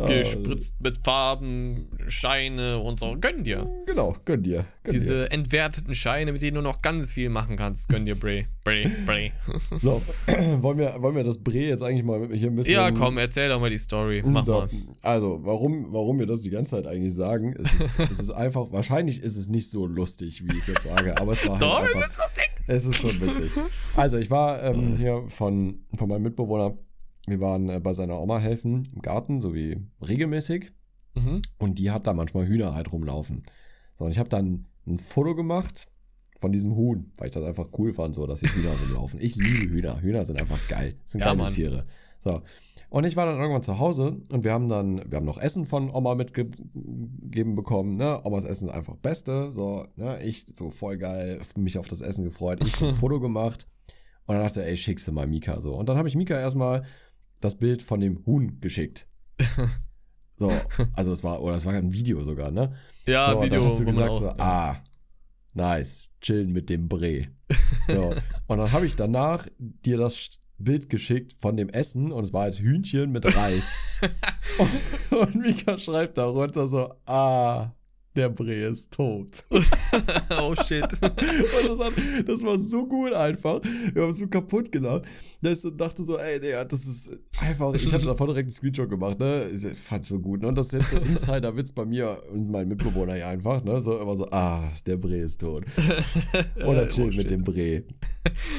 [0.00, 3.16] Ah, gespritzt mit Farben, Scheine und so.
[3.20, 3.68] Gönn dir.
[3.86, 4.64] Genau, gönn dir.
[4.82, 4.98] Gönn dir.
[4.98, 7.88] Diese entwerteten Scheine, mit denen du noch ganz viel machen kannst.
[7.88, 8.46] Gönn dir, Bray.
[8.64, 9.32] Bray, Bray.
[9.80, 10.02] So,
[10.60, 12.74] wollen wir, wollen wir das Bre jetzt eigentlich mal hier ein bisschen.
[12.74, 14.22] Ja, komm, erzähl doch mal die Story.
[14.24, 14.68] Mach so, mal.
[15.02, 18.72] Also, warum, warum wir das die ganze Zeit eigentlich sagen, es ist, es ist einfach,
[18.72, 21.62] wahrscheinlich ist es nicht so lustig, wie ich es jetzt sage, aber es war halt
[21.62, 22.50] Doch, einfach, es ist lustig.
[22.66, 23.50] es ist schon witzig.
[23.96, 26.76] Also, ich war ähm, hier von, von meinem Mitbewohner,
[27.30, 30.72] wir waren äh, bei seiner Oma helfen im Garten, so wie regelmäßig.
[31.14, 31.42] Mhm.
[31.58, 33.42] Und die hat da manchmal Hühner halt rumlaufen.
[33.94, 35.88] So, und ich habe dann ein Foto gemacht
[36.40, 39.20] von diesem Huhn, weil ich das einfach cool fand, so, dass hier Hühner rumlaufen.
[39.20, 40.00] Ich liebe Hühner.
[40.00, 40.94] Hühner sind einfach geil.
[41.02, 41.52] Das sind Ja, geile Mann.
[41.52, 41.84] Tiere.
[42.20, 42.42] So.
[42.90, 45.66] Und ich war dann irgendwann zu Hause und wir haben dann, wir haben noch Essen
[45.66, 48.20] von Oma mitgegeben bekommen, ne?
[48.24, 49.52] Omas Essen ist einfach Beste.
[49.52, 50.22] So, ne?
[50.22, 52.64] Ich so voll geil, mich auf das Essen gefreut.
[52.64, 53.66] Ich ein Foto gemacht.
[54.26, 55.74] Und dann dachte ich, ey, schickst du mal Mika so.
[55.74, 56.82] Und dann habe ich Mika erstmal
[57.40, 59.06] das Bild von dem Huhn geschickt.
[60.40, 60.52] So,
[60.94, 62.72] also es war, oder es war ein Video sogar, ne?
[63.06, 64.34] Ja, so, Video, Dann hast du gesagt auch, so, ja.
[64.38, 64.84] ah,
[65.52, 67.26] nice, chillen mit dem Bre.
[67.88, 68.14] So,
[68.46, 72.42] und dann habe ich danach dir das Bild geschickt von dem Essen und es war
[72.42, 73.80] halt Hühnchen mit Reis.
[74.58, 77.72] und, und Mika schreibt darunter so, ah,
[78.18, 79.44] der Bre ist tot.
[80.40, 80.86] oh shit.
[81.68, 81.92] Das, hat,
[82.26, 83.60] das war so gut einfach.
[83.92, 85.04] Wir haben so kaputt gelacht.
[85.42, 87.74] Da ist so, dachte so, ey, Digga, das ist einfach.
[87.74, 89.46] Ich hatte davon direkt einen Screenshot gemacht, ne?
[89.52, 90.42] Ich fand so gut.
[90.42, 90.48] Ne?
[90.48, 93.80] Und das ist jetzt so ein Insider-Witz bei mir und meinem Mitbewohner hier einfach, ne?
[93.80, 95.64] So immer so, ah, der Bre ist tot.
[96.64, 97.84] Oder chill Oh, mit dem Bre.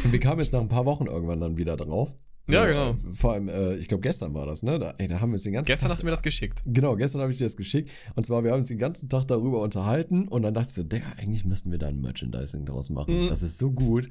[0.03, 2.15] Und wir kamen jetzt nach ein paar Wochen irgendwann dann wieder drauf.
[2.51, 2.91] Ja, genau.
[2.91, 4.79] äh, Vor allem, äh, ich glaube, gestern war das, ne?
[4.79, 6.61] Da, ey, da haben wir uns den ganzen Gestern Tag hast du mir das geschickt.
[6.65, 7.91] Genau, gestern habe ich dir das geschickt.
[8.15, 10.27] Und zwar, wir haben uns den ganzen Tag darüber unterhalten.
[10.27, 13.23] Und dann dachte ich so, Digga, eigentlich müssten wir da ein Merchandising draus machen.
[13.23, 13.27] Mhm.
[13.27, 14.09] Das ist so gut.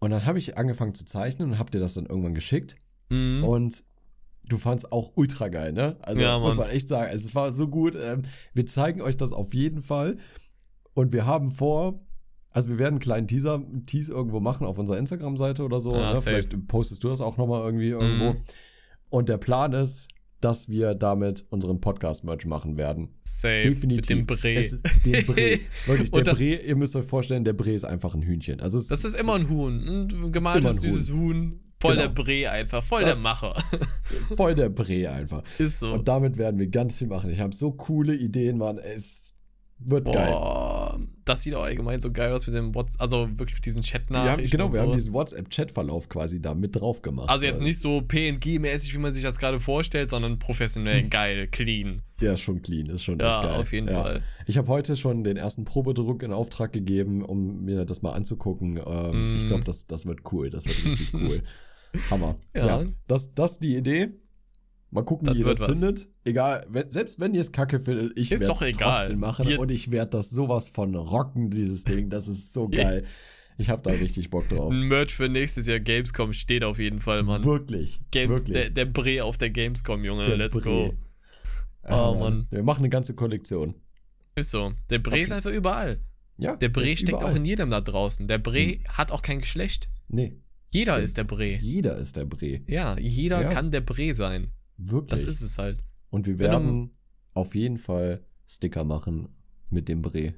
[0.00, 2.76] Und dann habe ich angefangen zu zeichnen und habe dir das dann irgendwann geschickt.
[3.10, 3.44] Mhm.
[3.44, 3.84] Und
[4.48, 5.96] du fandst auch ultra geil, ne?
[6.00, 7.10] Also Ja, muss man echt sagen.
[7.14, 7.96] Es war so gut.
[8.02, 8.22] Ähm,
[8.54, 10.16] wir zeigen euch das auf jeden Fall.
[10.94, 11.98] Und wir haben vor,
[12.52, 15.94] also wir werden einen kleinen Teaser, Tease irgendwo machen auf unserer Instagram-Seite oder so.
[15.94, 16.20] Ja, ne?
[16.22, 18.32] Vielleicht postest du das auch nochmal irgendwie irgendwo.
[18.32, 18.38] Mhm.
[19.08, 20.08] Und der Plan ist,
[20.40, 23.10] dass wir damit unseren Podcast-Merch machen werden.
[23.24, 23.62] Safe.
[23.62, 24.16] Definitiv.
[24.16, 24.54] Mit dem Bre.
[24.54, 24.70] Es,
[25.04, 25.58] den Bre.
[25.86, 28.60] Wirklich, der Bre, ihr müsst euch vorstellen, der Bre ist einfach ein Hühnchen.
[28.60, 30.08] Also Das ist immer ein Huhn.
[30.08, 31.60] Ein gemaltes, ein süßes Huhn.
[31.78, 32.08] Voll Genau.
[32.08, 32.82] der Bre einfach.
[32.82, 33.54] Voll Das- der Macher.
[34.36, 35.42] voll der Bre einfach.
[35.58, 35.92] ist so.
[35.92, 37.30] Und damit werden wir ganz viel machen.
[37.30, 38.78] Ich habe so coole Ideen, Mann.
[38.78, 39.34] Es
[39.82, 40.32] wird geil.
[40.32, 43.82] Boah, das sieht auch allgemein so geil aus mit dem WhatsApp, also wirklich mit diesen
[43.82, 44.50] Chat-Nachrichten.
[44.50, 44.80] genau, wir so.
[44.82, 47.28] haben diesen WhatsApp-Chat-Verlauf quasi da mit drauf gemacht.
[47.28, 52.02] Also jetzt nicht so PNG-mäßig, wie man sich das gerade vorstellt, sondern professionell, geil, clean.
[52.20, 53.60] Ja, schon clean, ist schon Ja, echt geil.
[53.60, 54.02] auf jeden ja.
[54.02, 54.22] Fall.
[54.46, 58.78] Ich habe heute schon den ersten Probedruck in Auftrag gegeben, um mir das mal anzugucken.
[58.84, 59.34] Ähm, Mm.
[59.34, 60.50] Ich glaube, das, das wird cool.
[60.50, 61.42] Das wird richtig cool.
[62.10, 62.36] Hammer.
[62.54, 62.66] Ja.
[62.82, 62.86] Ja.
[63.06, 64.10] das, das ist die Idee.
[64.92, 65.78] Mal gucken, Das wie ihr das was.
[65.82, 69.60] Egal, Egal, wenn, selbst wenn ihr es kacke findet, ich werde es trotzdem machen Hier-
[69.60, 72.08] und ich werde das sowas von rocken, dieses Ding.
[72.10, 73.04] Das ist so geil.
[73.56, 74.72] Ich habe da richtig Bock drauf.
[74.72, 77.44] Ein Merch für nächstes Jahr Gamescom steht auf jeden Fall, Mann.
[77.44, 78.00] Wirklich.
[78.10, 78.54] Games, wirklich.
[78.54, 80.24] der, der Bre auf der Gamescom, Junge.
[80.24, 80.62] Der Let's Bre.
[80.64, 80.94] go.
[81.82, 82.46] Ah, Oh, Mann.
[82.50, 83.74] Wir machen eine ganze Kollektion.
[84.34, 84.72] Ist so.
[84.88, 85.22] Der Bre Okay.
[85.22, 86.00] ist einfach überall.
[86.38, 87.32] Ja, Der Bre ist steckt überall.
[87.32, 88.26] auch in jedem da draußen.
[88.28, 88.80] Der Bre Hm.
[88.88, 89.88] hat auch kein Geschlecht.
[90.08, 90.36] Nee,
[90.72, 91.52] Jeder Der- ist der Bre.
[91.54, 92.60] jeder ist der Bre.
[92.66, 93.48] Ja, jeder Ja.
[93.48, 94.52] kann der Bre sein.
[94.82, 95.10] Wirklich.
[95.10, 95.82] Das ist es halt.
[96.10, 96.90] Und wir Wenn werden
[97.34, 99.28] auf jeden Fall Sticker machen
[99.68, 100.34] mit dem Bre.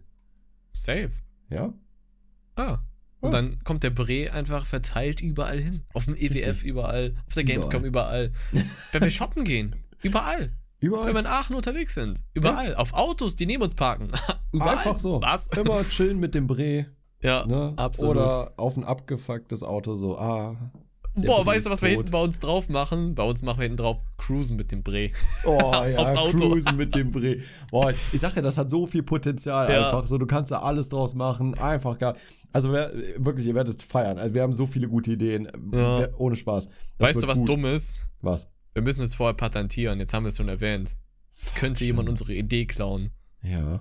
[0.72, 1.10] Safe.
[1.48, 1.72] Ja?
[2.56, 2.78] Ah.
[3.20, 3.30] Und Ah.
[3.40, 5.84] dann kommt der Bre einfach verteilt überall hin.
[5.94, 8.32] Auf dem EWF überall, auf der Gamescom überall.
[8.90, 10.52] Wenn wir shoppen gehen, überall.
[10.80, 11.12] Wenn Überall.
[11.14, 12.74] wir in Aachen unterwegs sind, überall.
[12.74, 14.10] Auf Autos, die neben uns parken.
[14.52, 14.78] überall.
[14.78, 15.22] Einfach so.
[15.22, 15.46] Was?
[15.56, 16.86] Immer chillen mit dem Bre.
[17.20, 17.72] Ja, Ne?
[17.76, 18.16] absolut.
[18.16, 20.72] Oder auf ein abgefucktes Auto so, ah.
[21.14, 23.14] Boah, weißt du, was wir hinten bei uns drauf machen?
[23.14, 25.10] Bei uns machen wir hinten drauf Cruisen mit dem Bre.
[25.44, 26.48] Oh Aufs ja, Auto.
[26.48, 27.36] cruisen mit dem Bre.
[27.70, 29.84] Boah, ich sag ja, das hat so viel Potenzial Ja.
[29.86, 30.06] einfach.
[30.06, 31.54] So, du kannst da alles draus machen.
[31.58, 32.14] Einfach geil.
[32.52, 34.18] Also wer, wirklich, ihr werdet es feiern.
[34.18, 35.44] Also, wir haben so viele gute Ideen.
[35.72, 35.98] Ja.
[35.98, 36.68] Wer, ohne Spaß.
[36.98, 37.48] Das weißt du, was gut.
[37.48, 38.00] dumm ist?
[38.22, 38.50] Was?
[38.72, 39.98] Wir müssen es vorher patentieren.
[40.00, 40.96] Jetzt haben wir es schon erwähnt.
[41.56, 41.80] Könnte Stimmt.
[41.88, 43.10] jemand unsere Idee klauen?
[43.42, 43.80] Ja.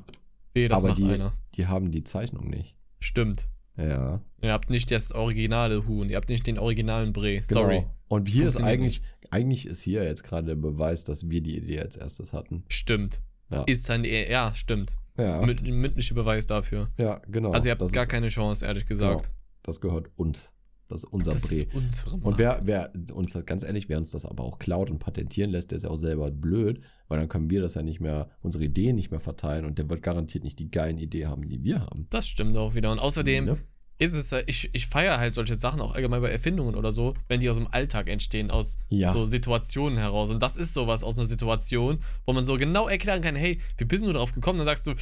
[0.54, 1.34] Wehe, das Aber macht die, einer.
[1.56, 2.76] die haben die Zeichnung nicht.
[3.00, 3.48] Stimmt.
[3.78, 4.22] Ja.
[4.41, 6.09] Ihr habt nicht das originale Huhn.
[6.09, 7.41] Ihr habt nicht den originalen Bre.
[7.45, 7.80] Sorry.
[7.80, 7.95] Genau.
[8.07, 11.80] Und hier ist eigentlich, eigentlich ist hier jetzt gerade der Beweis, dass wir die Idee
[11.80, 12.65] als erstes hatten.
[12.67, 13.22] Stimmt.
[13.49, 13.63] Ja.
[13.63, 14.97] Ist dann eher, ja, stimmt.
[15.17, 16.89] Ja, Münd, mündlicher Beweis dafür.
[16.97, 17.51] ja genau.
[17.51, 19.24] also ihr habt das gar keine Chance, ehrlich gesagt.
[19.26, 20.53] Genau, das gehört uns.
[20.92, 21.56] Das ist unser Das Bre.
[21.56, 22.38] ist unsere Und Marke.
[22.38, 25.78] wer, wer uns, ganz ehrlich, wer uns das aber auch klaut und patentieren lässt, der
[25.78, 28.96] ist ja auch selber blöd, weil dann können wir das ja nicht mehr, unsere Ideen
[28.96, 32.08] nicht mehr verteilen und der wird garantiert nicht die geilen Ideen haben, die wir haben.
[32.10, 32.92] Das stimmt auch wieder.
[32.92, 33.58] Und außerdem Ne?
[34.02, 37.39] Ist es, ich, ich feiere halt solche Sachen auch allgemein bei Erfindungen oder so, wenn
[37.39, 39.14] die aus dem Alltag entstehen, aus Ja.
[39.14, 40.32] so Situationen heraus.
[40.32, 43.86] Und das ist sowas aus einer Situation, wo man so genau erklären kann, hey, wie
[43.86, 44.58] bist du darauf gekommen?
[44.58, 44.93] Dann sagst du,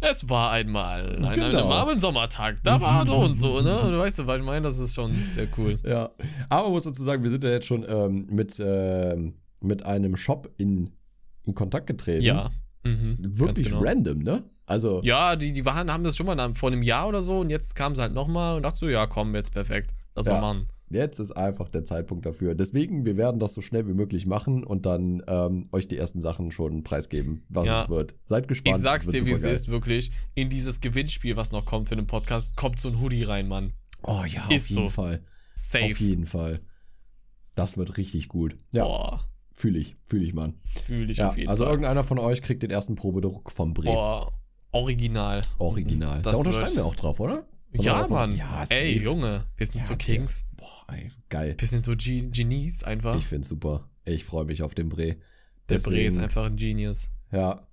[0.00, 1.68] es war einmal an einem Genau.
[1.68, 3.78] warmen Sommertag, da war so und so, ne?
[3.80, 5.78] Und du weißt, was ich meine, das ist schon sehr cool.
[5.84, 6.10] Ja,
[6.48, 10.16] aber man muss dazu sagen, wir sind ja jetzt schon ähm, mit, ähm, mit einem
[10.16, 10.90] Shop in,
[11.44, 12.24] in Kontakt getreten.
[12.24, 12.50] Ja.
[12.84, 13.82] Mhm, Wirklich genau.
[13.82, 14.42] random, ne?
[14.68, 17.50] Also, Ja, die, die waren, haben das schon mal vor einem Jahr oder so und
[17.50, 19.92] jetzt kamen sie halt nochmal und dachte so, ja, komm, jetzt perfekt.
[20.14, 20.34] Lass Ja.
[20.34, 20.68] mal machen.
[20.90, 22.54] jetzt ist einfach der Zeitpunkt dafür.
[22.54, 26.20] Deswegen, wir werden das so schnell wie möglich machen und dann ähm, euch die ersten
[26.20, 27.82] Sachen schon preisgeben, was Ja.
[27.84, 28.14] es wird.
[28.26, 28.76] Seid gespannt.
[28.76, 30.12] Ich sag's dir, wie es ist, wirklich.
[30.34, 33.72] In dieses Gewinnspiel, was noch kommt für den Podcast, kommt so ein Hoodie rein, Mann.
[34.02, 34.88] Oh ja, auf Ist jeden so.
[34.88, 35.22] Fall.
[35.54, 35.84] Safe.
[35.86, 36.60] Auf jeden Fall.
[37.54, 38.56] Das wird richtig gut.
[38.72, 40.54] Ja, Boah, fühle ich, fühle ich, Mann.
[40.86, 41.72] fühle ich Ja, auf jeden also Fall.
[41.72, 43.84] irgendeiner von euch kriegt den ersten Probedruck vom Bre.
[43.86, 44.32] Boah,
[44.72, 45.42] original.
[45.58, 46.22] Original.
[46.22, 47.46] Das da unterschreiben wir auch drauf, oder?
[47.72, 48.34] Sollen Ja, Mann.
[48.36, 48.80] Ja, safe.
[48.80, 49.96] Ey, Junge, wir sind Ja, so.
[49.96, 50.44] Kings.
[50.56, 51.54] Boah, ey, geil.
[51.58, 53.16] Wir sind so Ge Genies einfach.
[53.16, 53.88] Ich find's super.
[54.04, 55.16] Ich freue mich auf den Bre.
[55.68, 57.10] Der Bre ist einfach ein Genius.
[57.30, 57.66] Ja.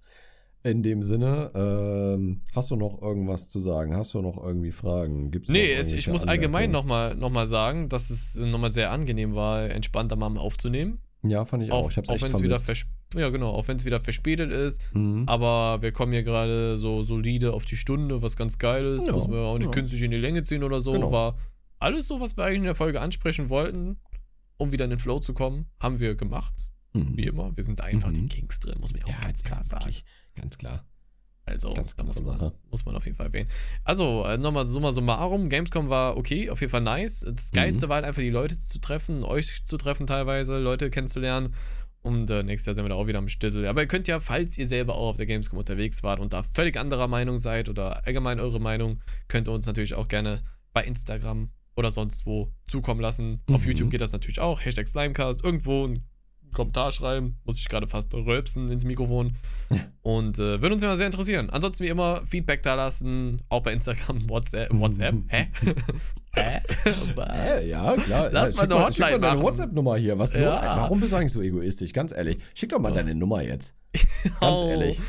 [0.64, 3.96] In dem Sinne, ähm, hast du noch irgendwas zu sagen?
[3.96, 5.30] Hast du noch irgendwie Fragen?
[5.30, 8.90] Gibt's noch Nee, es, ich muss allgemein nochmal noch mal sagen, dass es nochmal sehr
[8.92, 11.00] angenehm war, entspannter mal aufzunehmen.
[11.22, 11.86] Ja, fand ich auch.
[11.86, 12.88] Auch, Ich hab's auch echt wenn es wieder, vermisst.
[13.20, 14.82] Ja, genau, auch wenn es wieder verspätet ist.
[14.94, 15.24] Mhm.
[15.28, 19.08] Aber wir kommen hier gerade so solide auf die Stunde, was ganz geil ist.
[19.08, 19.72] Ja, Muss man auch nicht ja.
[19.72, 20.92] künstlich in die Länge ziehen oder so.
[20.94, 21.12] Genau.
[21.12, 21.38] War
[21.80, 23.98] alles so, was wir eigentlich in der Folge ansprechen wollten,
[24.58, 26.72] um wieder in den Flow zu kommen, haben wir gemacht.
[26.94, 27.18] Mhm.
[27.18, 27.56] Wie immer.
[27.58, 28.14] Wir sind einfach Mhm.
[28.14, 29.94] die Kings drin, muss man auch Ja, ganz klar ja, sagen.
[30.36, 30.86] Ganz klar.
[31.48, 33.48] Also, Ganz da muss man, muss man auf jeden Fall erwähnen.
[33.84, 35.48] Also, äh, nochmal summa summarum.
[35.48, 37.20] Gamescom war okay, auf jeden Fall nice.
[37.20, 37.90] Das Geilste Mhm.
[37.90, 41.54] war halt einfach, die Leute zu treffen, euch zu treffen teilweise, Leute kennenzulernen.
[42.06, 43.66] Und äh, nächstes Jahr sind wir da auch wieder am Stissel.
[43.66, 46.44] Aber ihr könnt ja, falls ihr selber auch auf der Gamescom unterwegs wart und da
[46.44, 50.84] völlig anderer Meinung seid oder allgemein eure Meinung, könnt ihr uns natürlich auch gerne bei
[50.84, 53.42] Instagram oder sonst wo zukommen lassen.
[53.52, 53.68] Auf Mhm.
[53.70, 54.64] YouTube geht das natürlich auch.
[54.64, 55.44] Hashtag Slimecast.
[55.44, 56.04] Irgendwo einen
[56.56, 57.38] Kommentar schreiben.
[57.44, 59.34] Muss ich gerade fast rülpsen ins Mikrofon.
[60.02, 61.50] Und äh, würde uns immer sehr interessieren.
[61.52, 64.70] Ansonsten wie immer Feedback da lassen, auch bei Instagram, WhatsApp.
[64.72, 65.16] WhatsApp?
[65.28, 65.48] Hä?
[66.34, 66.62] Hä?
[67.16, 67.68] Was?
[67.68, 68.30] Ja, klar.
[68.32, 69.44] Lass ja, mal eine Hotline mal deine machen.
[69.46, 70.18] WhatsApp-Nummer hier.
[70.18, 70.62] Was Ja.
[70.78, 71.94] Warum bist du eigentlich so egoistisch?
[71.94, 72.38] Ganz ehrlich.
[72.54, 73.78] Schick doch mal deine Nummer jetzt.
[74.42, 75.00] Ganz ehrlich.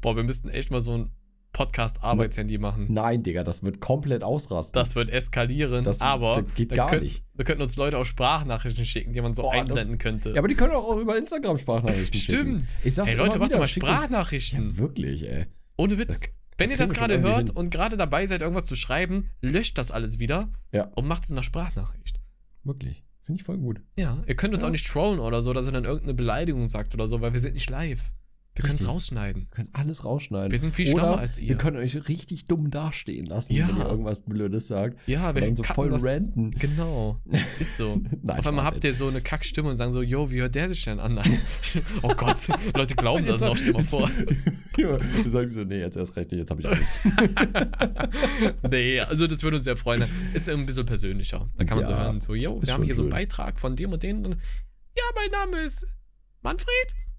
[0.00, 1.10] Boah, wir müssten echt mal so ein
[1.56, 2.86] Podcast-Arbeitshandy machen.
[2.90, 4.78] Nein, Digga, das wird komplett ausrasten.
[4.78, 7.24] Das wird eskalieren, Das- aber das geht gar könnt- nicht.
[7.34, 10.30] Da könnten uns Leute auch Sprachnachrichten schicken, die man so Boah, das- einblenden könnte.
[10.30, 12.38] ja, aber die können auch über Instagram Sprachnachrichten schicken.
[12.66, 12.76] Stimmt.
[12.84, 14.70] Ich sag's Hey Leute, macht doch mal Sprachnachrichten.
[14.72, 15.46] Ja, wirklich, ey.
[15.76, 16.20] Ohne Witz.
[16.20, 17.56] Das- Wenn ihr das wir gerade hört hin.
[17.56, 21.30] und gerade dabei seid, irgendwas zu schreiben, löscht das alles wieder Ja, und macht es
[21.30, 22.20] in einer Sprachnachricht.
[22.64, 23.02] wirklich.
[23.24, 23.80] Finde ich voll gut.
[23.98, 24.68] Ja, ihr könnt uns Ja.
[24.68, 27.40] auch nicht trollen oder so, dass ihr dann irgendeine Beleidigung sagt oder so, weil wir
[27.40, 28.12] sind nicht live.
[28.56, 29.42] Wir können es rausschneiden.
[29.42, 30.50] Wir können alles rausschneiden.
[30.50, 31.48] Wir sind viel Oder schlauer als ihr.
[31.48, 33.68] Wir können euch richtig dumm dastehen lassen, Ja.
[33.68, 34.96] wenn ihr irgendwas Blödes sagt.
[35.06, 36.52] Ja, wir dann so voll das, ranten.
[36.52, 37.20] Genau.
[37.60, 38.00] Ist so.
[38.22, 40.70] Nein, Auf einmal habt ihr so eine Kackstimme und sagen so, yo, wie hört der
[40.70, 41.14] sich denn an?
[41.14, 41.38] Nein.
[42.02, 42.36] Oh Gott,
[42.74, 44.10] Leute glauben das noch, stell mal vor.
[44.78, 47.02] ja, wir sagen so, nee, jetzt erst recht nicht, jetzt habe ich Angst.
[48.70, 50.04] Nee, also das würde uns sehr freuen.
[50.34, 51.46] Ist ein bisschen persönlicher.
[51.56, 53.18] Da kann man so hören, so, yo, wir haben hier so einen schön.
[53.18, 54.24] Beitrag von dem und dem.
[54.24, 54.36] Und,
[54.96, 55.86] ja, mein Name ist
[56.42, 56.66] Manfred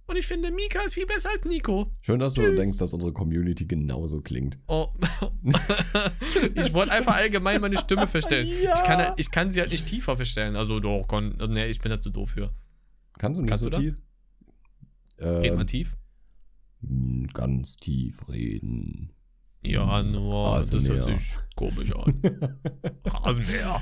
[0.08, 1.92] und ich finde, Mika ist viel besser als Nico.
[2.02, 2.60] Schön, dass du Tschüss.
[2.60, 4.58] denkst, dass unsere Community genauso klingt.
[4.68, 4.88] Oh.
[6.56, 8.48] ich wollte einfach allgemein meine Stimme verstellen.
[8.64, 8.76] Ja.
[8.76, 10.56] Ich, kann, ich kann sie halt nicht tiefer verstellen.
[10.56, 12.54] Also doch, kon, nee, ich bin da zu doof für.
[13.20, 13.86] Kannst du nicht Kannst so du das?
[13.86, 13.96] tief?
[15.20, 15.98] Red mal Ähm, tief.
[16.82, 19.12] mh, ganz tief reden.
[19.64, 21.06] Ja, nur, das Rasenmäher.
[21.08, 22.22] hört sich komisch an.
[23.06, 23.82] Rasenmäher.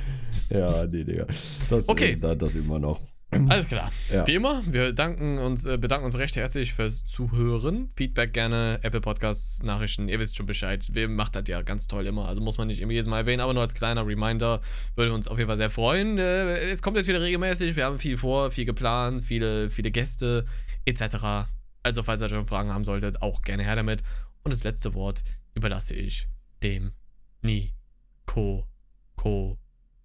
[0.49, 1.25] Ja, nee, Digga.
[1.69, 2.11] Das, Okay.
[2.13, 2.99] äh, da, das immer noch.
[3.31, 3.91] Alles klar.
[4.11, 4.25] Ja.
[4.27, 7.89] Wie immer, wir danken uns, äh, bedanken uns recht herzlich fürs Zuhören.
[7.95, 10.85] Feedback gerne, Apple Podcasts, Nachrichten, ihr wisst schon Bescheid.
[10.91, 12.27] Wir machen das ja ganz toll immer.
[12.27, 14.61] Also muss man nicht immer jedes Mal erwähnen, aber nur als kleiner Reminder
[14.95, 16.17] würde uns auf jeden Fall sehr freuen.
[16.17, 20.45] Äh, es kommt jetzt wieder regelmäßig, wir haben viel vor, viel geplant, viele, viele Gäste
[20.85, 21.47] etc.
[21.83, 24.01] Also falls ihr schon Fragen haben solltet, auch gerne her damit.
[24.43, 25.23] Und das letzte Wort
[25.55, 26.27] überlasse ich
[26.63, 26.93] dem
[27.41, 28.67] Nico.
[29.15, 29.57] Ko.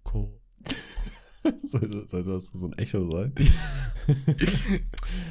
[0.03, 0.41] Ko.
[1.63, 3.33] soll, soll das so ein Echo sein?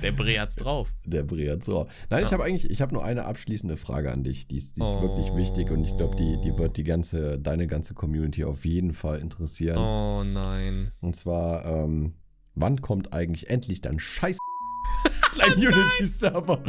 [0.02, 0.88] Der Bre hat's drauf.
[1.04, 1.62] Der Briat.
[1.62, 1.86] So.
[2.08, 2.32] Nein, ich Ja.
[2.38, 4.46] habe eigentlich, ich habe nur eine abschließende Frage an dich.
[4.48, 7.66] Die ist, die ist wirklich wichtig und ich glaube, die, die wird die ganze, deine
[7.66, 9.78] ganze Community auf jeden Fall interessieren.
[9.78, 10.92] Oh nein.
[11.00, 12.14] Und zwar, ähm,
[12.54, 14.36] wann kommt eigentlich endlich dein scheiß
[15.32, 16.62] Slime Unity Server?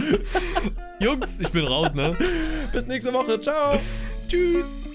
[0.99, 2.15] Jungs, ich bin raus, ne?
[2.71, 3.39] Bis nächste Woche.
[3.39, 3.79] Ciao.
[4.27, 4.90] Tschüss.